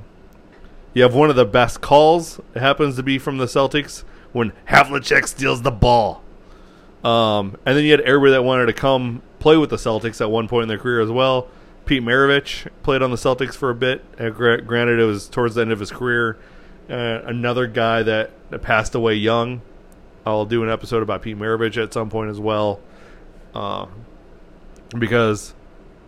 You 0.93 1.03
have 1.03 1.13
one 1.13 1.29
of 1.29 1.35
the 1.35 1.45
best 1.45 1.81
calls. 1.81 2.39
It 2.53 2.59
happens 2.59 2.95
to 2.97 3.03
be 3.03 3.17
from 3.17 3.37
the 3.37 3.45
Celtics 3.45 4.03
when 4.33 4.53
Havlicek 4.67 5.27
steals 5.27 5.61
the 5.61 5.71
ball. 5.71 6.21
Um, 7.03 7.57
and 7.65 7.77
then 7.77 7.83
you 7.83 7.91
had 7.91 8.01
everybody 8.01 8.31
that 8.33 8.43
wanted 8.43 8.67
to 8.67 8.73
come 8.73 9.21
play 9.39 9.57
with 9.57 9.69
the 9.69 9.77
Celtics 9.77 10.21
at 10.21 10.29
one 10.29 10.47
point 10.47 10.63
in 10.63 10.69
their 10.69 10.77
career 10.77 11.01
as 11.01 11.09
well. 11.09 11.47
Pete 11.85 12.03
Maravich 12.03 12.67
played 12.83 13.01
on 13.01 13.09
the 13.09 13.17
Celtics 13.17 13.55
for 13.55 13.69
a 13.69 13.75
bit. 13.75 14.03
Uh, 14.19 14.29
granted, 14.29 14.99
it 14.99 15.05
was 15.05 15.27
towards 15.27 15.55
the 15.55 15.61
end 15.61 15.71
of 15.71 15.79
his 15.79 15.91
career. 15.91 16.37
Uh, 16.89 17.21
another 17.25 17.67
guy 17.67 18.03
that, 18.03 18.31
passed 18.61 18.95
away 18.95 19.15
young. 19.15 19.61
I'll 20.25 20.45
do 20.45 20.63
an 20.63 20.69
episode 20.69 21.03
about 21.03 21.21
Pete 21.21 21.37
Maravich 21.37 21.81
at 21.81 21.93
some 21.93 22.09
point 22.09 22.29
as 22.29 22.39
well, 22.39 22.79
uh, 23.55 23.87
because 24.97 25.53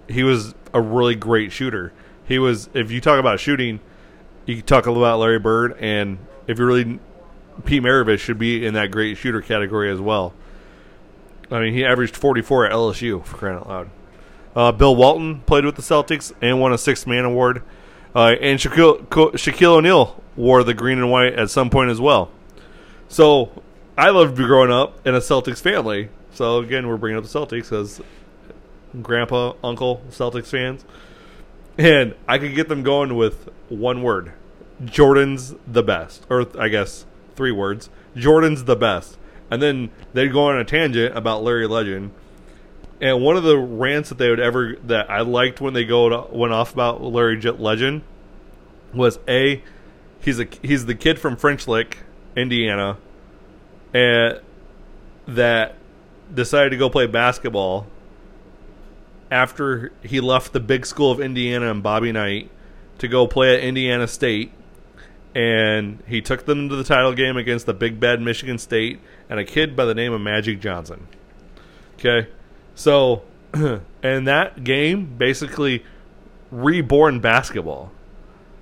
he 0.07 0.23
was 0.23 0.53
a 0.73 0.81
really 0.81 1.15
great 1.15 1.51
shooter. 1.51 1.93
He 2.25 2.39
was, 2.39 2.69
if 2.73 2.91
you 2.91 3.01
talk 3.01 3.19
about 3.19 3.39
shooting, 3.39 3.79
you 4.45 4.61
talk 4.61 4.85
about 4.85 5.19
Larry 5.19 5.39
Bird, 5.39 5.77
and 5.79 6.19
if 6.47 6.59
you 6.59 6.65
really, 6.65 6.99
Pete 7.65 7.81
Maravich 7.81 8.19
should 8.19 8.37
be 8.37 8.65
in 8.65 8.73
that 8.75 8.91
great 8.91 9.17
shooter 9.17 9.41
category 9.41 9.91
as 9.91 9.99
well. 9.99 10.33
I 11.51 11.59
mean, 11.59 11.73
he 11.73 11.85
averaged 11.85 12.15
44 12.15 12.67
at 12.67 12.71
LSU 12.71 13.23
for 13.23 13.37
crying 13.37 13.57
out 13.57 13.67
loud. 13.67 13.89
Uh, 14.55 14.71
Bill 14.71 14.95
Walton 14.95 15.41
played 15.41 15.65
with 15.65 15.75
the 15.75 15.81
Celtics 15.81 16.31
and 16.41 16.59
won 16.59 16.73
a 16.73 16.77
sixth 16.77 17.07
man 17.07 17.25
award. 17.25 17.63
Uh, 18.15 18.35
and 18.39 18.59
Shaquille, 18.59 19.07
Shaquille 19.07 19.77
O'Neal 19.77 20.21
wore 20.35 20.63
the 20.63 20.73
green 20.73 20.99
and 20.99 21.09
white 21.09 21.33
at 21.33 21.49
some 21.49 21.69
point 21.69 21.89
as 21.89 21.99
well. 21.99 22.29
So 23.07 23.63
I 23.97 24.09
loved 24.09 24.35
growing 24.37 24.71
up 24.71 25.05
in 25.05 25.13
a 25.15 25.19
Celtics 25.19 25.61
family. 25.61 26.09
So 26.31 26.59
again, 26.59 26.87
we're 26.87 26.97
bringing 26.97 27.17
up 27.17 27.23
the 27.23 27.29
Celtics 27.29 27.71
as 27.71 28.01
grandpa, 29.01 29.53
uncle, 29.63 30.01
Celtics 30.09 30.47
fans. 30.47 30.85
And 31.77 32.15
I 32.27 32.37
could 32.37 32.55
get 32.55 32.69
them 32.69 32.83
going 32.83 33.15
with 33.15 33.49
one 33.69 34.01
word 34.01 34.33
Jordan's 34.83 35.55
the 35.67 35.83
best. 35.83 36.25
Or 36.29 36.47
I 36.59 36.69
guess 36.69 37.05
three 37.35 37.51
words 37.51 37.89
Jordan's 38.15 38.63
the 38.63 38.75
best. 38.75 39.17
And 39.51 39.61
then 39.61 39.91
they'd 40.13 40.31
go 40.31 40.45
on 40.45 40.57
a 40.57 40.65
tangent 40.65 41.15
about 41.15 41.43
Larry 41.43 41.67
Legend 41.67 42.11
and 43.03 43.21
one 43.21 43.35
of 43.35 43.43
the 43.43 43.57
rants 43.57 44.09
that 44.09 44.17
they 44.17 44.29
would 44.29 44.39
ever 44.39 44.77
that 44.85 45.09
I 45.09 45.21
liked 45.21 45.59
when 45.59 45.73
they 45.73 45.83
go 45.83 46.07
to, 46.07 46.33
went 46.33 46.53
off 46.53 46.71
about 46.71 47.03
Larry 47.03 47.39
Legend 47.41 48.01
was 48.93 49.19
a 49.27 49.61
he's 50.21 50.39
a 50.39 50.47
he's 50.61 50.85
the 50.85 50.95
kid 50.95 51.19
from 51.19 51.35
French 51.35 51.67
Lick, 51.67 51.97
Indiana, 52.37 52.97
and 53.93 54.39
that 55.27 55.75
decided 56.33 56.71
to 56.71 56.77
go 56.77 56.89
play 56.89 57.07
basketball 57.07 57.87
after 59.31 59.91
he 60.03 60.19
left 60.19 60.53
the 60.53 60.59
big 60.59 60.85
school 60.85 61.11
of 61.11 61.19
Indiana 61.19 61.71
and 61.71 61.81
Bobby 61.81 62.11
Knight 62.11 62.49
to 62.99 63.07
go 63.07 63.27
play 63.27 63.55
at 63.55 63.63
Indiana 63.63 64.07
State, 64.07 64.51
and 65.33 66.01
he 66.07 66.21
took 66.21 66.45
them 66.45 66.69
to 66.69 66.75
the 66.75 66.83
title 66.83 67.13
game 67.13 67.37
against 67.37 67.65
the 67.65 67.73
big 67.73 67.99
bad 67.99 68.21
Michigan 68.21 68.57
State 68.57 68.99
and 69.29 69.39
a 69.39 69.45
kid 69.45 69.75
by 69.75 69.85
the 69.85 69.95
name 69.95 70.13
of 70.13 70.21
Magic 70.21 70.59
Johnson. 70.59 71.07
Okay, 71.95 72.29
so 72.75 73.23
and 73.53 74.27
that 74.27 74.63
game 74.63 75.15
basically 75.17 75.83
reborn 76.51 77.19
basketball 77.19 77.91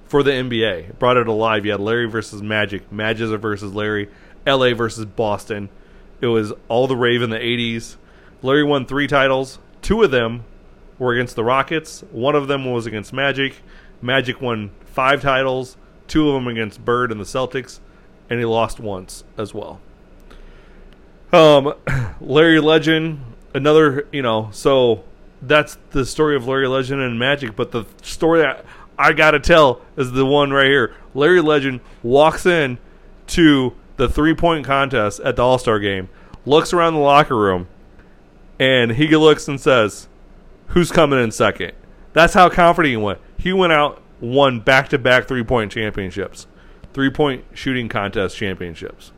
for 0.05 0.23
the 0.23 0.31
NBA. 0.31 0.99
Brought 0.99 1.17
it 1.17 1.27
alive. 1.27 1.65
You 1.65 1.71
had 1.71 1.79
Larry 1.79 2.09
versus 2.09 2.41
Magic, 2.41 2.91
Magic 2.91 3.27
versus 3.39 3.73
Larry, 3.73 4.09
LA 4.45 4.73
versus 4.73 5.05
Boston. 5.05 5.69
It 6.19 6.27
was 6.27 6.53
all 6.67 6.87
the 6.87 6.95
rave 6.95 7.21
in 7.21 7.29
the 7.29 7.39
80s. 7.39 7.95
Larry 8.41 8.63
won 8.63 8.85
three 8.85 9.07
titles. 9.07 9.59
Two 9.81 10.03
of 10.03 10.11
them 10.11 10.45
were 10.99 11.13
against 11.13 11.35
the 11.35 11.43
Rockets. 11.43 12.03
One 12.11 12.35
of 12.35 12.47
them 12.47 12.71
was 12.71 12.85
against 12.85 13.13
Magic. 13.13 13.55
Magic 14.01 14.41
won 14.41 14.71
five 14.85 15.21
titles, 15.21 15.77
two 16.07 16.27
of 16.27 16.33
them 16.35 16.47
against 16.47 16.83
Bird 16.83 17.11
and 17.11 17.19
the 17.19 17.25
Celtics, 17.25 17.79
and 18.29 18.39
he 18.39 18.45
lost 18.45 18.79
once 18.79 19.23
as 19.37 19.53
well. 19.53 19.79
Um, 21.31 21.73
Larry 22.21 22.59
Legend, 22.59 23.21
another, 23.53 24.07
you 24.11 24.21
know, 24.21 24.49
so 24.51 25.03
that's 25.41 25.77
the 25.91 26.05
story 26.05 26.35
of 26.35 26.47
Larry 26.47 26.67
Legend 26.67 27.01
and 27.01 27.17
Magic, 27.17 27.55
but 27.55 27.71
the 27.71 27.85
story 28.01 28.41
that 28.41 28.65
I 28.97 29.13
got 29.13 29.31
to 29.31 29.39
tell 29.39 29.81
is 29.97 30.11
the 30.11 30.25
one 30.25 30.51
right 30.51 30.67
here. 30.67 30.95
Larry 31.13 31.41
Legend 31.41 31.79
walks 32.03 32.45
in 32.45 32.77
to 33.27 33.73
the 34.01 34.09
three 34.09 34.33
point 34.33 34.65
contest 34.65 35.19
at 35.19 35.35
the 35.35 35.43
All 35.43 35.59
Star 35.59 35.79
game, 35.79 36.09
looks 36.43 36.73
around 36.73 36.95
the 36.95 36.99
locker 36.99 37.37
room, 37.37 37.67
and 38.59 38.93
he 38.93 39.15
looks 39.15 39.47
and 39.47 39.61
says, 39.61 40.07
Who's 40.69 40.91
coming 40.91 41.21
in 41.21 41.29
second? 41.29 41.73
That's 42.13 42.33
how 42.33 42.49
confident 42.49 42.89
he 42.89 42.97
went. 42.97 43.19
He 43.37 43.53
went 43.53 43.73
out, 43.73 44.01
won 44.19 44.59
back 44.59 44.89
to 44.89 44.97
back 44.97 45.27
three 45.27 45.43
point 45.43 45.71
championships, 45.71 46.47
three 46.93 47.11
point 47.11 47.45
shooting 47.53 47.89
contest 47.89 48.35
championships. 48.35 49.11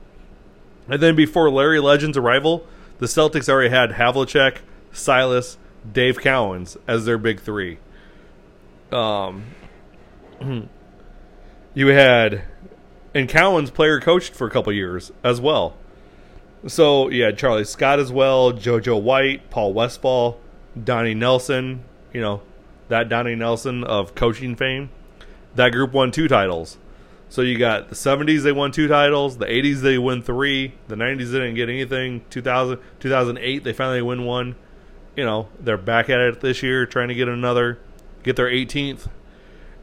And 0.89 1.01
then 1.01 1.15
before 1.15 1.49
Larry 1.49 1.79
Legend's 1.79 2.17
arrival, 2.17 2.67
the 2.99 3.05
Celtics 3.05 3.47
already 3.47 3.69
had 3.69 3.91
Havlicek, 3.91 4.57
Silas, 4.91 5.57
Dave 5.89 6.19
Cowens 6.19 6.75
as 6.89 7.05
their 7.05 7.17
big 7.17 7.39
three. 7.39 7.79
Um, 8.91 9.45
you 11.73 11.87
had, 11.87 12.43
and 13.13 13.29
Cowens 13.29 13.73
player 13.73 13.99
coached 13.99 14.33
for 14.33 14.47
a 14.47 14.51
couple 14.51 14.73
years 14.73 15.11
as 15.23 15.39
well. 15.39 15.75
So 16.67 17.09
yeah, 17.09 17.31
Charlie 17.31 17.65
Scott 17.65 17.99
as 17.99 18.11
well, 18.11 18.53
JoJo 18.53 19.01
White, 19.01 19.49
Paul 19.49 19.73
Westphal, 19.73 20.39
Donnie 20.81 21.13
Nelson. 21.13 21.83
You 22.13 22.21
know 22.21 22.41
that 22.89 23.09
Donnie 23.09 23.35
Nelson 23.35 23.83
of 23.83 24.15
coaching 24.15 24.55
fame. 24.55 24.89
That 25.55 25.71
group 25.71 25.93
won 25.93 26.11
two 26.11 26.27
titles. 26.27 26.77
So 27.33 27.41
you 27.41 27.57
got 27.57 27.89
the 27.89 27.95
70s, 27.95 28.43
they 28.43 28.51
won 28.51 28.71
two 28.71 28.87
titles. 28.87 29.39
The 29.39 29.47
80s, 29.47 29.81
they 29.81 29.97
win 29.97 30.21
three. 30.21 30.75
The 30.87 30.95
90s, 30.95 31.31
they 31.31 31.39
didn't 31.39 31.55
get 31.55 31.67
anything. 31.67 32.23
2000, 32.29 32.77
2008, 32.99 33.63
they 33.63 33.73
finally 33.73 34.03
win 34.03 34.23
one. 34.25 34.55
You 35.15 35.25
know, 35.25 35.47
they're 35.59 35.77
back 35.77 36.11
at 36.11 36.19
it 36.19 36.41
this 36.41 36.61
year, 36.61 36.85
trying 36.85 37.07
to 37.07 37.15
get 37.15 37.27
another, 37.27 37.79
get 38.21 38.35
their 38.35 38.49
18th. 38.49 39.07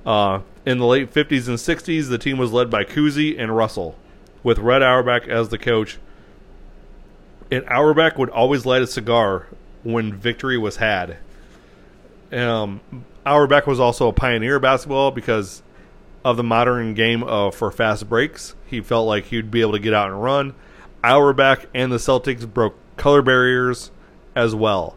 Uh, 0.04 0.40
in 0.64 0.78
the 0.78 0.86
late 0.86 1.12
50s 1.12 1.48
and 1.48 1.58
60s, 1.58 2.08
the 2.08 2.18
team 2.18 2.38
was 2.38 2.52
led 2.52 2.70
by 2.70 2.84
Cousy 2.84 3.38
and 3.38 3.56
Russell, 3.56 3.96
with 4.42 4.58
Red 4.58 4.82
Auerbach 4.82 5.28
as 5.28 5.48
the 5.48 5.58
coach. 5.58 5.98
And 7.50 7.64
Auerbach 7.68 8.16
would 8.16 8.30
always 8.30 8.64
light 8.64 8.82
a 8.82 8.86
cigar 8.86 9.48
when 9.82 10.14
victory 10.14 10.58
was 10.58 10.76
had. 10.76 11.18
Um, 12.32 12.80
Auerbach 13.26 13.66
was 13.66 13.80
also 13.80 14.08
a 14.08 14.12
pioneer 14.12 14.56
of 14.56 14.62
basketball 14.62 15.10
because 15.10 15.62
of 16.24 16.36
the 16.36 16.44
modern 16.44 16.94
game 16.94 17.22
of 17.22 17.54
for 17.54 17.70
fast 17.70 18.08
breaks. 18.08 18.54
He 18.66 18.80
felt 18.80 19.06
like 19.06 19.26
he'd 19.26 19.50
be 19.50 19.62
able 19.62 19.72
to 19.72 19.78
get 19.78 19.94
out 19.94 20.10
and 20.10 20.22
run. 20.22 20.54
Auerbach 21.02 21.66
and 21.74 21.90
the 21.90 21.96
Celtics 21.96 22.50
broke 22.50 22.76
color 22.96 23.22
barriers 23.22 23.90
as 24.36 24.54
well. 24.54 24.96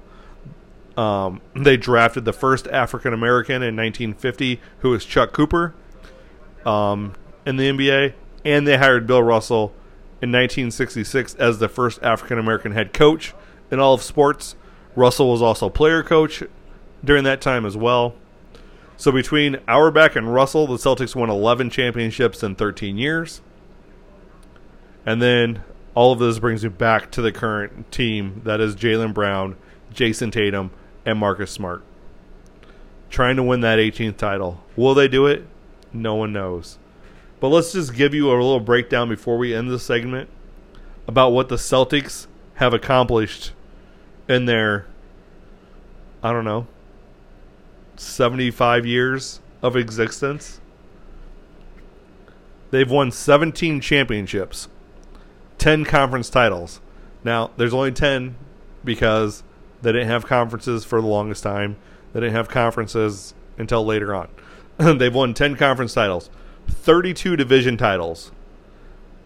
Um, 0.95 1.41
they 1.55 1.77
drafted 1.77 2.25
the 2.25 2.33
first 2.33 2.67
African 2.67 3.13
American 3.13 3.63
in 3.63 3.75
1950, 3.75 4.61
who 4.79 4.91
was 4.91 5.05
Chuck 5.05 5.33
Cooper, 5.33 5.73
um, 6.65 7.13
in 7.45 7.57
the 7.57 7.69
NBA, 7.69 8.13
and 8.45 8.67
they 8.67 8.77
hired 8.77 9.07
Bill 9.07 9.23
Russell 9.23 9.73
in 10.21 10.31
1966 10.31 11.35
as 11.35 11.59
the 11.59 11.67
first 11.67 12.01
African 12.03 12.37
American 12.37 12.73
head 12.73 12.93
coach 12.93 13.33
in 13.71 13.79
all 13.79 13.93
of 13.93 14.01
sports. 14.01 14.55
Russell 14.95 15.31
was 15.31 15.41
also 15.41 15.69
player 15.69 16.03
coach 16.03 16.43
during 17.03 17.23
that 17.23 17.41
time 17.41 17.65
as 17.65 17.75
well. 17.75 18.15
So 18.95 19.11
between 19.11 19.57
Auerbach 19.67 20.15
and 20.15 20.33
Russell, 20.33 20.67
the 20.67 20.75
Celtics 20.75 21.15
won 21.15 21.29
11 21.29 21.71
championships 21.71 22.43
in 22.43 22.55
13 22.55 22.97
years. 22.97 23.41
And 25.05 25.21
then 25.21 25.63
all 25.95 26.13
of 26.13 26.19
this 26.19 26.39
brings 26.39 26.63
me 26.63 26.69
back 26.69 27.11
to 27.11 27.21
the 27.21 27.31
current 27.31 27.91
team 27.91 28.41
that 28.45 28.61
is 28.61 28.75
Jaylen 28.75 29.13
Brown, 29.13 29.57
Jayson 29.93 30.31
Tatum, 30.31 30.71
and 31.05 31.19
Marcus 31.19 31.51
Smart. 31.51 31.83
Trying 33.09 33.35
to 33.35 33.43
win 33.43 33.61
that 33.61 33.79
18th 33.79 34.17
title. 34.17 34.63
Will 34.75 34.93
they 34.93 35.07
do 35.07 35.27
it? 35.27 35.45
No 35.91 36.15
one 36.15 36.33
knows. 36.33 36.77
But 37.39 37.49
let's 37.49 37.73
just 37.73 37.93
give 37.93 38.13
you 38.13 38.31
a 38.31 38.33
little 38.33 38.59
breakdown 38.59 39.09
before 39.09 39.37
we 39.37 39.53
end 39.53 39.69
this 39.69 39.83
segment 39.83 40.29
about 41.07 41.31
what 41.31 41.49
the 41.49 41.57
Celtics 41.57 42.27
have 42.55 42.73
accomplished 42.73 43.51
in 44.27 44.45
their, 44.45 44.85
I 46.23 46.31
don't 46.31 46.45
know, 46.45 46.67
75 47.97 48.85
years 48.85 49.41
of 49.61 49.75
existence. 49.75 50.61
They've 52.71 52.89
won 52.89 53.11
17 53.11 53.81
championships, 53.81 54.67
10 55.57 55.85
conference 55.85 56.29
titles. 56.29 56.81
Now, 57.23 57.51
there's 57.57 57.73
only 57.73 57.91
10 57.91 58.35
because 58.83 59.43
they 59.83 59.91
didn't 59.91 60.07
have 60.07 60.25
conferences 60.25 60.83
for 60.85 60.99
the 61.01 61.07
longest 61.07 61.43
time. 61.43 61.75
They 62.13 62.21
didn't 62.21 62.35
have 62.35 62.47
conferences 62.47 63.33
until 63.57 63.85
later 63.85 64.15
on. 64.15 64.29
They've 64.97 65.13
won 65.13 65.33
10 65.33 65.55
conference 65.57 65.93
titles, 65.93 66.29
32 66.67 67.35
division 67.35 67.75
titles. 67.77 68.31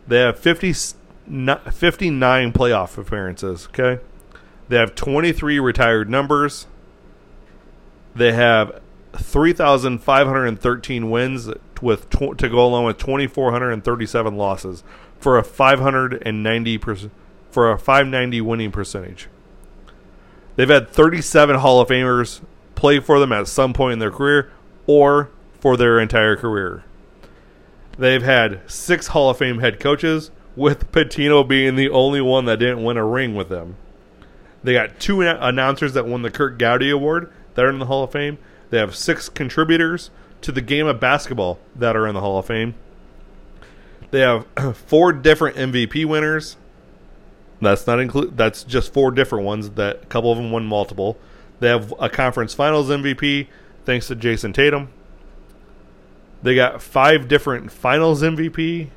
They 0.08 0.18
have 0.20 0.40
50, 0.40 0.74
59 0.74 2.54
playoff 2.54 2.98
appearances, 2.98 3.68
okay? 3.68 4.02
They 4.68 4.78
have 4.78 4.96
23 4.96 5.60
retired 5.60 6.10
numbers. 6.10 6.66
They 8.16 8.34
have 8.34 8.82
3,513 9.16 11.10
wins 11.10 11.50
with 11.82 12.10
to 12.10 12.50
go 12.50 12.66
along 12.66 12.86
with 12.86 12.98
2,437 12.98 14.36
losses 14.36 14.84
for 15.20 15.38
a 15.38 15.44
590 15.44 16.78
per- 16.80 16.98
for 17.52 17.72
a 17.72 17.78
590 17.78 18.42
winning 18.42 18.72
percentage. 18.72 19.30
They've 20.58 20.68
had 20.68 20.90
37 20.90 21.56
Hall 21.56 21.80
of 21.80 21.88
Famers 21.88 22.42
play 22.76 23.00
for 23.00 23.20
them 23.20 23.32
at 23.32 23.48
some 23.48 23.74
point 23.74 23.94
in 23.94 24.00
their 24.00 24.12
career 24.12 24.52
or 24.86 25.30
for 25.62 25.78
their 25.78 26.00
entire 26.00 26.36
career. 26.36 26.84
They've 27.98 28.22
had 28.22 28.62
six 28.70 29.08
Hall 29.08 29.30
of 29.30 29.38
Fame 29.38 29.60
head 29.60 29.80
coaches, 29.80 30.30
with 30.58 30.92
Pitino 30.92 31.48
being 31.48 31.76
the 31.76 31.90
only 31.90 32.20
one 32.20 32.46
that 32.46 32.58
didn't 32.58 32.84
win 32.84 32.98
a 32.98 33.06
ring 33.06 33.36
with 33.36 33.48
them. 33.48 33.78
They 34.64 34.74
got 34.74 35.00
two 35.00 35.22
announcers 35.22 35.94
that 35.94 36.08
won 36.08 36.24
the 36.24 36.32
Curt 36.32 36.58
Gowdy 36.58 36.90
Award 36.90 37.32
that 37.54 37.64
are 37.64 37.70
in 37.70 37.80
the 37.80 37.86
Hall 37.86 38.04
of 38.04 38.12
Fame. 38.12 38.40
They 38.72 38.80
have 38.80 38.96
six 38.96 39.30
contributors 39.30 40.10
to 40.42 40.52
the 40.52 40.62
game 40.62 40.88
of 40.88 41.00
basketball 41.00 41.60
that 41.76 41.96
are 41.96 42.08
in 42.08 42.16
the 42.16 42.22
Hall 42.22 42.40
of 42.40 42.48
Fame. 42.48 42.74
They 44.10 44.22
have 44.22 44.48
four 44.76 45.14
different 45.14 45.56
MVP 45.58 46.06
winners. 46.06 46.58
That's 47.62 47.88
not 47.88 48.00
include. 48.00 48.38
That's 48.38 48.64
just 48.64 48.94
four 48.94 49.12
different 49.12 49.46
ones. 49.46 49.72
That 49.72 50.04
a 50.04 50.06
couple 50.06 50.32
of 50.32 50.38
them 50.38 50.52
won 50.52 50.66
multiple. 50.66 51.18
They 51.60 51.70
have 51.70 51.94
a 52.00 52.10
conference 52.10 52.54
finals 52.54 52.90
MVP 52.90 53.48
thanks 53.86 54.08
to 54.08 54.16
Jayson 54.16 54.54
Tatum. 54.54 54.90
They 56.44 56.54
got 56.56 56.82
five 56.82 57.28
different 57.28 57.72
finals 57.72 58.22
MVP. 58.22 58.90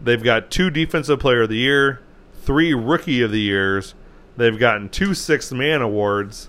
They've 0.00 0.22
got 0.22 0.50
two 0.50 0.70
defensive 0.70 1.20
player 1.20 1.42
of 1.42 1.48
the 1.48 1.56
year, 1.56 2.00
three 2.42 2.72
rookie 2.72 3.20
of 3.20 3.30
the 3.30 3.40
years. 3.40 3.94
They've 4.36 4.58
gotten 4.58 4.88
two 4.88 5.12
sixth 5.14 5.52
man 5.52 5.82
awards. 5.82 6.48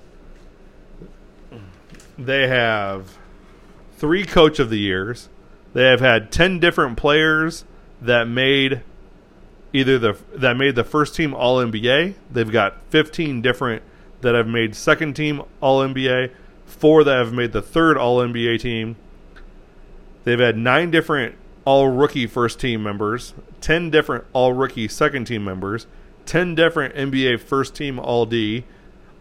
They 2.17 2.47
have 2.47 3.17
three 3.97 4.25
coach 4.25 4.59
of 4.59 4.69
the 4.69 4.79
years. 4.79 5.29
They 5.73 5.85
have 5.85 5.99
had 5.99 6.31
10 6.31 6.59
different 6.59 6.97
players 6.97 7.65
that 8.01 8.27
made 8.27 8.81
either 9.73 9.99
the 9.99 10.17
that 10.33 10.57
made 10.57 10.75
the 10.75 10.83
first 10.83 11.15
team 11.15 11.33
all 11.33 11.57
NBA. 11.57 12.15
They've 12.31 12.51
got 12.51 12.77
15 12.89 13.41
different 13.41 13.83
that 14.21 14.35
have 14.35 14.47
made 14.47 14.75
second 14.75 15.15
team 15.15 15.41
all 15.61 15.81
NBA, 15.81 16.31
four 16.65 17.03
that 17.03 17.17
have 17.17 17.33
made 17.33 17.51
the 17.51 17.61
third 17.61 17.97
all 17.97 18.19
NBA 18.19 18.59
team. 18.61 18.95
They've 20.23 20.39
had 20.39 20.57
nine 20.57 20.91
different 20.91 21.35
all 21.65 21.89
rookie 21.89 22.27
first 22.27 22.59
team 22.59 22.81
members, 22.81 23.33
10 23.61 23.89
different 23.89 24.25
all 24.33 24.53
rookie 24.53 24.87
second 24.87 25.25
team 25.25 25.43
members, 25.43 25.85
10 26.25 26.55
different 26.55 26.95
NBA 26.95 27.39
first 27.39 27.75
team 27.75 27.99
all 27.99 28.25
D, 28.25 28.65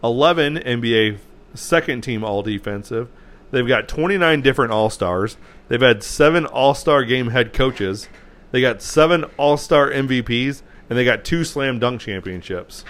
11 0.03 0.57
NBA 0.57 1.17
second 1.53 2.01
team 2.01 2.23
all 2.23 2.41
defensive. 2.41 3.09
They've 3.51 3.67
got 3.67 3.87
29 3.87 4.41
different 4.41 4.71
All 4.71 4.89
Stars. 4.89 5.37
They've 5.67 5.81
had 5.81 6.03
seven 6.03 6.45
All 6.45 6.73
Star 6.73 7.03
game 7.03 7.29
head 7.29 7.53
coaches. 7.53 8.07
They 8.51 8.61
got 8.61 8.81
seven 8.81 9.25
All 9.37 9.57
Star 9.57 9.89
MVPs, 9.89 10.61
and 10.89 10.97
they 10.97 11.05
got 11.05 11.25
two 11.25 11.43
Slam 11.43 11.79
Dunk 11.79 12.01
championships. 12.01 12.85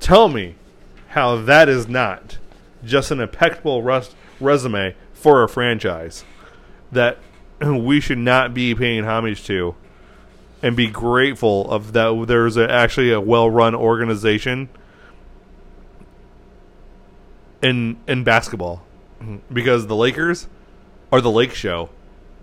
Tell 0.00 0.28
me 0.28 0.54
how 1.08 1.36
that 1.36 1.68
is 1.68 1.88
not 1.88 2.38
just 2.84 3.10
an 3.10 3.20
impeccable 3.20 3.82
res- 3.82 4.14
resume 4.40 4.94
for 5.12 5.42
a 5.42 5.48
franchise 5.48 6.24
that 6.92 7.18
we 7.60 8.00
should 8.00 8.18
not 8.18 8.54
be 8.54 8.74
paying 8.74 9.04
homage 9.04 9.44
to 9.44 9.74
and 10.62 10.76
be 10.76 10.88
grateful 10.88 11.70
of 11.70 11.92
that 11.92 12.24
there's 12.26 12.56
a, 12.56 12.70
actually 12.70 13.12
a 13.12 13.20
well-run 13.20 13.74
organization 13.74 14.68
in 17.62 17.96
in 18.06 18.24
basketball 18.24 18.82
because 19.52 19.86
the 19.86 19.96
Lakers 19.96 20.48
are 21.10 21.20
the 21.20 21.30
Lake 21.30 21.54
Show, 21.54 21.90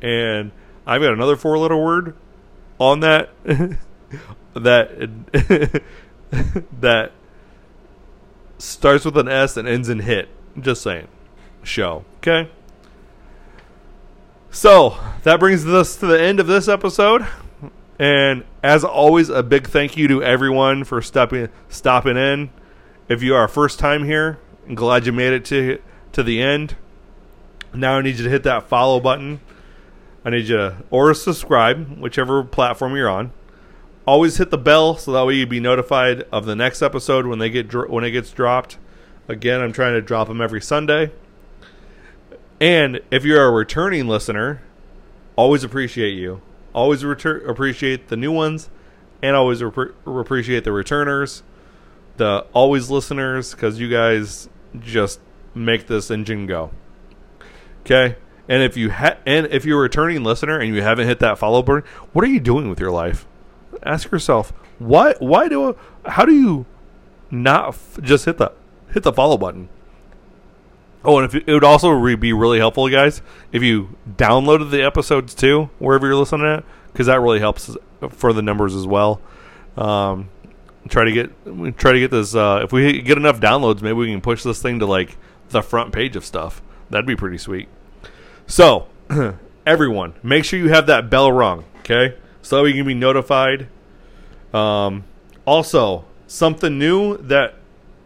and 0.01 0.51
I've 0.85 1.01
got 1.01 1.13
another 1.13 1.35
four-letter 1.35 1.77
word 1.77 2.15
on 2.79 2.99
that 3.01 3.29
that 4.53 5.09
that 6.81 7.11
starts 8.57 9.05
with 9.05 9.17
an 9.17 9.27
S 9.27 9.57
and 9.57 9.67
ends 9.67 9.89
in 9.89 9.99
hit. 9.99 10.29
Just 10.59 10.81
saying, 10.83 11.07
show. 11.63 12.05
Okay. 12.17 12.49
So 14.51 14.97
that 15.23 15.39
brings 15.39 15.65
us 15.67 15.97
to 15.97 16.05
the 16.05 16.21
end 16.21 16.39
of 16.39 16.47
this 16.47 16.67
episode. 16.67 17.27
And 17.99 18.43
as 18.63 18.83
always, 18.83 19.29
a 19.29 19.43
big 19.43 19.67
thank 19.67 19.97
you 19.97 20.07
to 20.07 20.23
everyone 20.23 20.83
for 20.83 21.01
stopping 21.01 21.49
stopping 21.69 22.17
in. 22.17 22.49
If 23.07 23.21
you 23.21 23.35
are 23.35 23.47
first 23.47 23.79
time 23.79 24.05
here, 24.05 24.39
I'm 24.67 24.75
glad 24.75 25.05
you 25.05 25.11
made 25.11 25.33
it 25.33 25.45
to 25.45 25.81
to 26.13 26.23
the 26.23 26.41
end. 26.41 26.75
Now 27.73 27.97
I 27.97 28.01
need 28.01 28.17
you 28.17 28.23
to 28.23 28.29
hit 28.29 28.43
that 28.43 28.63
follow 28.63 28.99
button. 28.99 29.41
I 30.25 30.31
need 30.31 30.47
you 30.47 30.57
to, 30.57 30.83
or 30.89 31.13
subscribe, 31.13 31.99
whichever 31.99 32.43
platform 32.43 32.95
you're 32.95 33.09
on. 33.09 33.31
Always 34.05 34.37
hit 34.37 34.51
the 34.51 34.57
bell 34.57 34.97
so 34.97 35.11
that 35.13 35.25
way 35.25 35.35
you'd 35.35 35.49
be 35.49 35.59
notified 35.59 36.23
of 36.31 36.45
the 36.45 36.55
next 36.55 36.81
episode 36.81 37.25
when 37.25 37.39
they 37.39 37.49
get 37.49 37.73
when 37.89 38.03
it 38.03 38.11
gets 38.11 38.31
dropped. 38.31 38.77
Again, 39.27 39.61
I'm 39.61 39.71
trying 39.71 39.93
to 39.93 40.01
drop 40.01 40.27
them 40.27 40.41
every 40.41 40.61
Sunday. 40.61 41.11
And 42.59 43.01
if 43.11 43.23
you're 43.23 43.45
a 43.45 43.51
returning 43.51 44.07
listener, 44.07 44.61
always 45.35 45.63
appreciate 45.63 46.11
you 46.11 46.41
always 46.75 47.03
retur- 47.03 47.47
appreciate 47.47 48.09
the 48.09 48.17
new 48.17 48.31
ones 48.31 48.69
and 49.23 49.35
always 49.35 49.63
rep- 49.63 49.95
appreciate 50.05 50.65
the 50.65 50.71
returners, 50.73 51.41
the 52.17 52.45
always 52.53 52.91
listeners, 52.91 53.51
because 53.51 53.79
you 53.79 53.89
guys 53.89 54.49
just 54.79 55.21
make 55.55 55.87
this 55.87 56.11
engine 56.11 56.45
go. 56.45 56.69
Okay, 57.81 58.17
and 58.47 58.61
if 58.63 58.77
you 58.77 58.91
ha- 58.91 59.17
and 59.25 59.47
if 59.47 59.65
you're 59.65 59.79
a 59.79 59.81
returning 59.83 60.23
listener 60.23 60.59
and 60.59 60.73
you 60.73 60.81
haven't 60.81 61.07
hit 61.07 61.19
that 61.19 61.37
follow 61.37 61.61
button, 61.61 61.83
what 62.13 62.23
are 62.25 62.29
you 62.29 62.39
doing 62.39 62.69
with 62.69 62.79
your 62.79 62.91
life? 62.91 63.25
Ask 63.83 64.11
yourself 64.11 64.51
why. 64.79 65.15
Why 65.19 65.47
do? 65.47 65.77
How 66.05 66.25
do 66.25 66.33
you 66.33 66.65
not 67.31 67.69
f- 67.69 67.99
just 68.01 68.25
hit 68.25 68.37
the 68.37 68.51
hit 68.93 69.03
the 69.03 69.13
follow 69.13 69.37
button? 69.37 69.69
Oh, 71.03 71.19
and 71.19 71.25
if 71.25 71.35
it 71.47 71.51
would 71.53 71.63
also 71.63 71.89
re- 71.89 72.15
be 72.15 72.33
really 72.33 72.57
helpful, 72.57 72.89
guys, 72.89 73.21
if 73.51 73.61
you 73.61 73.95
downloaded 74.17 74.71
the 74.71 74.81
episodes 74.83 75.35
too, 75.35 75.69
wherever 75.77 76.07
you're 76.07 76.15
listening 76.15 76.47
at, 76.47 76.63
because 76.91 77.05
that 77.05 77.21
really 77.21 77.39
helps 77.39 77.77
for 78.09 78.33
the 78.33 78.41
numbers 78.41 78.73
as 78.73 78.87
well. 78.87 79.21
Um, 79.77 80.29
try 80.89 81.03
to 81.05 81.11
get 81.11 81.77
try 81.77 81.93
to 81.93 81.99
get 81.99 82.11
this. 82.11 82.33
Uh, 82.35 82.61
if 82.63 82.71
we 82.71 83.01
get 83.01 83.17
enough 83.17 83.39
downloads, 83.39 83.81
maybe 83.81 83.93
we 83.93 84.11
can 84.11 84.21
push 84.21 84.43
this 84.43 84.61
thing 84.61 84.79
to 84.79 84.85
like 84.85 85.17
the 85.49 85.61
front 85.61 85.93
page 85.93 86.15
of 86.15 86.25
stuff. 86.25 86.61
That'd 86.89 87.05
be 87.05 87.15
pretty 87.15 87.37
sweet. 87.37 87.67
So, 88.47 88.87
everyone, 89.65 90.13
make 90.21 90.45
sure 90.45 90.59
you 90.59 90.69
have 90.69 90.87
that 90.87 91.09
bell 91.09 91.31
rung, 91.31 91.65
okay? 91.79 92.17
So 92.41 92.65
you 92.65 92.73
can 92.73 92.85
be 92.85 92.93
notified. 92.93 93.67
Um, 94.53 95.03
also, 95.45 96.05
something 96.27 96.77
new 96.77 97.17
that 97.17 97.55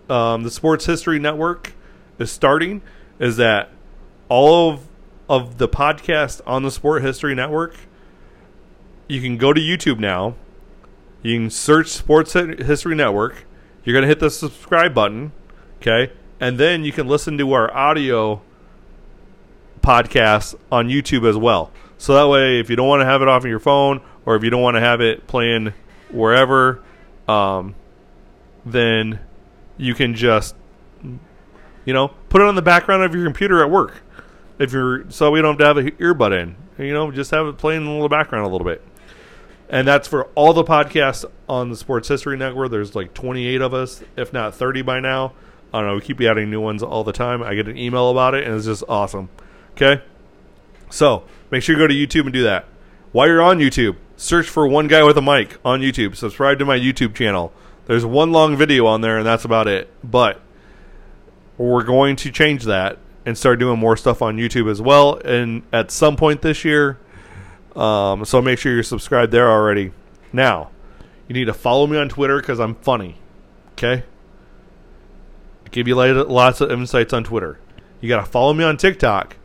um, 0.09 0.43
the 0.43 0.51
Sports 0.51 0.85
History 0.85 1.19
Network 1.19 1.73
is 2.17 2.31
starting 2.31 2.81
is 3.19 3.37
that 3.37 3.69
all 4.29 4.71
of 4.71 4.89
of 5.29 5.59
the 5.59 5.69
podcast 5.69 6.41
on 6.47 6.63
the 6.63 6.71
Sport 6.71 7.03
History 7.03 7.35
Network, 7.35 7.75
you 9.07 9.21
can 9.21 9.37
go 9.37 9.53
to 9.53 9.61
YouTube 9.61 9.99
now. 9.99 10.35
You 11.21 11.37
can 11.37 11.49
search 11.51 11.89
Sports 11.89 12.33
History 12.33 12.95
Network. 12.95 13.45
You're 13.83 13.93
going 13.93 14.01
to 14.01 14.07
hit 14.07 14.19
the 14.19 14.31
subscribe 14.31 14.95
button, 14.95 15.31
okay? 15.77 16.11
And 16.39 16.57
then 16.57 16.83
you 16.83 16.91
can 16.91 17.07
listen 17.07 17.37
to 17.37 17.53
our 17.53 17.71
audio 17.71 18.41
podcast 19.81 20.55
on 20.71 20.87
YouTube 20.87 21.27
as 21.27 21.37
well. 21.37 21.71
So 21.97 22.13
that 22.15 22.27
way, 22.29 22.59
if 22.59 22.69
you 22.69 22.75
don't 22.75 22.87
want 22.87 23.01
to 23.01 23.05
have 23.05 23.21
it 23.21 23.27
off 23.27 23.43
of 23.43 23.49
your 23.49 23.59
phone 23.59 24.01
or 24.25 24.35
if 24.35 24.43
you 24.43 24.49
don't 24.49 24.61
want 24.61 24.75
to 24.75 24.81
have 24.81 25.01
it 25.01 25.27
playing 25.27 25.73
wherever, 26.11 26.81
um, 27.27 27.75
then 28.65 29.19
you 29.77 29.93
can 29.93 30.15
just 30.15 30.55
you 31.89 31.93
know, 31.93 32.09
put 32.29 32.39
it 32.39 32.47
on 32.47 32.53
the 32.53 32.61
background 32.61 33.01
of 33.01 33.15
your 33.15 33.25
computer 33.25 33.63
at 33.63 33.71
work. 33.71 34.03
If 34.59 34.71
you're 34.73 35.09
so 35.09 35.31
we 35.31 35.41
don't 35.41 35.59
have 35.59 35.59
to 35.59 35.65
have 35.65 35.77
an 35.77 35.91
earbud 35.93 36.39
in. 36.39 36.55
You 36.85 36.93
know, 36.93 37.09
just 37.11 37.31
have 37.31 37.47
it 37.47 37.57
playing 37.57 37.85
in 37.85 37.99
the 37.99 38.07
background 38.07 38.45
a 38.45 38.49
little 38.49 38.65
bit. 38.65 38.83
And 39.69 39.87
that's 39.87 40.07
for 40.07 40.25
all 40.35 40.53
the 40.53 40.63
podcasts 40.63 41.25
on 41.47 41.71
the 41.71 41.75
Sports 41.75 42.07
History 42.07 42.37
Network. 42.37 42.69
There's 42.69 42.95
like 42.95 43.15
28 43.15 43.61
of 43.61 43.73
us, 43.73 44.03
if 44.15 44.31
not 44.31 44.53
30 44.53 44.83
by 44.83 44.99
now. 44.99 45.33
I 45.73 45.79
don't 45.79 45.87
know. 45.87 45.95
We 45.95 46.01
keep 46.01 46.21
adding 46.21 46.51
new 46.51 46.61
ones 46.61 46.83
all 46.83 47.03
the 47.03 47.11
time. 47.11 47.41
I 47.41 47.55
get 47.55 47.67
an 47.67 47.77
email 47.77 48.11
about 48.11 48.35
it, 48.35 48.45
and 48.45 48.55
it's 48.55 48.65
just 48.65 48.83
awesome. 48.87 49.29
Okay? 49.81 50.03
So 50.89 51.23
make 51.51 51.63
sure 51.63 51.75
you 51.75 51.81
go 51.81 51.87
to 51.87 51.93
YouTube 51.93 52.25
and 52.25 52.33
do 52.33 52.43
that. 52.43 52.65
While 53.11 53.27
you're 53.27 53.41
on 53.41 53.59
YouTube, 53.59 53.95
search 54.17 54.47
for 54.47 54.67
One 54.67 54.87
Guy 54.87 55.03
with 55.03 55.17
a 55.17 55.21
Mic 55.21 55.57
on 55.63 55.79
YouTube. 55.79 56.15
Subscribe 56.15 56.59
to 56.59 56.65
my 56.65 56.77
YouTube 56.77 57.15
channel. 57.15 57.53
There's 57.85 58.05
one 58.05 58.31
long 58.31 58.55
video 58.55 58.85
on 58.85 59.01
there, 59.01 59.17
and 59.17 59.25
that's 59.25 59.45
about 59.45 59.67
it. 59.67 59.89
But 60.03 60.41
we're 61.57 61.83
going 61.83 62.17
to 62.17 62.31
change 62.31 62.65
that 62.65 62.99
and 63.25 63.37
start 63.37 63.59
doing 63.59 63.79
more 63.79 63.95
stuff 63.95 64.21
on 64.21 64.37
YouTube 64.37 64.69
as 64.69 64.81
well. 64.81 65.15
And 65.15 65.63
at 65.71 65.91
some 65.91 66.15
point 66.17 66.41
this 66.41 66.65
year, 66.65 66.99
um, 67.75 68.25
so 68.25 68.41
make 68.41 68.59
sure 68.59 68.73
you're 68.73 68.83
subscribed 68.83 69.31
there 69.31 69.49
already. 69.49 69.91
Now, 70.33 70.71
you 71.27 71.33
need 71.33 71.45
to 71.45 71.53
follow 71.53 71.87
me 71.87 71.97
on 71.97 72.09
Twitter 72.09 72.39
because 72.39 72.59
I'm 72.59 72.75
funny. 72.75 73.17
Okay, 73.71 74.03
I 75.65 75.69
give 75.69 75.87
you 75.87 75.95
lots 75.95 76.59
of 76.59 76.69
insights 76.69 77.13
on 77.13 77.23
Twitter. 77.23 77.59
You 78.01 78.09
got 78.09 78.25
to 78.25 78.29
follow 78.29 78.53
me 78.53 78.63
on 78.63 78.77
TikTok. 78.77 79.37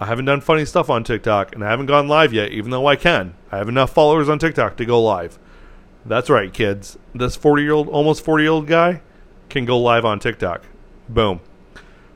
I 0.00 0.06
haven't 0.06 0.24
done 0.24 0.40
funny 0.40 0.64
stuff 0.64 0.88
on 0.88 1.04
TikTok, 1.04 1.54
and 1.54 1.62
I 1.62 1.68
haven't 1.68 1.86
gone 1.86 2.08
live 2.08 2.32
yet, 2.32 2.52
even 2.52 2.70
though 2.70 2.86
I 2.86 2.96
can. 2.96 3.34
I 3.52 3.58
have 3.58 3.68
enough 3.68 3.92
followers 3.92 4.30
on 4.30 4.38
TikTok 4.38 4.78
to 4.78 4.86
go 4.86 5.00
live. 5.02 5.38
That's 6.06 6.30
right, 6.30 6.50
kids. 6.50 6.98
This 7.14 7.36
40 7.36 7.62
year 7.62 7.72
old, 7.72 7.88
almost 7.88 8.24
40 8.24 8.42
year 8.42 8.50
old 8.50 8.66
guy 8.66 9.02
can 9.50 9.66
go 9.66 9.78
live 9.78 10.06
on 10.06 10.18
TikTok. 10.18 10.62
Boom. 11.06 11.40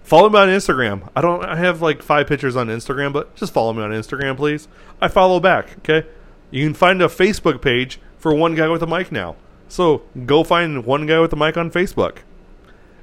Follow 0.03 0.31
me 0.31 0.39
on 0.39 0.49
Instagram. 0.49 1.11
I 1.15 1.21
don't 1.21 1.45
I 1.45 1.57
have 1.57 1.83
like 1.83 2.03
five 2.03 2.27
pictures 2.27 2.57
on 2.57 2.69
Instagram, 2.69 3.13
but 3.13 3.35
just 3.37 3.53
follow 3.53 3.73
me 3.73 3.83
on 3.83 3.91
Instagram, 3.91 4.37
please. 4.37 4.67
I 5.01 5.09
follow 5.09 5.39
back, 5.39 5.79
okay? 5.79 6.07
You 6.51 6.65
can 6.65 6.75
find 6.75 7.03
a 7.03 7.09
Facebook 7.09 7.61
page 7.61 8.01
for 8.19 8.35
one 8.35 8.55
guy 8.55 8.69
with 8.69 8.83
a 8.83 8.87
mic 8.87 9.13
now. 9.13 9.37
So 9.69 10.03
go 10.25 10.45
find 10.45 10.87
one 10.87 11.07
guy 11.07 11.21
with 11.21 11.33
a 11.33 11.37
mic 11.37 11.57
on 11.57 11.71
Facebook. 11.71 12.19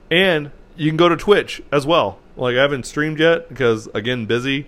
And 0.10 0.52
you 0.76 0.90
can 0.90 0.98
go 0.98 1.10
to 1.10 1.18
Twitch 1.18 1.62
as 1.72 1.86
well. 1.86 2.20
Like 2.36 2.56
I 2.56 2.62
haven't 2.62 2.86
streamed 2.86 3.20
yet 3.20 3.50
because 3.50 3.88
again, 3.94 4.26
busy, 4.26 4.68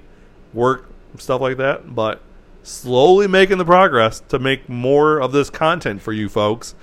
work, 0.53 0.89
stuff 1.17 1.41
like 1.41 1.57
that, 1.57 1.95
but 1.95 2.21
slowly 2.63 3.27
making 3.27 3.57
the 3.57 3.65
progress 3.65 4.21
to 4.29 4.39
make 4.39 4.69
more 4.69 5.21
of 5.21 5.31
this 5.31 5.49
content 5.49 6.01
for 6.01 6.13
you 6.13 6.29
folks. 6.29 6.75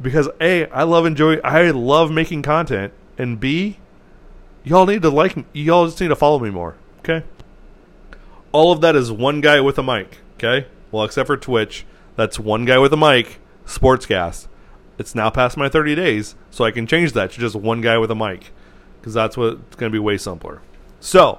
Because 0.00 0.28
A, 0.40 0.66
I 0.68 0.82
love 0.82 1.06
enjoy 1.06 1.36
I 1.36 1.70
love 1.70 2.10
making 2.10 2.42
content 2.42 2.92
and 3.18 3.40
B, 3.40 3.78
y'all 4.64 4.86
need 4.86 5.02
to 5.02 5.10
like 5.10 5.36
y'all 5.52 5.86
just 5.86 6.00
need 6.00 6.08
to 6.08 6.16
follow 6.16 6.38
me 6.38 6.50
more. 6.50 6.76
Okay. 7.00 7.24
All 8.52 8.72
of 8.72 8.80
that 8.80 8.96
is 8.96 9.12
one 9.12 9.40
guy 9.40 9.60
with 9.60 9.78
a 9.78 9.82
mic. 9.82 10.18
Okay. 10.34 10.66
Well, 10.90 11.04
except 11.04 11.26
for 11.26 11.36
Twitch, 11.36 11.84
that's 12.16 12.38
one 12.38 12.64
guy 12.64 12.78
with 12.78 12.92
a 12.92 12.96
mic. 12.96 13.38
Sportscast. 13.66 14.46
It's 14.98 15.14
now 15.14 15.28
past 15.28 15.56
my 15.56 15.68
30 15.68 15.94
days, 15.94 16.36
so 16.50 16.64
I 16.64 16.70
can 16.70 16.86
change 16.86 17.12
that 17.12 17.32
to 17.32 17.40
just 17.40 17.54
one 17.54 17.80
guy 17.80 17.98
with 17.98 18.10
a 18.10 18.14
mic, 18.14 18.52
because 19.06 19.14
that's 19.14 19.36
what's 19.36 19.76
going 19.76 19.92
to 19.92 19.94
be 19.94 20.00
way 20.00 20.16
simpler. 20.16 20.60
So, 20.98 21.38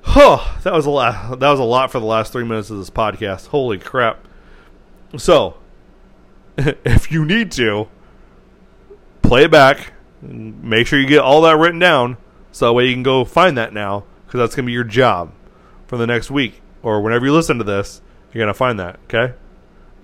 huh, 0.00 0.58
that 0.62 0.72
was 0.72 0.86
a 0.86 0.90
lot. 0.90 1.38
That 1.38 1.50
was 1.50 1.60
a 1.60 1.64
lot 1.64 1.92
for 1.92 2.00
the 2.00 2.06
last 2.06 2.32
three 2.32 2.46
minutes 2.46 2.70
of 2.70 2.78
this 2.78 2.88
podcast. 2.88 3.48
Holy 3.48 3.76
crap! 3.76 4.26
So, 5.18 5.58
if 6.56 7.12
you 7.12 7.26
need 7.26 7.52
to, 7.52 7.88
play 9.20 9.44
it 9.44 9.50
back 9.50 9.92
make 10.22 10.86
sure 10.86 10.98
you 10.98 11.06
get 11.06 11.18
all 11.18 11.42
that 11.42 11.58
written 11.58 11.78
down 11.78 12.16
so 12.52 12.66
that 12.66 12.72
way 12.72 12.86
you 12.86 12.94
can 12.94 13.02
go 13.02 13.22
find 13.22 13.58
that 13.58 13.72
now 13.74 14.04
because 14.24 14.38
that's 14.38 14.54
going 14.54 14.64
to 14.64 14.66
be 14.66 14.72
your 14.72 14.82
job 14.82 15.30
for 15.86 15.98
the 15.98 16.06
next 16.06 16.30
week 16.30 16.62
or 16.82 17.02
whenever 17.02 17.26
you 17.26 17.32
listen 17.32 17.58
to 17.58 17.64
this 17.64 18.00
you're 18.32 18.40
going 18.40 18.52
to 18.52 18.54
find 18.54 18.80
that 18.80 18.98
okay 19.04 19.34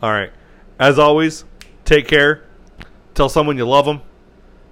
all 0.02 0.12
right 0.12 0.30
as 0.78 0.98
always 0.98 1.44
take 1.86 2.06
care 2.06 2.44
tell 3.14 3.28
someone 3.28 3.56
you 3.56 3.66
love 3.66 3.86
them 3.86 4.02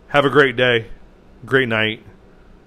have 0.08 0.26
a 0.26 0.30
great 0.30 0.56
day 0.56 0.88
great 1.44 1.68
night 1.68 2.02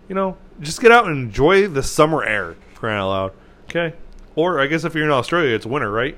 you 0.09 0.15
know, 0.15 0.37
just 0.59 0.81
get 0.81 0.91
out 0.91 1.07
and 1.07 1.17
enjoy 1.17 1.67
the 1.67 1.81
summer 1.81 2.23
air. 2.23 2.55
Crying 2.75 2.99
out 2.99 3.09
loud. 3.09 3.31
Okay. 3.69 3.95
Or 4.35 4.59
I 4.59 4.67
guess 4.67 4.83
if 4.83 4.93
you're 4.95 5.05
in 5.05 5.11
Australia, 5.11 5.55
it's 5.55 5.65
winter, 5.65 5.89
right? 5.89 6.17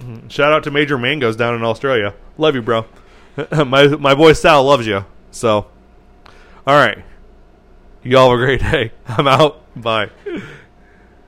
Mhm. 0.00 0.30
Shout 0.30 0.52
out 0.52 0.64
to 0.64 0.70
Major 0.70 0.96
Mangoes 0.98 1.36
down 1.36 1.54
in 1.54 1.62
Australia. 1.62 2.14
Love 2.38 2.54
you, 2.54 2.62
bro. 2.62 2.86
my 3.66 3.86
my 3.88 4.14
boy 4.14 4.32
Sal 4.32 4.64
loves 4.64 4.86
you. 4.86 5.04
So, 5.30 5.66
all 6.66 6.74
right. 6.74 7.04
Y'all 8.02 8.30
have 8.30 8.40
a 8.40 8.42
great 8.42 8.60
day. 8.72 8.92
I'm 9.06 9.28
out. 9.28 9.60
Bye. 9.80 10.10